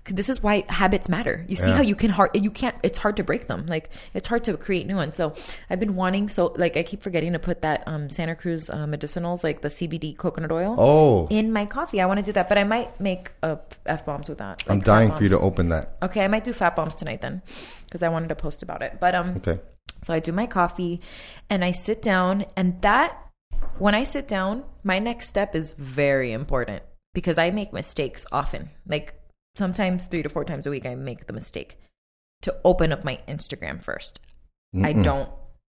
[0.05, 1.45] this is why habits matter.
[1.49, 1.77] You see yeah.
[1.77, 3.67] how you can hard you can't it's hard to break them.
[3.67, 5.15] Like it's hard to create new ones.
[5.17, 5.35] So
[5.69, 8.87] I've been wanting so like I keep forgetting to put that um Santa Cruz uh,
[8.87, 12.01] medicinals like the CBD coconut oil oh in my coffee.
[12.01, 14.67] I want to do that, but I might make a f bombs with that.
[14.67, 15.97] Like I'm dying for you to open that.
[16.03, 17.43] Okay, I might do fat bombs tonight then
[17.85, 18.99] because I wanted to post about it.
[19.01, 19.61] But um okay.
[20.03, 21.01] So I do my coffee
[21.51, 23.17] and I sit down and that
[23.79, 26.83] when I sit down, my next step is very important
[27.13, 28.71] because I make mistakes often.
[28.87, 29.20] Like
[29.61, 31.79] sometimes three to four times a week, I make the mistake
[32.43, 34.15] to open up my Instagram 1st
[34.83, 35.29] I don't.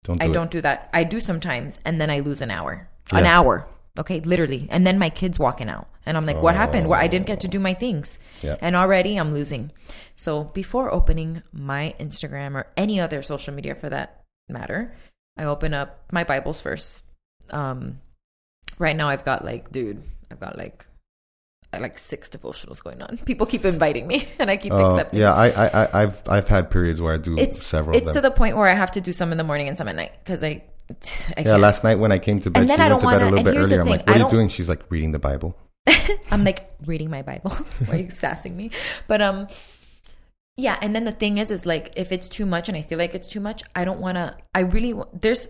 [0.03, 0.89] Don't do I don't do that.
[0.93, 2.89] I do sometimes, and then I lose an hour.
[3.13, 3.19] Yeah.
[3.19, 3.69] An hour.
[3.99, 4.67] Okay, literally.
[4.71, 5.89] And then my kid's walking out.
[6.07, 6.41] And I'm like, oh.
[6.41, 6.89] what happened?
[6.89, 8.19] Well, I didn't get to do my things.
[8.41, 8.57] Yeah.
[8.61, 9.73] And already I'm losing.
[10.17, 14.97] So before opening my Instagram or any other social media for that matter,
[15.37, 17.03] I open up my Bibles first.
[17.51, 18.01] Um,
[18.79, 20.87] right now I've got like, dude, I've got like
[21.79, 23.19] like six devotionals going on.
[23.19, 25.21] People keep inviting me, and I keep uh, accepting.
[25.21, 27.97] Yeah, I, I, I've, I've had periods where I do it's, several.
[27.97, 29.87] It's to the point where I have to do some in the morning and some
[29.87, 30.65] at night because I,
[31.37, 31.43] I.
[31.43, 33.45] yeah, last night when I came to bed, she went to wanna, bed a little
[33.45, 33.81] bit earlier.
[33.81, 35.57] I'm like, "What are you doing?" She's like, "Reading the Bible."
[36.31, 37.51] I'm like reading my Bible.
[37.87, 38.71] Why are you sassing me?
[39.07, 39.47] But um,
[40.57, 40.79] yeah.
[40.83, 43.15] And then the thing is, is like if it's too much, and I feel like
[43.15, 44.37] it's too much, I don't want to.
[44.55, 45.49] I really there's,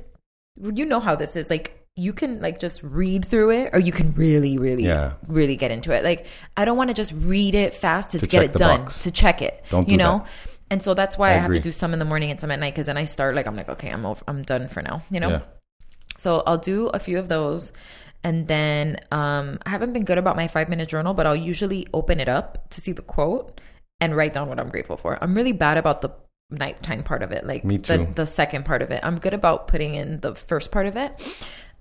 [0.62, 3.92] you know how this is like you can like just read through it or you
[3.92, 5.14] can really really yeah.
[5.26, 6.26] really get into it like
[6.56, 9.00] i don't want to just read it fast to, to get it done box.
[9.00, 10.28] to check it don't you know that.
[10.70, 12.50] and so that's why i, I have to do some in the morning and some
[12.50, 14.82] at night because then i start like i'm like okay i'm over, i'm done for
[14.82, 15.40] now you know yeah.
[16.16, 17.72] so i'll do a few of those
[18.22, 21.86] and then um, i haven't been good about my five minute journal but i'll usually
[21.92, 23.60] open it up to see the quote
[24.00, 26.10] and write down what i'm grateful for i'm really bad about the
[26.52, 27.98] nighttime part of it like Me too.
[27.98, 30.96] The, the second part of it i'm good about putting in the first part of
[30.96, 31.20] it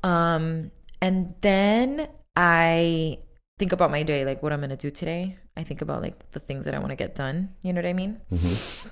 [0.03, 0.71] um,
[1.01, 3.19] and then I
[3.57, 5.37] think about my day, like what I'm going to do today.
[5.57, 7.49] I think about like the things that I want to get done.
[7.61, 8.21] You know what I mean?
[8.31, 8.89] Mm-hmm.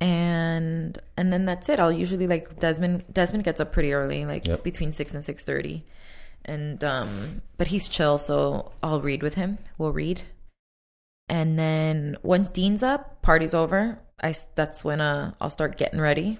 [0.00, 1.78] and and then that's it.
[1.80, 3.04] I'll usually like Desmond.
[3.12, 4.62] Desmond gets up pretty early, like Yep.
[4.64, 5.84] between six and six thirty,
[6.44, 9.58] and um, but he's chill, so I'll read with him.
[9.76, 10.22] We'll read,
[11.28, 14.00] and then once Dean's up, party's over.
[14.22, 16.38] I that's when uh I'll start getting ready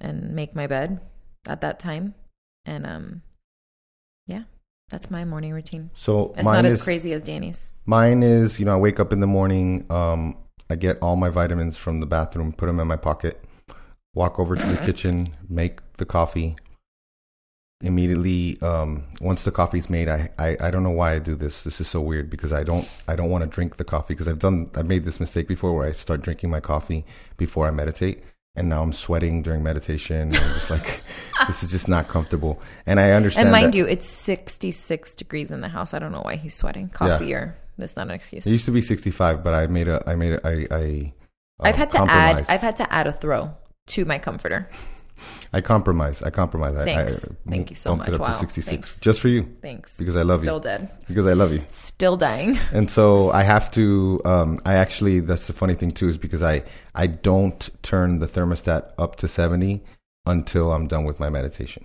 [0.00, 1.00] and make my bed
[1.46, 2.14] at that time,
[2.70, 3.22] and um,
[4.26, 4.44] yeah,
[4.90, 5.90] that's my morning routine.
[5.94, 7.70] So It's mine not is as crazy as Danny's.
[7.84, 9.84] Mine is, you know, I wake up in the morning.
[9.90, 10.36] Um,
[10.70, 13.42] I get all my vitamins from the bathroom, put them in my pocket,
[14.14, 16.54] walk over to the kitchen, make the coffee.
[17.82, 21.64] Immediately, um, once the coffee's made, I, I I don't know why I do this.
[21.64, 24.28] This is so weird because I don't I don't want to drink the coffee because
[24.28, 27.06] I've done I've made this mistake before where I start drinking my coffee
[27.38, 28.22] before I meditate,
[28.56, 30.16] and now I'm sweating during meditation.
[30.16, 31.02] And I'm just like,
[31.46, 32.60] this is just not comfortable.
[32.86, 33.46] And I understand.
[33.46, 35.94] And mind that- you, it's 66 degrees in the house.
[35.94, 36.88] I don't know why he's sweating.
[36.88, 38.46] Coffee or that's not an excuse.
[38.46, 41.12] It used to be 65, but I made a, I made a, I, I,
[41.60, 42.46] I've um, had to add.
[42.48, 43.54] I've had to add a throw
[43.88, 44.68] to my comforter.
[45.52, 46.22] I compromise.
[46.22, 46.76] I compromise.
[46.76, 47.24] I- Thanks.
[47.24, 48.20] I, Thank you so bumped it much.
[48.20, 49.00] up to 66 Thanks.
[49.00, 49.96] just for you Thanks.
[49.96, 50.60] because I love Still you.
[50.62, 50.90] dead.
[51.08, 51.62] Because I love you.
[51.68, 52.58] Still dying.
[52.72, 54.20] And so I have to.
[54.24, 55.20] Um, I actually.
[55.20, 56.62] That's the funny thing too is because I
[56.94, 59.82] I don't turn the thermostat up to 70
[60.26, 61.84] until I'm done with my meditation.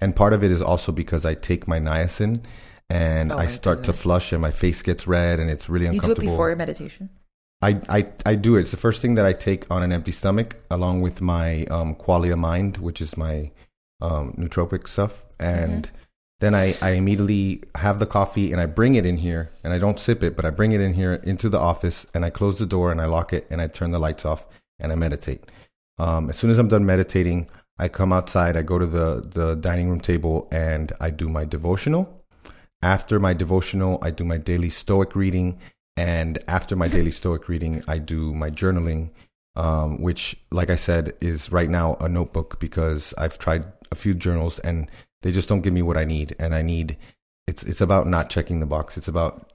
[0.00, 2.42] And part of it is also because I take my niacin
[2.90, 6.22] and Oh I start to flush and my face gets red and it's really uncomfortable.
[6.22, 7.10] You do it before your meditation.
[7.62, 8.60] I, I, I do it.
[8.60, 11.94] It's the first thing that I take on an empty stomach, along with my um,
[11.94, 13.50] Qualia Mind, which is my
[14.00, 15.24] um, nootropic stuff.
[15.38, 15.90] And
[16.40, 19.78] then I, I immediately have the coffee and I bring it in here and I
[19.78, 22.58] don't sip it, but I bring it in here into the office and I close
[22.58, 24.44] the door and I lock it and I turn the lights off
[24.78, 25.44] and I meditate.
[25.98, 29.54] Um, as soon as I'm done meditating, I come outside, I go to the, the
[29.54, 32.22] dining room table and I do my devotional.
[32.82, 35.58] After my devotional, I do my daily stoic reading.
[35.96, 39.10] And after my daily stoic reading, I do my journaling,
[39.54, 44.14] um, which, like I said, is right now a notebook because I've tried a few
[44.14, 44.90] journals and
[45.22, 46.36] they just don't give me what I need.
[46.38, 46.98] And I need
[47.46, 48.96] it's it's about not checking the box.
[48.96, 49.52] It's about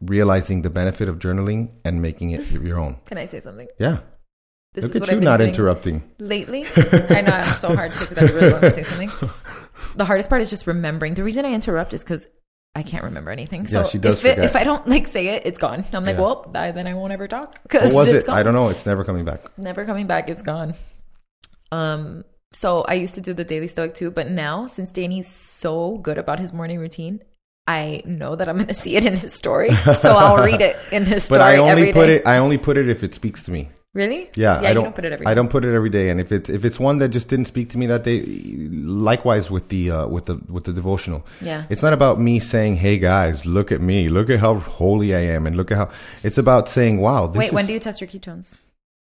[0.00, 2.98] realizing the benefit of journaling and making it your own.
[3.06, 3.68] Can I say something?
[3.78, 4.00] Yeah.
[4.74, 6.02] This Look is at what you I've been not interrupting.
[6.18, 6.66] lately.
[6.76, 9.10] I know I'm so hard too because I really want to say something.
[9.94, 11.14] The hardest part is just remembering.
[11.14, 12.26] The reason I interrupt is because
[12.74, 13.66] I can't remember anything.
[13.66, 15.84] So Yeah, she does if, it, if I don't like say it, it's gone.
[15.92, 16.20] I'm like, Yeah.
[16.22, 18.26] well, I, then I won't ever talk What because was it's it?
[18.26, 18.36] gone.
[18.38, 18.68] I don't know.
[18.68, 19.40] It's never coming back.
[19.58, 20.28] never coming back.
[20.30, 20.74] It's gone.
[21.72, 22.24] Um.
[22.52, 26.16] So I used to do the daily stoic too, but now since Danny's so good
[26.16, 27.20] about his morning routine,
[27.66, 29.70] I know that I'm going to see it in his story,
[30.00, 32.16] so I'll read it in his story But I only put day.
[32.16, 33.68] it I only put it if it speaks to me.
[33.98, 34.30] Really?
[34.36, 34.68] Yeah, Yeah.
[34.70, 35.26] I don't, don't put it every.
[35.26, 37.46] I don't put it every day, and if it's if it's one that just didn't
[37.46, 38.18] speak to me that day,
[39.02, 41.26] likewise with the uh, with the with the devotional.
[41.40, 41.64] Yeah.
[41.68, 45.22] It's not about me saying, "Hey guys, look at me, look at how holy I
[45.36, 45.88] am," and look at how.
[46.22, 47.46] It's about saying, "Wow, this Wait.
[47.48, 48.56] is." When do you test your ketones?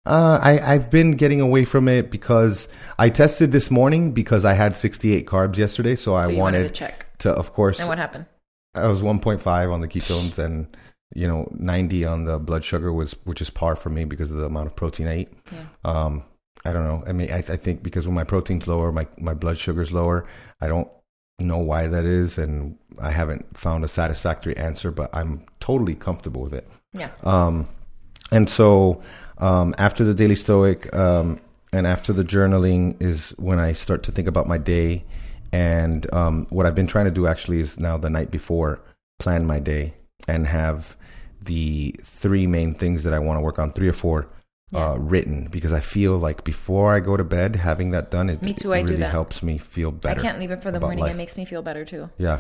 [0.06, 2.68] Uh, I I've been getting away from it because
[3.00, 6.58] I tested this morning because I had 68 carbs yesterday, so I so you wanted,
[6.60, 7.18] wanted to check.
[7.20, 8.26] to, of course, And what happened?
[8.76, 10.68] I was 1.5 on the ketones and
[11.16, 14.38] you know 90 on the blood sugar was which is par for me because of
[14.38, 15.34] the amount of protein I eat.
[15.52, 15.66] Yeah.
[15.84, 16.24] Um,
[16.64, 17.04] I don't know.
[17.08, 20.28] I mean, I, I think because when my protein's lower, my my blood sugar's lower.
[20.62, 20.90] I don't
[21.40, 24.92] know why that is, and I haven't found a satisfactory answer.
[24.92, 26.68] But I'm totally comfortable with it.
[26.94, 27.12] Yeah.
[27.24, 27.68] Um,
[28.32, 29.02] and so
[29.38, 31.40] um, after the daily stoic um,
[31.72, 35.04] and after the journaling is when I start to think about my day.
[35.52, 38.82] And um, what I've been trying to do actually is now the night before
[39.20, 39.94] plan my day
[40.28, 40.98] and have
[41.46, 44.28] the three main things that I want to work on, three or four,
[44.72, 44.92] Yeah.
[44.92, 48.42] uh, written because I feel like before I go to bed, having that done, it,
[48.42, 49.12] Me too, it I do really that.
[49.12, 50.20] helps me feel better.
[50.20, 51.00] I can't leave it for the morning.
[51.00, 51.14] life.
[51.14, 52.10] It makes me feel better too.
[52.18, 52.40] Yeah.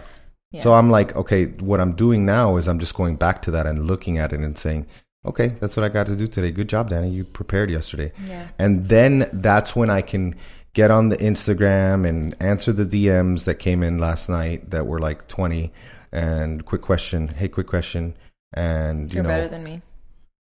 [0.51, 0.61] Yeah.
[0.63, 3.65] So I'm like, okay, what I'm doing now is I'm just going back to that
[3.67, 4.87] and looking at it and saying,
[5.25, 6.51] okay, that's what I got to do today.
[6.51, 7.09] Good job, Danny.
[7.09, 8.11] You prepared yesterday.
[8.27, 8.47] yeah.
[8.57, 10.35] And then that's when I can
[10.73, 14.99] get on the Instagram and answer the DMs that came in last night that were
[14.99, 15.71] like 20
[16.11, 17.27] and quick question.
[17.29, 18.15] Hey, quick question.
[18.55, 19.81] And, you You're know, better than me.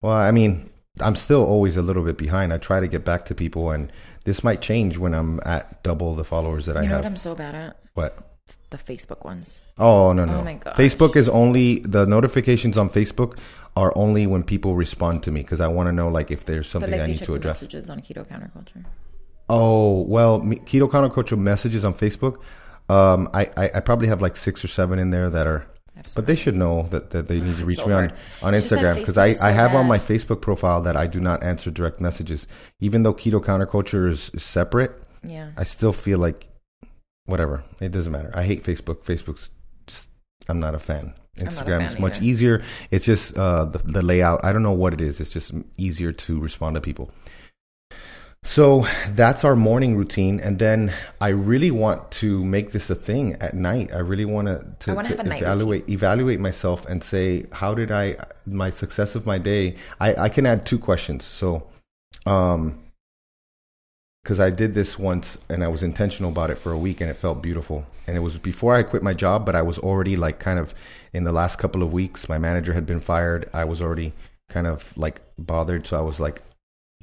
[0.01, 0.69] well, I mean,
[0.99, 2.53] I'm still always a little bit behind.
[2.53, 3.91] I try to get back to people and
[4.23, 7.03] this might change when I'm at double the followers that I you know have.
[7.03, 7.79] what I'm so bad at?
[7.93, 8.17] what?
[8.69, 9.61] The Facebook ones.
[9.77, 10.39] Oh no no!
[10.39, 10.75] Oh my gosh.
[10.75, 13.37] Facebook is only the notifications on Facebook
[13.75, 16.67] are only when people respond to me because I want to know like if there's
[16.67, 17.61] something like, I need to address.
[17.61, 18.85] messages on keto counterculture?
[19.49, 22.39] Oh well, me, keto counterculture messages on Facebook.
[22.89, 25.65] Um, I, I I probably have like six or seven in there that are,
[26.05, 28.67] So but they should know that, that they need to reach me on on It's
[28.67, 31.71] Instagram because I so I have on my Facebook profile that I do not answer
[31.71, 32.47] direct messages,
[32.79, 34.91] even though keto counterculture is, is separate.
[35.23, 35.51] yeah.
[35.57, 36.47] I still feel like
[37.25, 37.63] whatever.
[37.81, 38.31] It doesn't matter.
[38.33, 39.03] I hate Facebook.
[39.03, 39.51] Facebook's
[39.87, 40.09] just
[40.47, 41.13] I'm not a fan.
[41.37, 42.25] Instagram is much either.
[42.25, 42.63] easier.
[42.89, 44.43] It's just uh, the the layout.
[44.43, 45.19] I don't know what it is.
[45.21, 47.11] It's just easier to respond to people.
[48.47, 53.33] So that's our morning routine, and then I really want to make this a thing
[53.41, 53.93] at night.
[53.93, 58.15] I really want to to, to evaluate evaluate myself and say how did I
[58.45, 59.75] my success of my day.
[59.99, 61.25] I, I can add two questions.
[61.25, 61.67] So,
[62.25, 62.79] um,
[64.23, 67.09] because I did this once and I was intentional about it for a week and
[67.09, 67.85] it felt beautiful.
[68.07, 70.73] And it was before I quit my job, but I was already like kind of
[71.11, 72.29] in the last couple of weeks.
[72.29, 73.49] My manager had been fired.
[73.53, 74.13] I was already
[74.49, 76.41] kind of like bothered, so I was like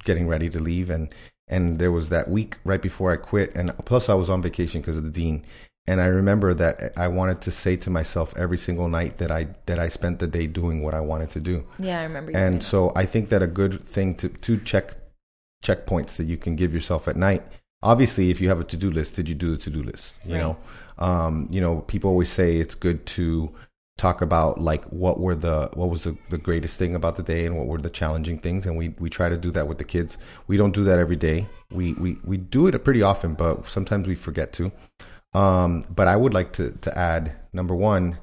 [0.03, 1.13] getting ready to leave and
[1.47, 4.81] and there was that week right before I quit, and plus I was on vacation
[4.81, 5.45] because of the dean.
[5.87, 9.49] And I remember that I wanted to say to myself every single night that I
[9.67, 11.65] that I spent the day doing what I wanted to do.
[11.77, 12.35] Yeah, I remember.
[12.35, 14.95] and so I think that a good thing to to check
[15.63, 17.43] checkpoints that you can give yourself at night.
[17.83, 20.15] Obviously, if you have a to do list, did you do the to do list?
[20.25, 20.41] You right.
[20.41, 20.57] know,
[20.97, 23.53] um, you know, people always say it's good to
[23.97, 27.45] talk about like what were the what was the, the greatest thing about the day
[27.45, 29.83] and what were the challenging things and we we try to do that with the
[29.83, 30.17] kids.
[30.47, 31.47] We don't do that every day.
[31.71, 34.71] We we, we do it pretty often but sometimes we forget to.
[35.33, 38.19] Um, but i would like to to add number one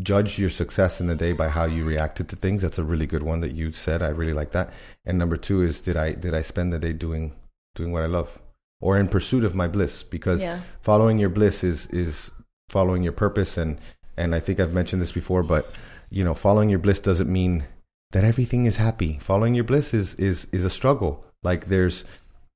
[0.00, 2.62] judge your success in the day by how you reacted to things.
[2.62, 4.02] That's a really good one that you said.
[4.02, 4.70] I really like that.
[5.04, 7.34] And number two is did i did i spend the day doing
[7.74, 8.38] doing what i love
[8.80, 10.02] or in pursuit of my bliss?
[10.02, 10.60] Because yeah.
[10.82, 12.30] following your bliss is is
[12.68, 13.78] following your purpose and
[14.18, 15.74] and I think I've mentioned this before, but
[16.10, 17.64] you know, following your bliss doesn't mean
[18.12, 19.18] that everything is happy.
[19.20, 21.24] Following your bliss is is is a struggle.
[21.42, 22.04] Like there's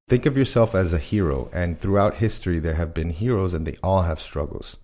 [0.09, 3.76] think of yourself as a hero and throughout history there have been heroes and they
[3.82, 4.76] all have struggles.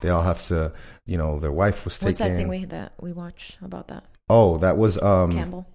[0.00, 0.72] They all have to,
[1.06, 2.08] you know, their wife was taken.
[2.08, 4.04] What's that thing we that we watch about that?
[4.28, 5.66] Oh, that was um Campbell.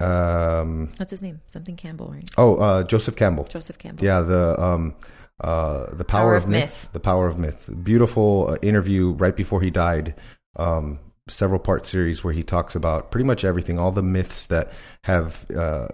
[0.00, 1.40] Um What's his name?
[1.46, 2.28] Something Campbell, right?
[2.36, 3.44] Oh, uh Joseph Campbell.
[3.44, 4.04] Joseph Campbell.
[4.04, 4.94] Yeah, the um
[5.40, 7.70] uh, the power, power of, myth, myth, the power of myth.
[7.82, 10.14] Beautiful uh, interview right before he died.
[10.56, 10.98] Um,
[11.28, 14.72] several part series where he talks about pretty much everything all the myths that
[15.04, 15.88] have uh,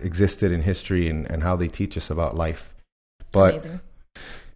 [0.00, 2.74] existed in history and, and how they teach us about life.
[3.30, 3.80] But Amazing.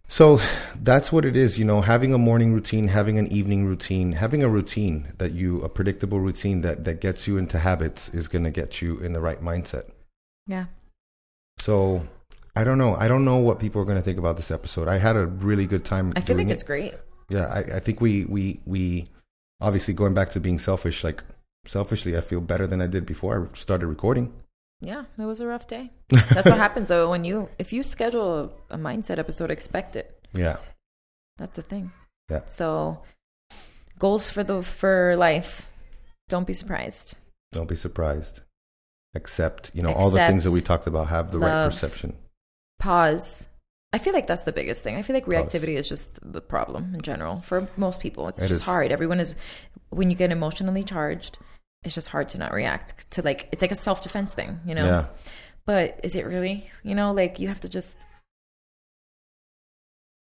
[0.07, 0.39] so
[0.75, 4.41] that's what it is you know having a morning routine having an evening routine having
[4.41, 8.43] a routine that you a predictable routine that that gets you into habits is going
[8.43, 9.91] to get you in the right mindset.
[10.47, 10.65] Yeah.
[11.59, 12.07] So
[12.55, 12.95] I don't know.
[12.95, 14.87] I don't know what people are going to think about this episode.
[14.87, 16.11] I had a really good time.
[16.15, 16.51] I feel like it.
[16.51, 16.93] it's great.
[17.29, 19.07] Yeah, I, I think we we we
[19.61, 21.03] obviously going back to being selfish.
[21.03, 21.23] Like
[21.65, 24.33] selfishly, I feel better than I did before I started recording.
[24.81, 25.91] Yeah, it was a rough day.
[26.09, 30.19] That's what happens though when you if you schedule a, mindset episode, expect it.
[30.33, 30.57] Yeah,
[31.37, 31.91] that's the thing.
[32.31, 32.45] Yeah.
[32.45, 33.01] So
[33.99, 35.71] goals for the for life.
[36.29, 37.15] Don't be surprised.
[37.51, 38.41] Don't be surprised.
[39.15, 41.07] Accept, you know, Accept, all the things that we talked about.
[41.07, 42.15] Have the love, right perception
[42.79, 43.47] pause.
[43.91, 44.95] I feel like that's the biggest thing.
[44.95, 45.85] I feel like reactivity pause.
[45.85, 48.27] is just the problem in general for most people.
[48.27, 48.65] It's it just is.
[48.65, 48.91] hard.
[48.91, 49.35] Everyone is
[49.89, 51.37] when you get emotionally charged,
[51.83, 54.75] it's just hard to not react to like it's like a self defense thing, you
[54.75, 54.85] know.
[54.85, 55.05] Yeah.
[55.65, 56.69] But is it really?
[56.83, 58.05] You know, like you have to just.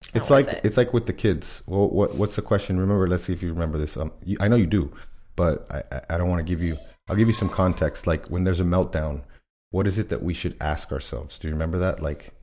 [0.01, 0.61] It's, it's like it.
[0.63, 1.63] it's like with the kids.
[1.65, 2.79] Well, what what's the question?
[2.79, 3.97] Remember, let's see if you remember this.
[3.97, 4.93] Um, you, I know you do,
[5.35, 6.77] but I I don't want to give you.
[7.07, 8.07] I'll give you some context.
[8.07, 9.23] Like when there's a meltdown,
[9.71, 11.37] what is it that we should ask ourselves?
[11.37, 12.01] Do you remember that?
[12.01, 12.33] Like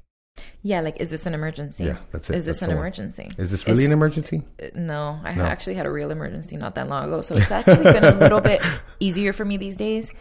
[0.63, 1.85] yeah, like is this an emergency?
[1.85, 2.37] Yeah, that's it.
[2.37, 3.31] Is this that's an emergency?
[3.39, 4.43] Is this really an emergency?
[4.63, 5.45] Uh, no, I no.
[5.45, 8.41] actually had a real emergency not that long ago, so it's actually been a little
[8.41, 8.63] bit
[9.01, 10.13] easier for me these days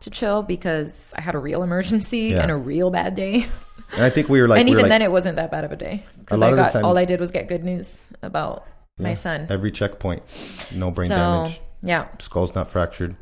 [0.00, 2.42] to chill because I had a real emergency yeah.
[2.42, 3.46] and a real bad day.
[3.92, 5.64] And I think we were like, and we even like, then, it wasn't that bad
[5.64, 8.66] of a day because I got all I did was get good news about
[8.98, 9.46] yeah, my son.
[9.48, 10.22] Every checkpoint,
[10.74, 11.60] no brain so, damage.
[11.82, 13.16] Yeah, skull's not fractured,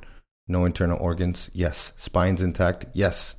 [0.49, 1.51] no internal organs.
[1.53, 2.87] Yes, spine's intact.
[2.95, 3.37] Yes,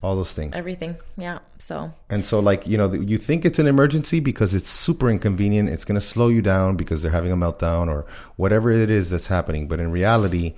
[0.00, 0.54] all those things.
[0.54, 1.92] Everything yeah so.
[2.08, 5.84] And so like you know you think it's an emergency because it's super inconvenient it's
[5.84, 8.06] going to slow you down because they're having a meltdown or
[8.36, 10.54] whatever it is that's happening but in reality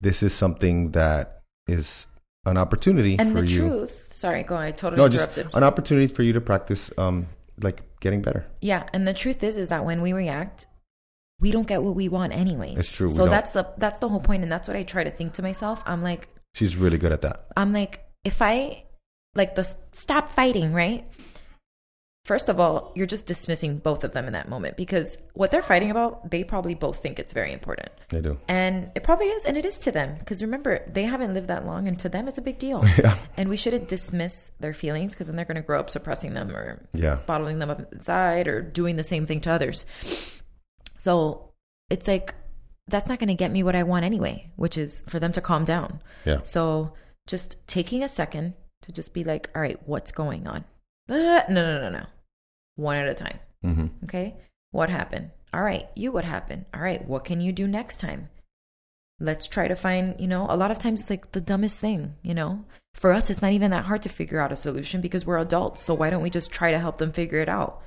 [0.00, 2.06] this is something that is
[2.46, 3.28] an opportunity for you.
[3.28, 3.60] and for the you.
[3.60, 5.48] truth sorry go on i totally no, interrupted.
[5.54, 7.26] an opportunity for you to practice um
[7.62, 8.46] like getting better.
[8.62, 10.66] Yeah and the truth is is that when we react
[11.38, 12.78] we don't get what we want anyways.
[12.78, 15.10] It's true so that's the that's the whole point and that's what i try to
[15.10, 15.82] think to myself.
[15.86, 17.46] I'm like she's really good at that.
[17.56, 18.84] I'm like if I
[19.34, 21.06] like the stop fighting, right?
[22.26, 25.62] First of all, you're just dismissing both of them in that moment because what they're
[25.62, 27.88] fighting about, they probably both think it's very important.
[28.10, 28.38] They do.
[28.46, 31.64] And it probably is, and it is to them because remember, they haven't lived that
[31.66, 32.84] long, and to them, it's a big deal.
[33.00, 33.16] Yeah.
[33.36, 36.54] And we shouldn't dismiss their feelings because then they're going to grow up suppressing them
[36.54, 37.20] or yeah.
[37.24, 39.86] bottling them up inside or doing the same thing to others.
[40.98, 41.52] So
[41.88, 42.34] it's like,
[42.88, 45.40] that's not going to get me what I want anyway, which is for them to
[45.40, 46.02] calm down.
[46.26, 46.40] Yeah.
[46.44, 46.92] So
[47.30, 50.64] just taking a second to just be like, all right, what's going on?
[51.08, 52.06] No, no, no, no, no.
[52.76, 53.38] One at a time.
[53.64, 53.86] Mm-hmm.
[54.04, 54.36] Okay.
[54.70, 55.30] What happened?
[55.52, 55.88] All right.
[55.94, 56.64] You, what happened?
[56.72, 57.06] All right.
[57.06, 58.28] What can you do next time?
[59.20, 62.14] let's try to find, you know, a lot of times it's like the dumbest thing,
[62.22, 62.64] you know.
[62.94, 65.82] For us, it's not even that hard to figure out a solution because we're adults.
[65.82, 67.82] So why don't we just try to help them figure it out?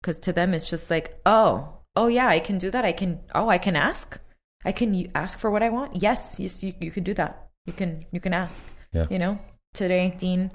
[0.00, 2.84] Because to them, it's just like, oh, oh yeah, I can do that.
[2.84, 4.18] I can, oh, I can ask.
[4.64, 6.00] I can ask for what I want.
[6.00, 7.48] Yes, yes, you, you can do that.
[7.66, 8.64] You can, you can ask.
[8.96, 9.06] Yeah.
[9.10, 9.38] You know,
[9.74, 10.50] today, Dean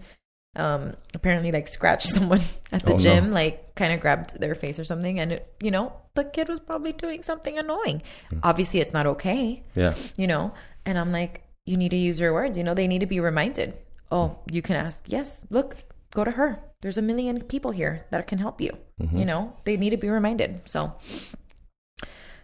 [0.58, 2.42] um apparently like scratched someone
[2.74, 3.04] at the Oh, no.
[3.06, 6.50] gym like kind of grabbed their face or something and it, you know the kid
[6.50, 8.40] was probably doing something annoying Hmm.
[8.44, 9.94] obviously it's not okay Yeah.
[10.18, 10.52] you know
[10.86, 13.22] and i'm like you need to use your words you know they need to be
[13.22, 13.76] reminded
[14.12, 15.78] oh you can ask yes look
[16.14, 19.20] go to her there's a million people here that can help you Mm-hmm.
[19.20, 20.92] you know they need to be reminded so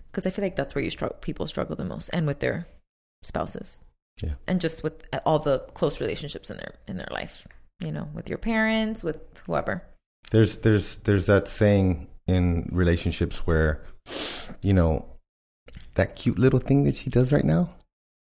[0.10, 2.68] because i feel like that's where you struggle people struggle the most and with their
[3.22, 3.82] spouses
[4.23, 4.34] Yeah.
[4.48, 4.94] and just with
[5.26, 7.48] all the close relationships in their in their life
[7.80, 9.84] you know with your parents with whoever
[10.31, 13.80] There's there's there's that saying in relationships where,
[14.61, 15.06] you know,
[15.94, 17.69] that cute little thing that she does right now,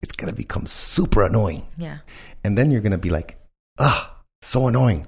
[0.02, 1.66] it's gonna become super annoying.
[1.76, 1.98] yeah
[2.44, 3.36] And then you're gonna be like,
[3.78, 5.06] ah, so annoying.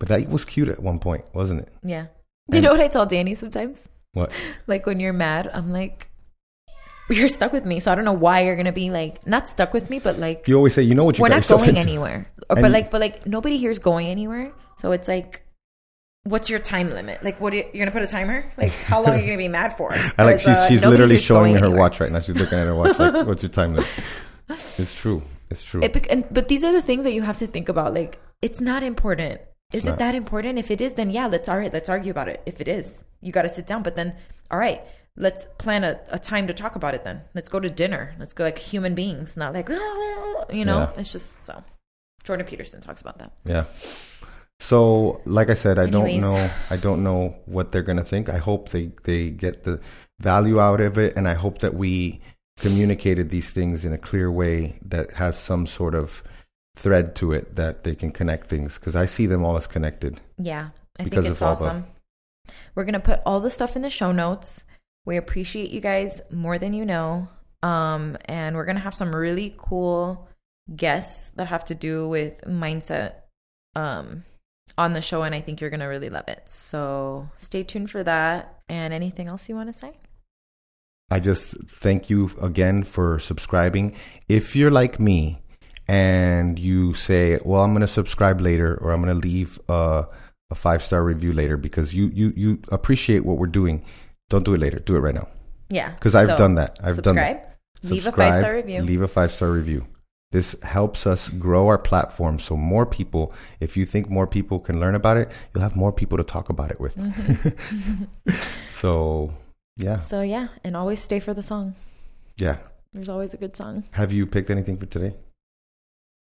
[0.00, 1.70] But that was cute at one point, wasn't it?
[1.84, 2.06] yeah
[2.50, 3.82] do you know what i tell danny sometimes
[4.12, 4.32] What?
[4.66, 6.10] like when you're mad i'm like
[7.10, 9.72] you're stuck with me so i don't know why you're gonna be like not stuck
[9.72, 11.80] with me but like You always say, you know what you we're not going into.
[11.80, 15.42] anywhere or, And- but like but like nobody here's going anywhere so it's like
[16.24, 19.00] what's your time limit like what are you, you're gonna put a timer like how
[19.00, 21.60] long are you gonna be mad for I like she's uh, she's literally showing me
[21.60, 21.80] her anywhere.
[21.80, 22.18] watch right now.
[22.18, 23.88] She's looking at her watch like, what's your time limit?
[24.48, 25.22] It's true.
[25.50, 25.82] It's true.
[25.82, 27.94] It, and, but these are the things that you have to think about.
[27.94, 29.40] Like, it's not important.
[29.72, 29.98] Is It's it not.
[30.00, 30.58] that important?
[30.58, 31.72] If it is, then yeah, let's all right.
[31.72, 32.42] Let's argue about it.
[32.46, 33.82] If it is, you got to sit down.
[33.84, 34.14] But then,
[34.50, 34.82] all right,
[35.16, 37.04] let's plan a, a time to talk about it.
[37.04, 38.14] Then let's go to dinner.
[38.18, 40.78] Let's go like human beings, not like you know.
[40.78, 40.90] Yeah.
[40.96, 41.62] It's just so.
[42.24, 43.32] Jordan Peterson talks about that.
[43.44, 43.64] Yeah.
[44.58, 46.22] So, like I said, I Anyways.
[46.22, 46.50] don't know.
[46.70, 48.28] I don't know what they're gonna think.
[48.28, 49.80] I hope they they get the
[50.20, 52.20] value out of it, and I hope that we
[52.58, 56.22] communicated these things in a clear way that has some sort of
[56.74, 58.78] thread to it that they can connect things.
[58.78, 60.20] Because I see them all as connected.
[60.38, 61.86] Yeah, I Because think it's of all the- awesome.
[62.74, 64.64] We're gonna put all the stuff in the show notes.
[65.06, 67.28] We appreciate you guys more than you know,
[67.62, 70.28] um, and we're gonna have some really cool
[70.74, 73.12] guests that have to do with mindset
[73.74, 74.24] um,
[74.76, 76.50] on the show, and I think you're gonna really love it.
[76.50, 78.52] So stay tuned for that.
[78.68, 79.92] And anything else you want to say?
[81.10, 83.94] I just thank you again for subscribing.
[84.28, 85.40] If you're like me
[85.86, 90.06] and you say, "Well, I'm going to subscribe later," or "I'm going to leave a,
[90.50, 93.84] a five star review later," because you you you appreciate what we're doing,
[94.28, 94.78] don't do it later.
[94.78, 95.28] Do it right now.
[95.68, 96.78] Yeah, Because I've So, done that.
[96.80, 97.36] I've done subscribe.
[97.82, 97.90] that.
[97.90, 98.82] Leave a five star review.
[98.82, 99.86] Leave a five star review.
[100.32, 104.80] This helps us grow our platform so more people, if you think more people can
[104.80, 106.96] learn about it, you'll have more people to talk about it with.
[106.96, 108.30] Mm-hmm.
[108.70, 109.32] so,
[109.76, 110.00] yeah.
[110.00, 111.74] So yeah, and always stay for the song.
[112.36, 112.58] Yeah.
[112.92, 113.84] There's always a good song.
[113.92, 115.14] Have you picked anything for today?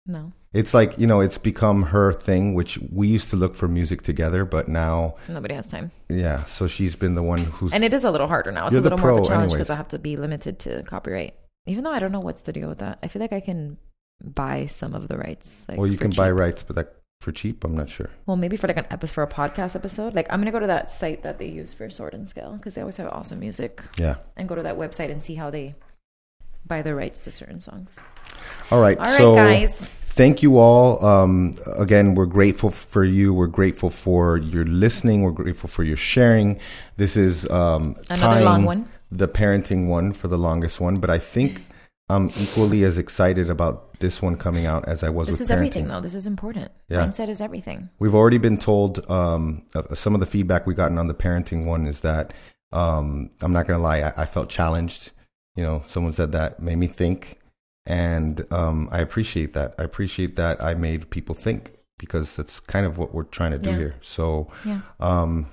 [0.10, 3.68] No, It's like, you know, it's become her thing, which we used to look for
[3.68, 5.91] music together, but now, nobody has time.
[6.10, 6.45] yeah.
[6.45, 7.72] So she's been the one who's.
[7.73, 8.65] And it is a little harder now.
[8.65, 10.18] It's You're a the little more of a pro challenge because I have to be
[10.18, 11.36] limited to copyright.
[11.68, 12.98] Even though I don't know what's the deal with that.
[13.03, 13.77] I feel like I can
[14.23, 15.61] buy some of the rights.
[15.69, 18.10] Like well, you can buy rights, but that for cheap, I'm not sure.
[18.26, 20.15] Well, maybe for like an episode for a podcast episode.
[20.15, 22.73] Like I'm gonna go to that site that they use for Sword and Scale because
[22.73, 24.15] they always have awesome music, Yeah.
[24.36, 25.76] and go to that website and see how they
[26.65, 27.99] buy the rights to certain songs.
[28.72, 28.98] All right.
[28.98, 29.90] All right, so guys.
[30.20, 31.04] Thank you all.
[31.04, 33.34] Um, again, we're grateful for you.
[33.34, 35.22] We're grateful for your listening.
[35.24, 36.60] We're grateful for your sharing.
[36.98, 38.90] This is um, Another long one.
[39.10, 41.64] the parenting one for the longest one, but I think
[42.10, 45.52] I'm equally as excited about this one coming out as I was This is parenting.
[45.54, 46.02] everything, though.
[46.02, 46.72] This is important.
[46.90, 47.06] Yeah.
[47.06, 47.90] Mindset is everything.
[48.00, 51.66] We've already been told um, uh, some of the feedback we've gotten on the parenting
[51.66, 52.34] one is that
[52.74, 55.12] um, I'm not going to lie, I, I felt challenged.
[55.56, 57.39] You know, someone said that made me think,
[57.86, 59.76] and um, I appreciate that.
[59.78, 63.58] I appreciate that I made people think because that's kind of what we're trying to
[63.60, 63.78] do Yeah.
[63.78, 63.96] here.
[64.02, 64.82] So, Yeah.
[65.00, 65.48] um,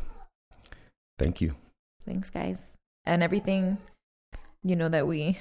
[1.19, 1.57] thank you.
[2.05, 2.73] Thanks, guys.
[3.05, 3.79] And everything,
[4.63, 5.39] you know, that we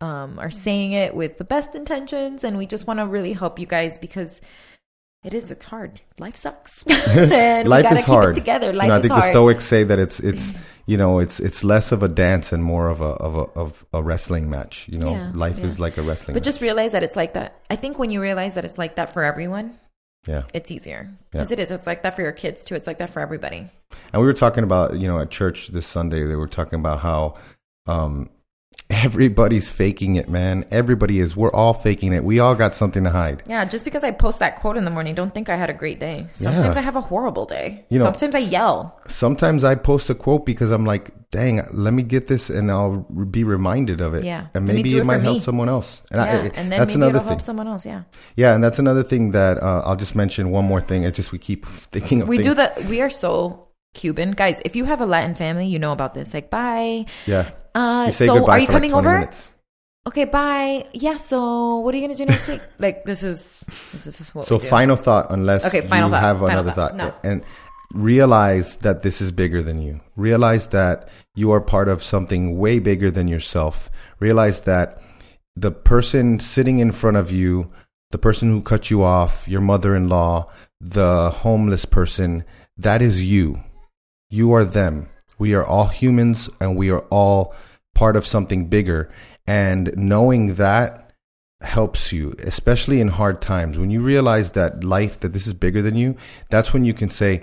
[0.00, 3.58] um, are saying it with the best intentions, and we just want to really help
[3.58, 4.40] you guys because
[5.24, 5.50] it is.
[5.50, 6.00] It's hard.
[6.18, 6.82] Life sucks.
[7.08, 8.36] and Life we is keep hard.
[8.36, 8.66] It together.
[8.72, 9.24] You Life know, I think hard.
[9.24, 10.54] the Stoics say that it's it's
[10.86, 13.84] you know it's it's less of a dance and more of a of a of
[13.92, 14.88] a wrestling match.
[14.88, 15.66] You know, Yeah, life yeah.
[15.66, 16.34] is like a wrestling.
[16.34, 16.44] but match.
[16.44, 17.60] just realize that it's like that.
[17.70, 19.78] I think when you realize that it's like that for everyone,
[20.26, 20.42] yeah.
[20.52, 21.70] it's easier because it is.
[21.70, 22.74] It's like that for your kids too.
[22.74, 23.70] It's like that for everybody.
[24.12, 27.00] And we were talking about, you know, at church this Sunday, they were talking about
[27.00, 27.34] how
[27.86, 28.28] um,
[28.92, 30.64] everybody's faking it, man.
[30.70, 31.36] Everybody is.
[31.36, 32.24] We're all faking it.
[32.24, 33.42] We all got something to hide.
[33.46, 35.74] Yeah, just because I post that quote in the morning, don't think I had a
[35.74, 36.26] great day.
[36.32, 36.80] Sometimes yeah.
[36.80, 37.84] I have a horrible day.
[37.88, 39.00] You know, sometimes I yell.
[39.08, 42.98] Sometimes I post a quote because I'm like, dang, let me get this and I'll
[43.30, 44.24] be reminded of it.
[44.24, 44.48] Yeah.
[44.54, 46.02] And maybe it, it might help someone else.
[46.10, 46.24] And, yeah.
[46.24, 47.28] I, and then that's maybe another it'll thing.
[47.28, 47.86] help someone else.
[47.86, 48.02] Yeah.
[48.36, 48.54] Yeah.
[48.54, 51.04] And that's another thing that uh, I'll just mention one more thing.
[51.04, 52.48] It's just we keep thinking of We things.
[52.48, 52.84] do that.
[52.84, 54.32] We are so Cuban.
[54.32, 56.34] Guys, if you have a Latin family, you know about this.
[56.34, 57.06] Like, bye.
[57.26, 57.50] Yeah.
[57.74, 59.14] Uh, so are you coming like over?
[59.14, 59.52] Minutes
[60.06, 60.86] okay, bye.
[60.92, 62.60] Yeah, so what are you gonna do next week?
[62.78, 63.62] Like this is
[63.92, 64.46] this is what.
[64.46, 66.22] So final thought, unless okay, final you thought.
[66.22, 67.24] have final another thought, thought.
[67.24, 67.30] No.
[67.30, 67.44] and
[67.92, 70.00] realize that this is bigger than you.
[70.16, 73.90] Realize that you are part of something way bigger than yourself.
[74.18, 75.02] Realize that
[75.54, 77.70] the person sitting in front of you,
[78.10, 80.50] the person who cut you off, your mother-in-law,
[80.80, 82.44] the homeless person,
[82.78, 83.62] that is you.
[84.32, 85.10] You are them.
[85.38, 87.54] We are all humans and we are all
[87.94, 89.10] part of something bigger
[89.46, 91.12] and knowing that
[91.60, 93.78] helps you, especially in hard times.
[93.78, 96.16] When you realize that life, that this is bigger than you,
[96.48, 97.42] that's when you can say,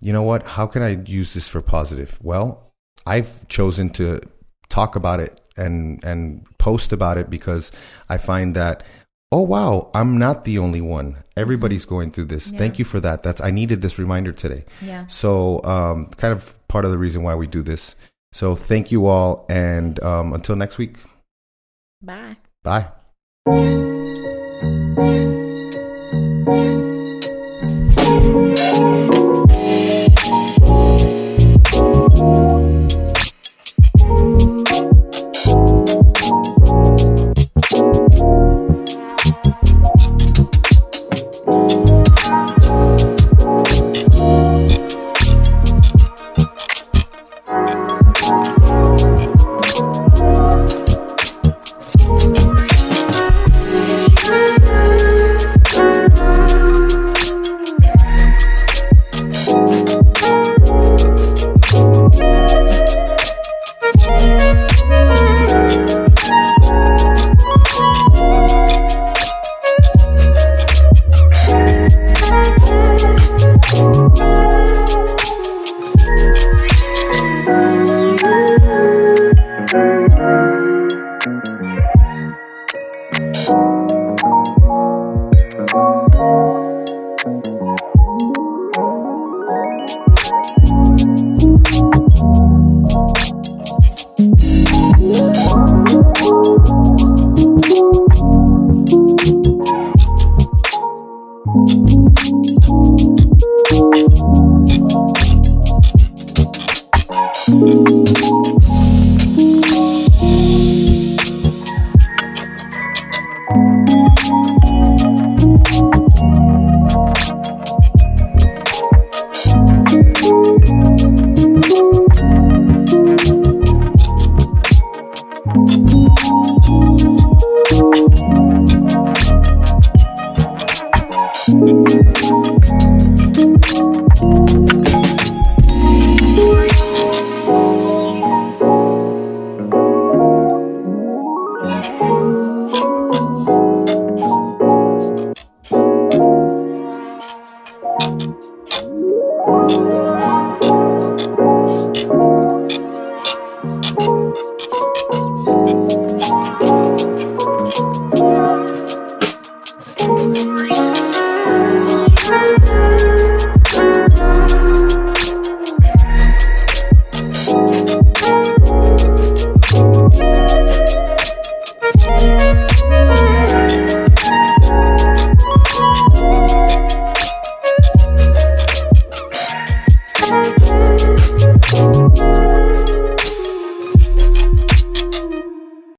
[0.00, 2.18] you know what, how can I use this for positive?
[2.20, 2.72] Well,
[3.06, 4.20] I've chosen to
[4.68, 7.70] talk about it and and post about it because
[8.08, 8.82] I find that
[9.30, 11.22] oh wow, I'm not the only one.
[11.36, 12.50] Everybody's going through this.
[12.50, 12.58] Yeah.
[12.58, 13.22] Thank you for that.
[13.22, 14.64] That's I needed this reminder today.
[14.80, 15.06] Yeah.
[15.06, 17.96] So um, kind of part of the reason why we do this.
[18.32, 20.96] So thank you all, and um, until next week.
[22.02, 22.36] Bye.
[22.62, 22.88] Bye.